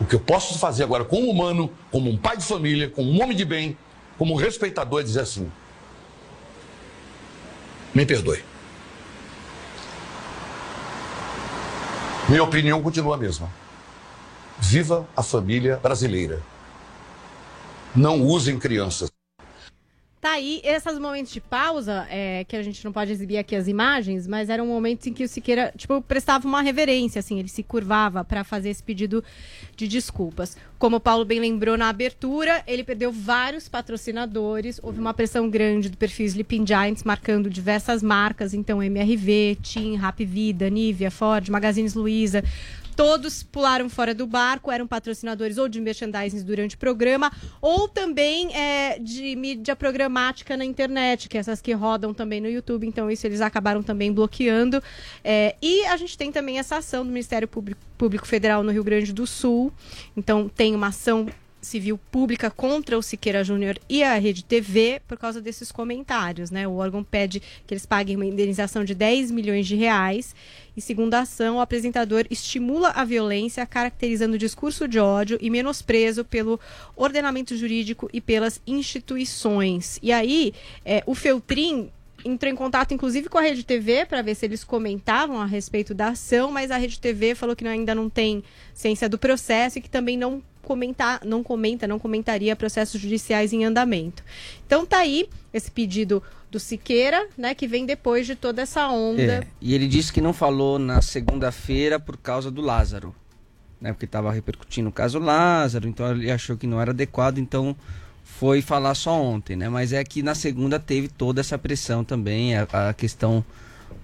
[0.00, 3.22] o que eu posso fazer agora como humano, como um pai de família, como um
[3.22, 3.76] homem de bem,
[4.16, 5.50] como um respeitador é dizer assim:
[7.94, 8.44] me perdoe.
[12.28, 13.50] Minha opinião continua a mesma.
[14.58, 16.42] Viva a família brasileira.
[17.98, 19.10] Não usem crianças.
[20.20, 23.66] Tá aí, esses momentos de pausa, é, que a gente não pode exibir aqui as
[23.66, 27.62] imagens, mas eram momentos em que o Siqueira, tipo, prestava uma reverência, assim, ele se
[27.62, 29.22] curvava para fazer esse pedido
[29.76, 30.56] de desculpas.
[30.78, 35.88] Como o Paulo bem lembrou na abertura, ele perdeu vários patrocinadores, houve uma pressão grande
[35.88, 41.94] do perfil Sleeping Giants, marcando diversas marcas, então MRV, TIM, Rap Vida, Nivea, Ford, Magazines
[41.94, 42.44] Luiza,
[42.98, 47.30] Todos pularam fora do barco, eram patrocinadores ou de merchandising durante o programa,
[47.62, 52.48] ou também é, de mídia programática na internet, que é essas que rodam também no
[52.48, 52.88] YouTube.
[52.88, 54.82] Então, isso eles acabaram também bloqueando.
[55.22, 58.82] É, e a gente tem também essa ação do Ministério Público, Público Federal no Rio
[58.82, 59.72] Grande do Sul.
[60.16, 61.28] Então, tem uma ação
[61.60, 66.66] civil pública contra o Siqueira Júnior e a Rede TV por causa desses comentários, né?
[66.66, 70.34] O órgão pede que eles paguem uma indenização de 10 milhões de reais
[70.76, 75.50] e, segundo a ação, o apresentador estimula a violência, caracterizando o discurso de ódio e
[75.50, 76.60] menosprezo pelo
[76.94, 79.98] ordenamento jurídico e pelas instituições.
[80.02, 80.52] E aí,
[80.84, 81.90] é, o Feltrin
[82.24, 85.94] entrou em contato, inclusive, com a Rede TV para ver se eles comentavam a respeito
[85.94, 88.42] da ação, mas a Rede TV falou que ainda não tem
[88.74, 93.64] ciência do processo e que também não comentar, não comenta, não comentaria processos judiciais em
[93.64, 94.22] andamento.
[94.66, 99.22] Então tá aí esse pedido do Siqueira, né, que vem depois de toda essa onda.
[99.22, 103.14] É, e ele disse que não falou na segunda-feira por causa do Lázaro,
[103.80, 107.74] né, porque estava repercutindo o caso Lázaro, então ele achou que não era adequado, então
[108.22, 109.68] foi falar só ontem, né?
[109.68, 113.42] Mas é que na segunda teve toda essa pressão também, a, a questão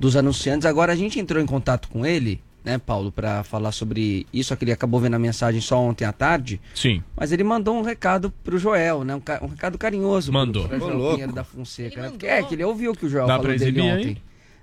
[0.00, 0.66] dos anunciantes.
[0.66, 4.48] Agora a gente entrou em contato com ele, né, Paulo, para falar sobre isso.
[4.48, 6.60] Só que ele acabou vendo a mensagem só ontem à tarde.
[6.74, 7.02] Sim.
[7.16, 9.14] Mas ele mandou um recado pro Joel, né?
[9.14, 10.32] Um, um recado carinhoso.
[10.32, 10.66] Mandou.
[10.66, 12.02] Pro, pro Joel Pinheiro da Fonseca.
[12.02, 12.08] Né?
[12.10, 14.08] Porque é que ele ouviu que o Joel Dá falou pra dele exibir ontem.
[14.08, 14.16] aí?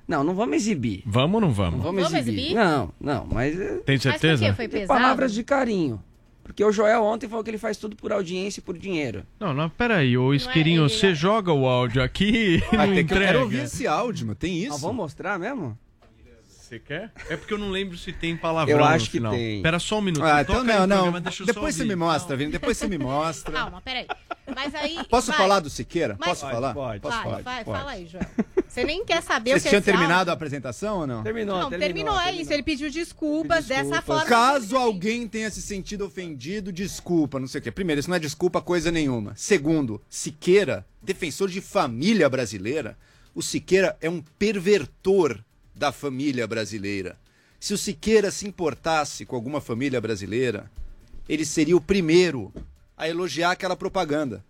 [0.08, 1.04] Não, não vamos exibir.
[1.06, 1.76] Vamos ou não vamos?
[1.76, 2.40] Não vamos, Vamos exibir.
[2.48, 2.56] exibir?
[2.56, 3.58] Não, não, mas.
[3.60, 4.46] é, Tem certeza?
[4.48, 4.56] Mas?
[4.58, 4.88] Foi pesado?
[4.88, 6.02] palavras de carinho.
[6.44, 9.24] Porque o Joel ontem falou que ele faz tudo por audiência e por dinheiro.
[9.40, 11.16] Não, não, peraí, ô Isqueirinho, você né?
[11.16, 13.40] joga o áudio aqui e não ter que eu quero entrega.
[13.40, 14.36] ouvir esse áudio, mano.
[14.36, 14.70] Tem isso?
[14.72, 15.78] Nós vamos mostrar mesmo?
[16.72, 17.12] Você quer?
[17.30, 19.34] É porque eu não lembro se tem palavrão Eu acho no que final.
[19.34, 19.62] tem.
[19.62, 20.24] Pera só um minuto.
[20.24, 20.96] Ah, então aí não, não.
[20.96, 22.50] programa, deixa eu só Depois você me mostra, Vini.
[22.50, 23.52] Depois você me mostra.
[23.52, 24.08] Calma, peraí.
[24.56, 24.98] Mas aí.
[25.10, 25.38] Posso vai.
[25.38, 26.16] falar do Siqueira?
[26.18, 26.74] Mas- Posso falar?
[26.74, 27.02] pode.
[27.02, 27.42] Posso Vai, falar?
[27.42, 27.78] vai, Pode.
[27.78, 28.26] fala aí, Joel.
[28.66, 31.24] Você nem quer saber Vocês o que tinham é esse terminado a apresentação ou não?
[31.24, 32.54] Terminou, Não, terminou, é isso.
[32.54, 34.06] Ele pediu desculpas, dessa Desculpas.
[34.06, 34.26] forma.
[34.30, 37.70] Caso alguém tenha se sentido ofendido, desculpa, não sei o quê.
[37.70, 39.34] Primeiro, isso não é desculpa coisa nenhuma.
[39.36, 42.98] Segundo, Siqueira, defensor de família brasileira,
[43.36, 45.44] o Siqueira é um pervertor
[45.82, 47.18] da família brasileira.
[47.60, 50.72] Se o Siqueira se importasse com alguma família brasileira,
[51.28, 52.54] ele seria o primeiro
[52.96, 54.46] a elogiar aquela propaganda.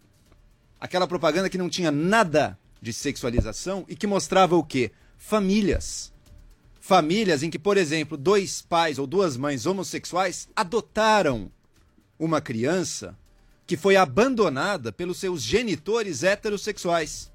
[0.77, 4.91] Aquela propaganda que não tinha nada de sexualização e que mostrava o quê?
[5.17, 6.11] Famílias.
[6.81, 11.49] Famílias em que, por exemplo, dois pais ou duas mães homossexuais adotaram
[12.19, 13.17] uma criança
[13.65, 17.30] que foi abandonada pelos seus genitores heterossexuais.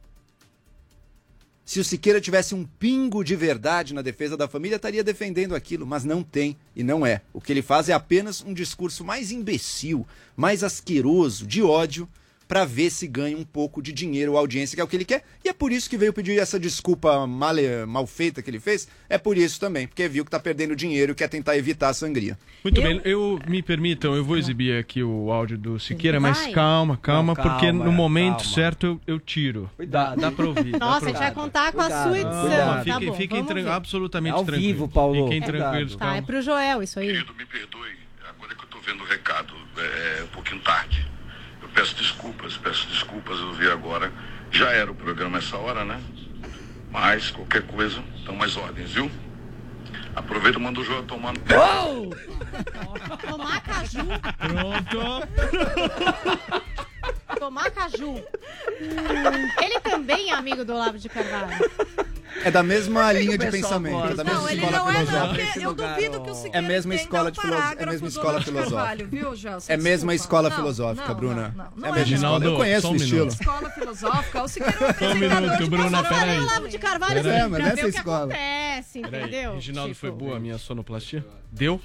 [1.66, 5.84] Se o Siqueira tivesse um pingo de verdade na defesa da família, estaria defendendo aquilo,
[5.84, 7.22] mas não tem e não é.
[7.34, 10.06] O que ele faz é apenas um discurso mais imbecil,
[10.36, 12.08] mais asqueroso, de ódio,
[12.48, 15.04] para ver se ganha um pouco de dinheiro ou audiência, que é o que ele
[15.04, 15.24] quer.
[15.44, 17.54] E é por isso que veio pedir essa desculpa mal,
[17.88, 18.86] mal feita que ele fez.
[19.08, 21.94] É por isso também, porque viu que tá perdendo dinheiro e quer tentar evitar a
[21.94, 22.38] sangria.
[22.62, 26.96] Muito bem, eu me permitam, eu vou exibir aqui o áudio do Siqueira, mas calma,
[26.96, 28.54] calma, Não, porque calma, no momento calma.
[28.54, 29.70] certo eu, eu tiro.
[29.76, 30.16] Cuidado.
[30.20, 30.78] Dá, dá pra ouvir.
[30.78, 32.08] Nossa, a pra gente vai contar com a Cuidado.
[32.08, 32.40] sua edição.
[32.42, 32.76] Cuidado.
[32.76, 34.72] Tá fiquem bom, fiquem absolutamente É ao tranquilos.
[34.72, 35.24] vivo, Paulo.
[35.24, 35.60] Fiquem Cuidado.
[35.70, 36.22] tranquilos, Tá, é calma.
[36.26, 37.06] pro Joel isso aí.
[37.06, 37.88] Querido, me perdoe,
[38.28, 41.06] agora que eu tô vendo o recado, é um pouquinho tarde.
[41.76, 44.10] Peço desculpas, peço desculpas, eu vi agora.
[44.50, 46.00] Já era o programa essa hora, né?
[46.90, 49.10] Mas qualquer coisa, estão mais ordens, viu?
[50.14, 51.54] Aproveita e manda o João tomar no pé.
[53.28, 54.06] Tomar caju.
[54.38, 55.28] Pronto.
[57.38, 58.24] Tomar caju.
[59.62, 61.70] Ele também é amigo do Olavo de Carvalho.
[62.44, 65.44] É da mesma linha de pensamento, é da mesma Não, escola não é não, filosófica.
[65.46, 68.08] porque eu duvido que o É Siqueira a mesma escola de filoso- é a mesma
[68.08, 68.76] escola filosófica.
[68.76, 69.72] Carvalho, viu, Gelson?
[69.72, 71.54] É a mesma escola Não, filosófica, não, Bruna.
[71.56, 71.64] não, não.
[71.64, 72.44] É Não a é mesma escola.
[72.44, 73.18] Eu conheço só o um estilo.
[73.26, 73.40] minuto.
[73.40, 76.38] Escola filosófica, o Siqueira é um um apresentador minuto, de Bruna, peraí.
[76.38, 77.38] Olavo de Carvalho Peraí.
[77.38, 78.18] pra Mas ver nessa o que escola.
[78.24, 79.54] acontece, entendeu?
[79.54, 81.24] Reginaldo, Tipo, foi boa a minha sonoplastia?
[81.50, 81.80] Deu?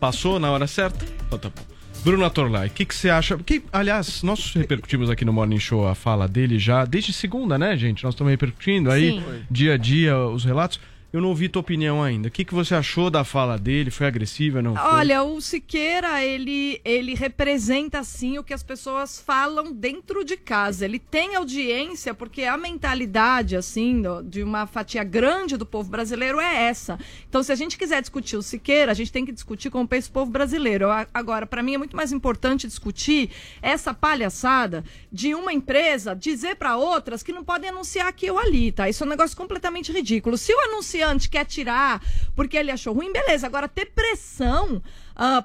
[0.00, 1.04] Passou na hora certa?
[1.26, 1.75] Então tá bom.
[2.06, 3.36] Bruna Torlai, o que, que você acha?
[3.36, 7.76] Que, aliás, nós repercutimos aqui no Morning Show a fala dele já desde segunda, né,
[7.76, 8.04] gente?
[8.04, 9.24] Nós estamos repercutindo aí, Sim.
[9.50, 10.78] dia a dia, os relatos.
[11.12, 12.28] Eu não ouvi tua opinião ainda.
[12.28, 13.90] O que, que você achou da fala dele?
[13.90, 14.84] Foi agressiva, não foi?
[14.84, 20.84] Olha, o Siqueira, ele, ele representa, sim, o que as pessoas falam dentro de casa.
[20.84, 26.64] Ele tem audiência, porque a mentalidade, assim, de uma fatia grande do povo brasileiro é
[26.64, 26.98] essa.
[27.28, 29.88] Então, se a gente quiser discutir o Siqueira, a gente tem que discutir com o
[30.12, 30.88] povo brasileiro.
[31.14, 33.30] Agora, para mim, é muito mais importante discutir
[33.62, 38.72] essa palhaçada de uma empresa dizer para outras que não podem anunciar aqui ou ali,
[38.72, 38.88] tá?
[38.88, 40.36] Isso é um negócio completamente ridículo.
[40.36, 40.60] Se o
[40.96, 42.02] anunciante quer tirar
[42.34, 43.46] porque ele achou ruim, beleza.
[43.46, 44.82] Agora, ter pressão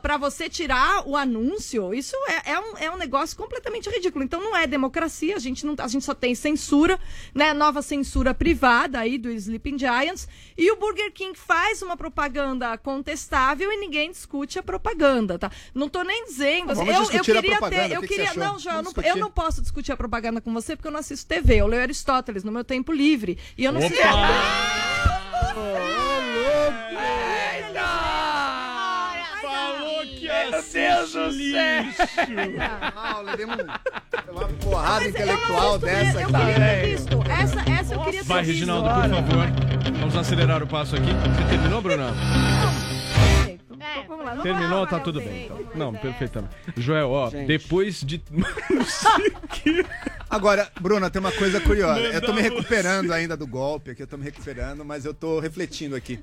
[0.01, 4.23] para você tirar o anúncio, isso é, é, um, é um negócio completamente ridículo.
[4.23, 6.99] Então, não é democracia, a gente, não, a gente só tem censura,
[7.33, 7.53] né?
[7.53, 10.27] Nova censura privada aí do Sleeping Giants.
[10.57, 15.49] E o Burger King faz uma propaganda contestável e ninguém discute a propaganda, tá?
[15.73, 16.75] Não tô nem dizendo.
[16.75, 17.91] Vamos eu, eu queria ter.
[17.91, 18.31] Eu que que queria.
[18.31, 18.43] achou?
[18.43, 20.99] Não, João, eu não, eu não posso discutir a propaganda com você porque eu não
[20.99, 21.55] assisto TV.
[21.55, 23.37] Eu leio Aristóteles no meu tempo livre.
[23.57, 24.01] E eu não sei.
[29.41, 31.83] Falou que Meu Deus do céu!
[32.95, 33.23] Ah,
[34.31, 36.33] uma porrada não intelectual dessa aqui.
[36.33, 37.23] Eu queria ter visto.
[37.29, 38.53] Essa, essa eu queria ter Vai, visto.
[38.53, 39.47] Reginaldo, por favor.
[39.99, 41.11] Vamos acelerar o passo aqui.
[41.11, 42.11] Você terminou, Bruna?
[43.81, 44.37] É, vamos lá.
[44.37, 45.45] Terminou, tá tudo bem.
[45.45, 45.59] então.
[45.75, 46.55] Não, perfeitamente.
[46.77, 47.47] Joel, ó, Gente.
[47.47, 48.21] depois de.
[50.29, 51.99] Agora, Bruna, tem uma coisa curiosa.
[51.99, 55.39] Eu tô me recuperando ainda do golpe aqui, eu tô me recuperando, mas eu tô
[55.39, 56.19] refletindo aqui.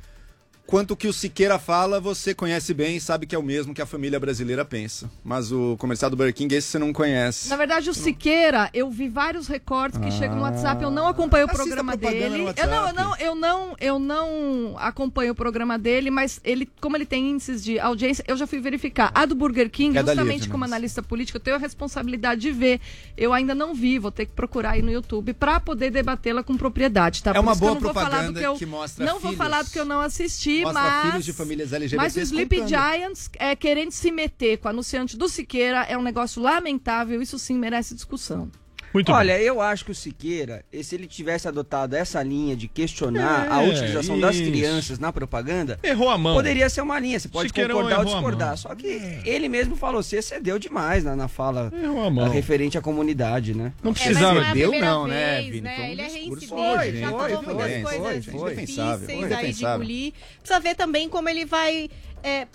[0.68, 3.80] Quanto que o Siqueira fala, você conhece bem e sabe que é o mesmo que
[3.80, 5.10] a família brasileira pensa.
[5.24, 7.48] Mas o comercial do Burger King, esse você não conhece.
[7.48, 11.46] Na verdade, o Siqueira, eu vi vários recortes que chegam no WhatsApp, eu não acompanho
[11.46, 12.44] o programa dele.
[12.54, 16.98] Eu não, eu não, eu não, eu não acompanho o programa dele, mas ele, como
[16.98, 19.10] ele tem índices de audiência, eu já fui verificar.
[19.14, 22.52] A do Burger King, É justamente Livre, como analista político, eu tenho a responsabilidade de
[22.52, 22.78] ver.
[23.16, 26.58] Eu ainda não vi, vou ter que procurar aí no YouTube para poder debatê-la com
[26.58, 27.32] propriedade, tá?
[27.34, 30.00] É uma boa propaganda que eu que mostra não vou falar do que eu não
[30.00, 32.68] assisti, Mostra mas filhos de famílias LGBTs mas o contando.
[32.68, 37.38] Giants é, querendo se meter com o anunciante do Siqueira é um negócio lamentável, isso
[37.38, 38.50] sim merece discussão.
[38.94, 42.66] Muito Olha, eu acho que o Siqueira, e se ele tivesse adotado essa linha de
[42.68, 44.50] questionar a É, utilização das isso.
[44.50, 46.34] crianças na propaganda, Errou a mão.
[46.34, 47.20] poderia ser uma linha.
[47.20, 48.56] Você pode Siqueirão concordar ou a discordar.
[48.56, 48.86] Só que
[49.24, 52.28] ele mesmo falou, você excedeu demais na, na fala Errou a mão.
[52.30, 53.72] referente à comunidade, né?
[53.82, 54.34] Não É, precisava.
[54.34, 55.60] não é a Deu não, né, vez, Vini?
[55.60, 55.74] né?
[55.76, 59.32] Foi um Ele é reincidente, já foi, falou foi, muitas foi, coisas foi, indefensável, difíceis
[59.32, 60.12] aí de engolir.
[60.40, 61.90] Precisa ver também como ele vai...
[62.22, 62.46] é,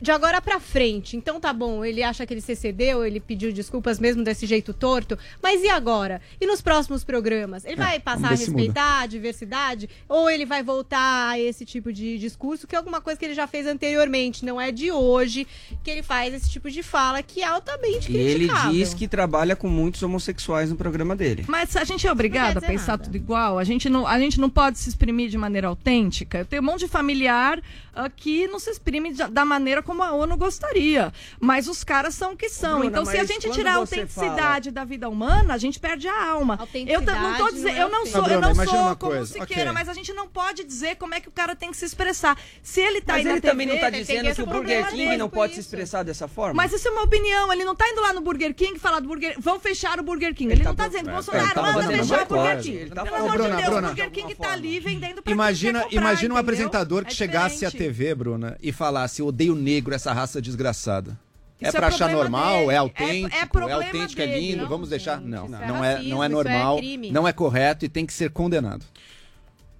[0.00, 1.16] de agora pra frente.
[1.16, 4.72] Então tá bom, ele acha que ele se excedeu, ele pediu desculpas mesmo desse jeito
[4.72, 5.18] torto.
[5.42, 6.20] Mas e agora?
[6.40, 7.64] E nos próximos programas?
[7.64, 8.36] Ele vai passar a muda.
[8.36, 9.88] respeitar a diversidade?
[10.08, 13.34] Ou ele vai voltar a esse tipo de discurso, que é alguma coisa que ele
[13.34, 14.44] já fez anteriormente?
[14.44, 15.46] Não é de hoje
[15.82, 18.72] que ele faz esse tipo de fala que é altamente E ele criticável.
[18.72, 21.44] diz que trabalha com muitos homossexuais no programa dele.
[21.48, 23.04] Mas a gente é obrigado a pensar nada.
[23.04, 23.58] tudo igual.
[23.58, 26.38] A gente, não, a gente não pode se exprimir de maneira autêntica.
[26.38, 27.60] Eu tenho um monte de familiar
[27.94, 31.12] ah, que não se exprime da- da maneira como a ONU gostaria.
[31.40, 32.80] Mas os caras são o que são.
[32.80, 36.30] Bruna, então, se a gente tirar a autenticidade da vida humana, a gente perde a
[36.30, 36.58] alma.
[36.86, 38.18] Eu não tô Autenticidade dizendo, não é eu não ofensa.
[38.18, 39.72] sou, eu não imagina sou uma como coisa, Siqueira, ok.
[39.72, 42.36] mas a gente não pode dizer como é que o cara tem que se expressar.
[42.62, 44.88] Se ele tá Mas ele também TV, não tá ele tem dizendo que o Burger
[44.88, 45.68] King não pode se isso.
[45.68, 46.54] expressar dessa forma.
[46.54, 47.52] Mas isso é uma opinião.
[47.52, 50.02] Ele não tá indo lá no Burger King e falar do Burger Vão fechar o
[50.02, 50.52] Burger King.
[50.52, 52.26] Ele, não tá dizendo, Bolsonaro, ele tá manda fechar o.
[52.26, 52.76] Burger King.
[52.76, 55.84] Ele tá Pelo amor de Deus, o Burger King tá ali vendendo pra Imagina,
[56.32, 57.70] um apresentador que É chegasse à.
[57.70, 58.87] TV, Bruna, e falasse:
[59.22, 61.18] odeio negro, essa raça desgraçada.
[61.60, 62.70] É Isso é pra achar problema normal, dele.
[62.70, 64.40] é É- é autêntico, é, autêntico, é dele.
[64.50, 65.16] lindo, Não, vamos deixar.
[65.18, 67.10] gente, Não, é não é, racismo, não é é normal, crime.
[67.10, 68.84] não é correto e tem que ser condenado.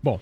[0.03, 0.21] Bom,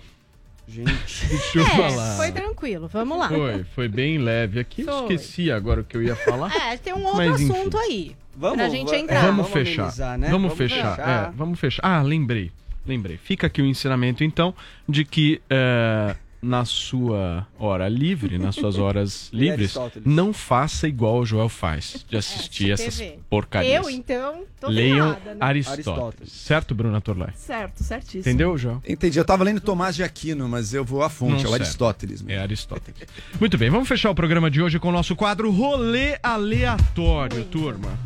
[0.69, 2.17] Gente, deixa eu É, falar.
[2.17, 3.29] foi tranquilo, vamos lá.
[3.29, 4.81] Foi, foi bem leve aqui.
[4.81, 5.13] Eu Foi.
[5.15, 6.53] esqueci agora o que eu ia falar.
[6.53, 7.53] É, tem um outro Mas, enfim.
[7.53, 8.15] assunto aí.
[8.35, 9.15] Vamos, pra gente entrar.
[9.15, 9.81] é, vamos, vamos fechar.
[9.83, 10.27] amenizar, né?
[10.29, 10.95] Vamos, Vamos fechar.
[10.97, 11.27] fechar.
[11.29, 11.81] É, vamos fechar.
[11.85, 12.51] Ah, lembrei.
[12.85, 13.15] Lembrei.
[13.17, 14.53] Fica aqui o ensinamento, então,
[14.87, 21.25] de que é, na sua hora livre, nas suas horas livres, não faça igual o
[21.25, 23.19] Joel faz, de assistir essas TV.
[23.29, 23.83] porcarias.
[23.83, 25.37] Eu, então, tô Leiam ferrada, né?
[25.39, 25.87] Aristóteles.
[25.87, 26.31] Aristóteles.
[26.31, 27.33] Certo, Bruna Torlai?
[27.35, 28.21] Certo, certíssimo.
[28.21, 28.81] Entendeu, Joel?
[28.87, 29.17] Entendi.
[29.17, 31.53] Eu tava lendo Tomás de Aquino, mas eu vou à fonte, Não é o.
[31.55, 32.23] Aristóteles.
[32.27, 33.01] É Aristóteles.
[33.39, 37.97] Muito bem, vamos fechar o programa de hoje com o nosso quadro Rolê Aleatório, turma.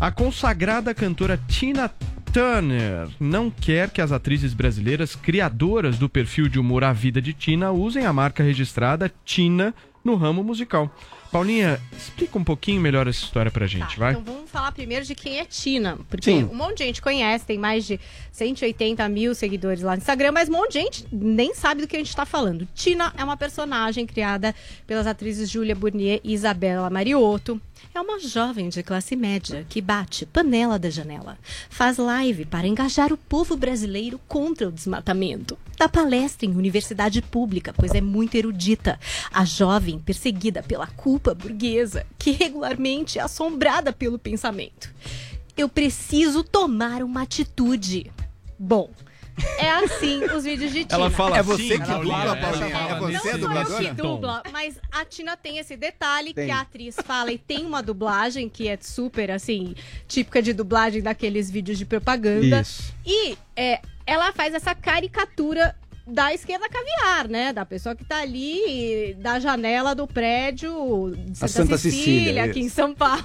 [0.00, 1.90] A consagrada cantora Tina
[2.32, 7.32] Turner não quer que as atrizes brasileiras criadoras do perfil de humor A Vida de
[7.32, 9.74] Tina usem a marca registrada Tina
[10.04, 10.94] no ramo musical.
[11.30, 14.12] Paulinha, explica um pouquinho melhor essa história pra gente, tá, vai?
[14.12, 15.98] Então vamos falar primeiro de quem é Tina.
[16.08, 16.44] Porque Sim.
[16.44, 18.00] um monte de gente conhece, tem mais de
[18.32, 21.96] 180 mil seguidores lá no Instagram, mas um monte de gente nem sabe do que
[21.96, 22.66] a gente tá falando.
[22.74, 24.54] Tina é uma personagem criada
[24.86, 27.60] pelas atrizes Júlia Burnier e Isabela Mariotto.
[27.94, 31.38] É uma jovem de classe média que bate panela da janela.
[31.68, 35.58] Faz live para engajar o povo brasileiro contra o desmatamento.
[35.76, 38.98] Dá palestra em universidade pública, pois é muito erudita.
[39.32, 44.92] A jovem perseguida pela culpa burguesa, que regularmente é assombrada pelo pensamento.
[45.56, 48.10] Eu preciso tomar uma atitude.
[48.58, 48.90] Bom,
[49.58, 50.94] é assim os vídeos de Tina.
[50.94, 52.70] Ela fala É assim, você que Paulinha, dubla, Paulinha?
[52.70, 53.84] fala É você nesse- a Não sou eu dubladora?
[53.84, 56.46] que dubla, mas a Tina tem esse detalhe Tem.
[56.46, 59.74] que a atriz fala e tem uma dublagem que é super, assim,
[60.06, 62.60] típica de dublagem daqueles vídeos de propaganda.
[62.60, 62.92] Isso.
[63.06, 65.74] E é, ela faz essa caricatura
[66.08, 67.52] da esquerda caviar, né?
[67.52, 72.60] Da pessoa que tá ali da janela do prédio de Santa, Santa Cecília, Cecília, aqui
[72.60, 72.68] em.
[72.68, 73.22] São Paulo.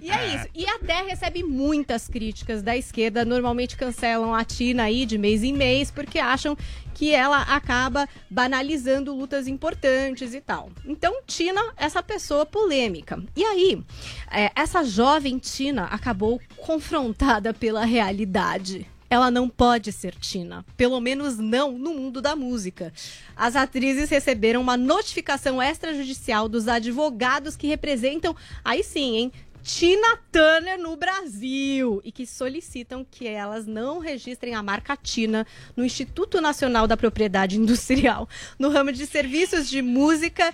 [0.00, 0.46] e é isso.
[0.54, 3.24] E até recebe muitas críticas da esquerda.
[3.24, 6.56] Normalmente cancelam a Tina aí de mês em mês, porque acham
[6.94, 10.70] que ela acaba banalizando lutas importantes e tal.
[10.86, 13.22] Então, Tina, essa pessoa polêmica.
[13.36, 13.82] E aí,
[14.30, 18.86] é, essa jovem Tina acabou confrontada pela realidade.
[19.14, 22.92] Ela não pode ser Tina, pelo menos não no mundo da música.
[23.36, 28.34] As atrizes receberam uma notificação extrajudicial dos advogados que representam,
[28.64, 29.32] aí sim, hein,
[29.62, 35.46] Tina Turner no Brasil e que solicitam que elas não registrem a marca Tina
[35.76, 38.28] no Instituto Nacional da Propriedade Industrial,
[38.58, 40.52] no ramo de serviços de música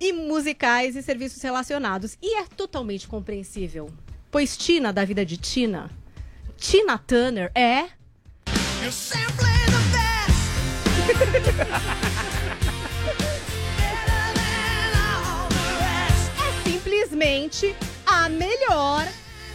[0.00, 2.18] e musicais e serviços relacionados.
[2.20, 3.92] E é totalmente compreensível,
[4.28, 5.88] pois Tina, da vida de Tina,
[6.62, 7.80] Tina Turner é.
[16.38, 17.74] é simplesmente
[18.06, 19.08] a melhor,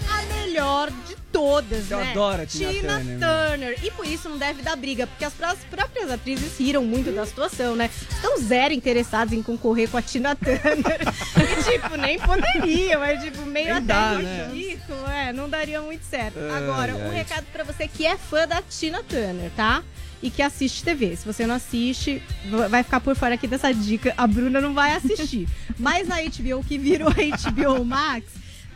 [0.10, 2.12] a melhor de todas, Eu né?
[2.12, 3.20] adoro a Tina Turner, meu.
[3.20, 3.80] Turner.
[3.86, 7.26] E por isso não deve dar briga, porque as pró- próprias atrizes riram muito da
[7.26, 7.90] situação, né?
[8.12, 11.02] Estão zero interessadas em concorrer com a Tina Turner.
[11.38, 14.50] e, tipo, nem poderiam, é tipo, meio Nem até dá, né?
[14.52, 16.38] ridículo, é, não daria muito certo.
[16.40, 17.16] Ai, Agora, um ai.
[17.16, 19.84] recado pra você que é fã da Tina Turner, tá?
[20.22, 21.16] E que assiste TV.
[21.16, 24.16] Se você não assiste, va- vai ficar por fora aqui dessa dica.
[24.18, 25.48] A Bruna não vai assistir.
[25.78, 28.26] Mas na HBO, que virou HBO Max,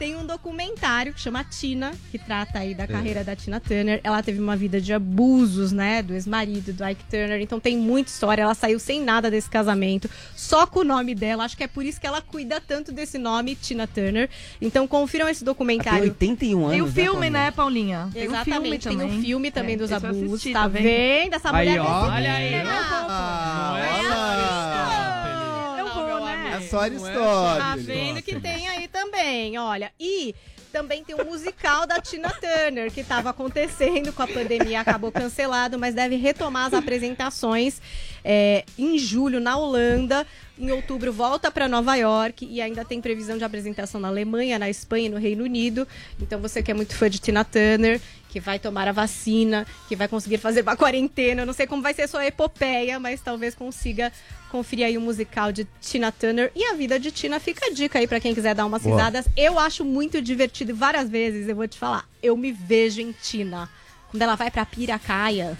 [0.01, 4.01] tem um documentário que chama Tina, que trata aí da carreira da Tina Turner.
[4.03, 6.01] Ela teve uma vida de abusos, né?
[6.01, 7.39] Do ex-marido, do Ike Turner.
[7.39, 8.41] Então tem muita história.
[8.41, 11.45] Ela saiu sem nada desse casamento, só com o nome dela.
[11.45, 14.27] Acho que é por isso que ela cuida tanto desse nome, Tina Turner.
[14.59, 16.01] Então confiram esse Tem documentário.
[16.05, 16.71] 81 anos.
[16.71, 17.29] Tem o né, filme, Paulinha?
[17.29, 18.09] né, Paulinha?
[18.11, 19.19] Tem Exatamente, filme tem também.
[19.19, 20.23] o filme também É, dos abusos.
[20.33, 20.81] assisti, tá vendo?
[20.81, 21.35] vendo?
[21.35, 22.07] Essa Aí, mulher ó.
[22.09, 22.55] Olha aí.
[22.55, 22.71] Vou, né?
[26.57, 27.85] É só Tá Aristóteles.
[27.85, 29.91] vendo que tem aí também, olha.
[29.99, 30.33] E
[30.71, 35.77] também tem um musical da Tina Turner, que estava acontecendo com a pandemia, acabou cancelado,
[35.77, 37.81] mas deve retomar as apresentações
[38.23, 40.25] é, em julho na Holanda.
[40.57, 44.69] Em outubro volta para Nova York e ainda tem previsão de apresentação na Alemanha, na
[44.69, 45.87] Espanha e no Reino Unido.
[46.21, 47.99] Então você que é muito fã de Tina Turner,
[48.31, 51.81] que vai tomar a vacina, que vai conseguir fazer uma quarentena, eu não sei como
[51.81, 54.11] vai ser a sua epopeia, mas talvez consiga
[54.49, 57.39] conferir aí o musical de Tina Turner e a vida de Tina.
[57.39, 58.95] Fica a dica aí pra quem quiser dar umas Boa.
[58.95, 59.25] risadas.
[59.35, 63.11] Eu acho muito divertido e várias vezes eu vou te falar, eu me vejo em
[63.11, 63.69] Tina.
[64.09, 65.57] Quando ela vai pra Piracaia,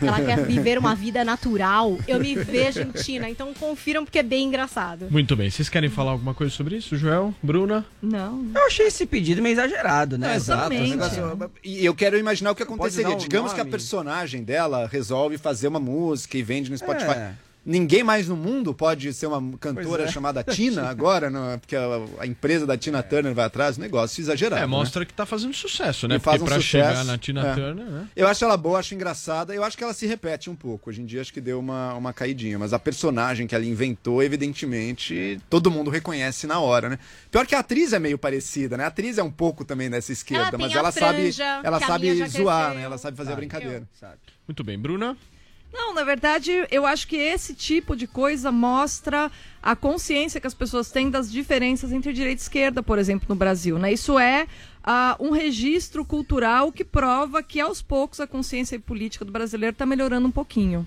[0.00, 3.28] ela quer viver uma vida natural, eu me vejo em Tina.
[3.28, 5.06] Então confiram porque é bem engraçado.
[5.10, 7.34] Muito bem, vocês querem falar alguma coisa sobre isso, Joel?
[7.42, 7.84] Bruna?
[8.02, 8.46] Não.
[8.54, 10.36] Eu achei esse pedido meio exagerado, né?
[10.36, 10.74] Exato.
[11.62, 13.16] E eu quero imaginar o que aconteceria.
[13.16, 13.70] Digamos que a nome?
[13.70, 17.12] personagem dela resolve fazer uma música e vende no Spotify.
[17.12, 17.34] É.
[17.66, 20.08] Ninguém mais no mundo pode ser uma cantora é.
[20.08, 21.82] chamada Tina agora, não- porque a,
[22.20, 23.78] a empresa da Tina Turner vai atrás.
[23.78, 24.56] Negócio exagerado.
[24.56, 24.66] É, né?
[24.66, 26.16] mostra que tá fazendo sucesso, né?
[26.16, 26.88] E faz Porque um pra sucesso.
[26.90, 27.54] chegar na Tina É.
[27.54, 28.08] Turner, né?
[28.14, 29.54] Eu acho ela boa, acho engraçada.
[29.54, 30.90] Eu acho que ela se repete um pouco.
[30.90, 32.58] Hoje em dia acho que deu uma, uma caidinha.
[32.58, 36.98] Mas a personagem que ela inventou, evidentemente, todo mundo reconhece na hora, né?
[37.30, 38.84] Pior que a atriz é meio parecida, né?
[38.84, 42.10] A atriz é um pouco também dessa esquerda, tem mas ela sabe, franja, ela sabe
[42.10, 42.78] minha já zoar, cresceu.
[42.78, 42.84] né?
[42.84, 43.82] Ela sabe fazer a brincadeira.
[44.46, 45.16] Muito bem, Bruna?
[45.74, 49.28] Não, na verdade, eu acho que esse tipo de coisa mostra
[49.60, 53.34] a consciência que as pessoas têm das diferenças entre direita e esquerda, por exemplo, no
[53.34, 53.76] Brasil.
[53.76, 53.92] Né?
[53.92, 54.46] Isso é
[54.84, 59.84] ah, um registro cultural que prova que, aos poucos, a consciência política do brasileiro está
[59.84, 60.86] melhorando um pouquinho.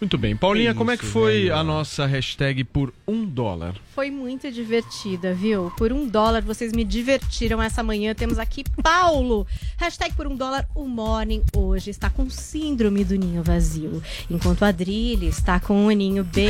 [0.00, 0.34] Muito bem.
[0.34, 1.56] Paulinha, É como é que isso, foi velho.
[1.56, 3.74] a nossa hashtag por um dólar?
[3.94, 5.70] Foi muito divertida, viu?
[5.76, 8.14] Por um dólar vocês me divertiram essa manhã.
[8.14, 9.46] Temos aqui Paulo.
[9.76, 14.02] Hashtag por um dólar, o Morning hoje está com síndrome do ninho vazio.
[14.30, 16.48] Enquanto a Adrilha está com o ninho bem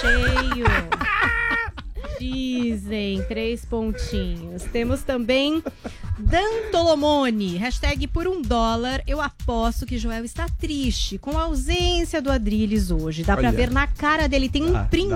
[0.00, 0.66] cheio.
[2.18, 4.62] Dizem, três pontinhos.
[4.64, 5.62] Temos também
[6.18, 7.56] Dan Tolomone.
[7.56, 9.02] Hashtag por um dólar.
[9.06, 13.22] Eu aposto que Joel está triste com a ausência do Adrilles hoje.
[13.22, 13.56] Dá pra Olha.
[13.56, 14.48] ver na cara dele.
[14.48, 15.14] Tem um Ah, print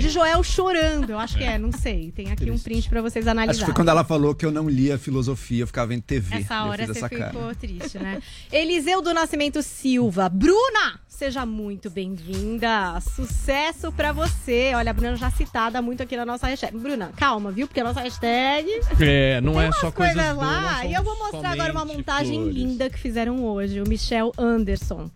[0.00, 1.10] de Joel chorando.
[1.10, 2.10] Eu acho que é, não sei.
[2.12, 4.68] Tem aqui um print pra vocês Acho que foi quando ela falou que eu não
[4.68, 6.36] lia filosofia, eu ficava vendo TV.
[6.36, 7.30] Essa hora você essa cara.
[7.32, 8.20] ficou triste, né?
[8.52, 10.28] Eliseu do Nascimento Silva.
[10.28, 13.00] Bruna, seja muito bem-vinda.
[13.00, 14.72] Sucesso pra você.
[14.74, 16.76] Olha, a Bruna já citada muito aqui na nossa hashtag.
[16.78, 17.66] Bruna, calma, viu?
[17.66, 18.68] Porque a nossa hashtag
[19.00, 20.82] É, não é só coisas coisas boas, lá.
[20.84, 22.54] não E eu vou mostrar agora uma montagem flores.
[22.54, 23.80] linda que fizeram hoje.
[23.80, 25.10] O Michel Anderson.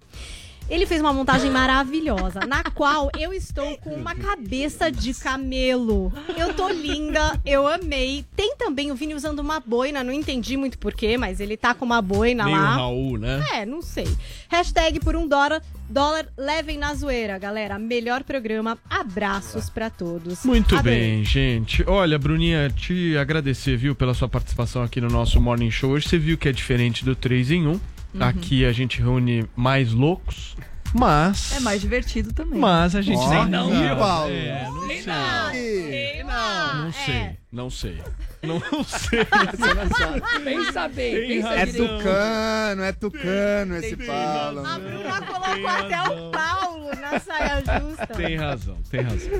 [0.69, 6.13] Ele fez uma montagem maravilhosa, na qual eu estou com uma cabeça de camelo.
[6.39, 8.25] Eu tô linda, eu amei.
[8.35, 11.85] Tem também o Vini usando uma boina, não entendi muito porquê, mas ele tá com
[11.85, 12.77] uma boina Meio lá.
[12.77, 13.45] Raul, né?
[13.53, 14.09] É, não sei.
[14.49, 17.79] Hashtag por um dólar, dólar levem na zoeira, galera.
[17.79, 18.79] Melhor programa.
[18.89, 20.45] Abraços pra todos.
[20.45, 20.99] Muito Adorei.
[20.99, 21.85] bem, gente.
[21.87, 25.91] Olha, Bruninha, te agradecer, viu, pela sua participação aqui no nosso Morning Show.
[25.91, 27.81] Hoje você viu que é diferente do 3 em 1.
[28.15, 28.23] Uhum.
[28.23, 30.57] Aqui a gente reúne mais loucos,
[30.95, 31.53] mas.
[31.57, 32.59] É mais divertido também.
[32.61, 34.31] Mas a gente Ó, tem não, viu, Paulo?
[34.33, 36.23] É, não sei.
[36.25, 37.99] Não, Não sei, não sei.
[38.43, 39.25] Não sei.
[40.45, 41.87] Pensa bem, Tem pensa É razão.
[41.99, 44.67] tucano, é tucano esse Tem Paulo.
[44.67, 48.07] A Bruna colocou até o Paulo na saia justa.
[48.09, 49.31] Tem razão, tem razão.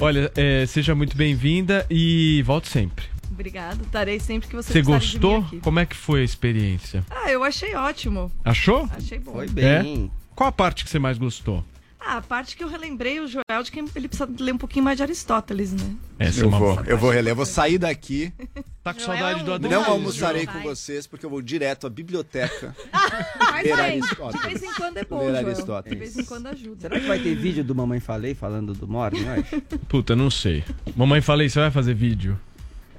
[0.00, 3.04] Olha, é, seja muito bem-vinda e volte sempre.
[3.36, 5.36] Obrigada, estarei sempre que você Você precisar de mim gostou?
[5.46, 5.60] aqui.
[5.60, 7.04] Como é que foi a experiência?
[7.10, 8.32] Ah, eu achei ótimo.
[8.42, 8.88] Achou?
[8.96, 9.32] Achei bom.
[9.32, 9.82] Foi É?
[9.82, 10.10] bem.
[10.34, 11.62] Qual a parte que você mais gostou?
[12.00, 14.84] Ah, a parte que eu relembrei o Joel de que ele precisa ler um pouquinho
[14.84, 15.96] mais de Aristóteles, né?
[16.20, 18.32] Essa eu é uma vou, eu vou reler, eu vou sair daqui.
[18.82, 19.84] Tá com Joel saudade do é Adriano?
[19.84, 22.76] Não almoçarei com vocês, porque eu vou direto à biblioteca.
[23.40, 24.40] Mas aí, Aristóteles.
[24.40, 25.46] de vez em quando é bom, Ler Joel.
[25.48, 25.98] Aristóteles.
[25.98, 26.80] De vez em quando ajuda.
[26.80, 29.60] Será que vai ter vídeo do Mamãe Falei falando do Morning hoje?
[29.88, 30.62] Puta, não sei.
[30.94, 32.38] Mamãe, falei, você vai fazer vídeo?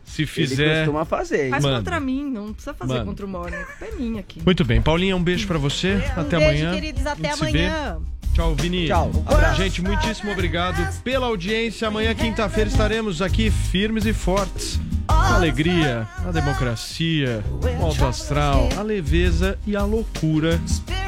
[0.08, 0.78] Se Ele fizer.
[0.86, 1.50] costuma fazer.
[1.52, 1.78] Faz Manda.
[1.78, 3.06] contra mim, não precisa fazer Manda.
[3.06, 3.56] contra o Morning.
[3.82, 4.42] É minha aqui.
[4.44, 6.02] Muito bem, Paulinha, um beijo pra você.
[6.16, 6.74] Até Um beijo, amanhã.
[6.74, 7.06] queridos.
[7.06, 7.98] Até amanhã.
[8.34, 8.88] Tchau, Vini.
[8.88, 9.12] Tchau.
[9.26, 9.62] Abraço.
[9.62, 11.88] Gente, muitíssimo obrigado pela audiência.
[11.88, 14.80] Amanhã, quinta-feira, estaremos aqui firmes e fortes.
[15.08, 17.44] A alegria, a democracia,
[17.80, 20.60] o alto astral, a leveza e a loucura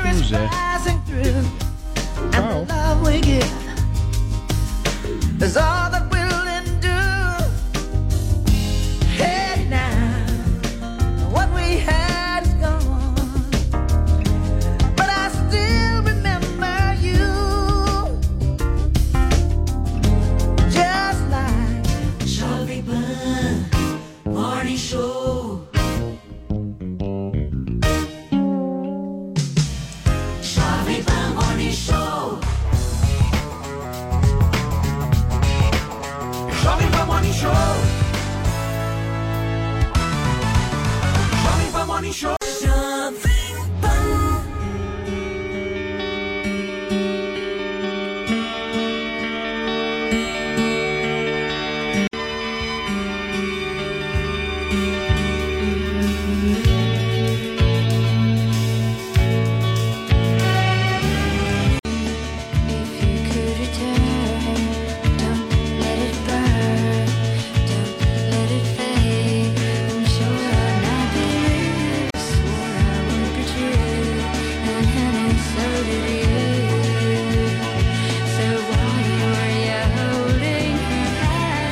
[0.02, 0.50] com o Zé.
[2.32, 2.66] Tchau.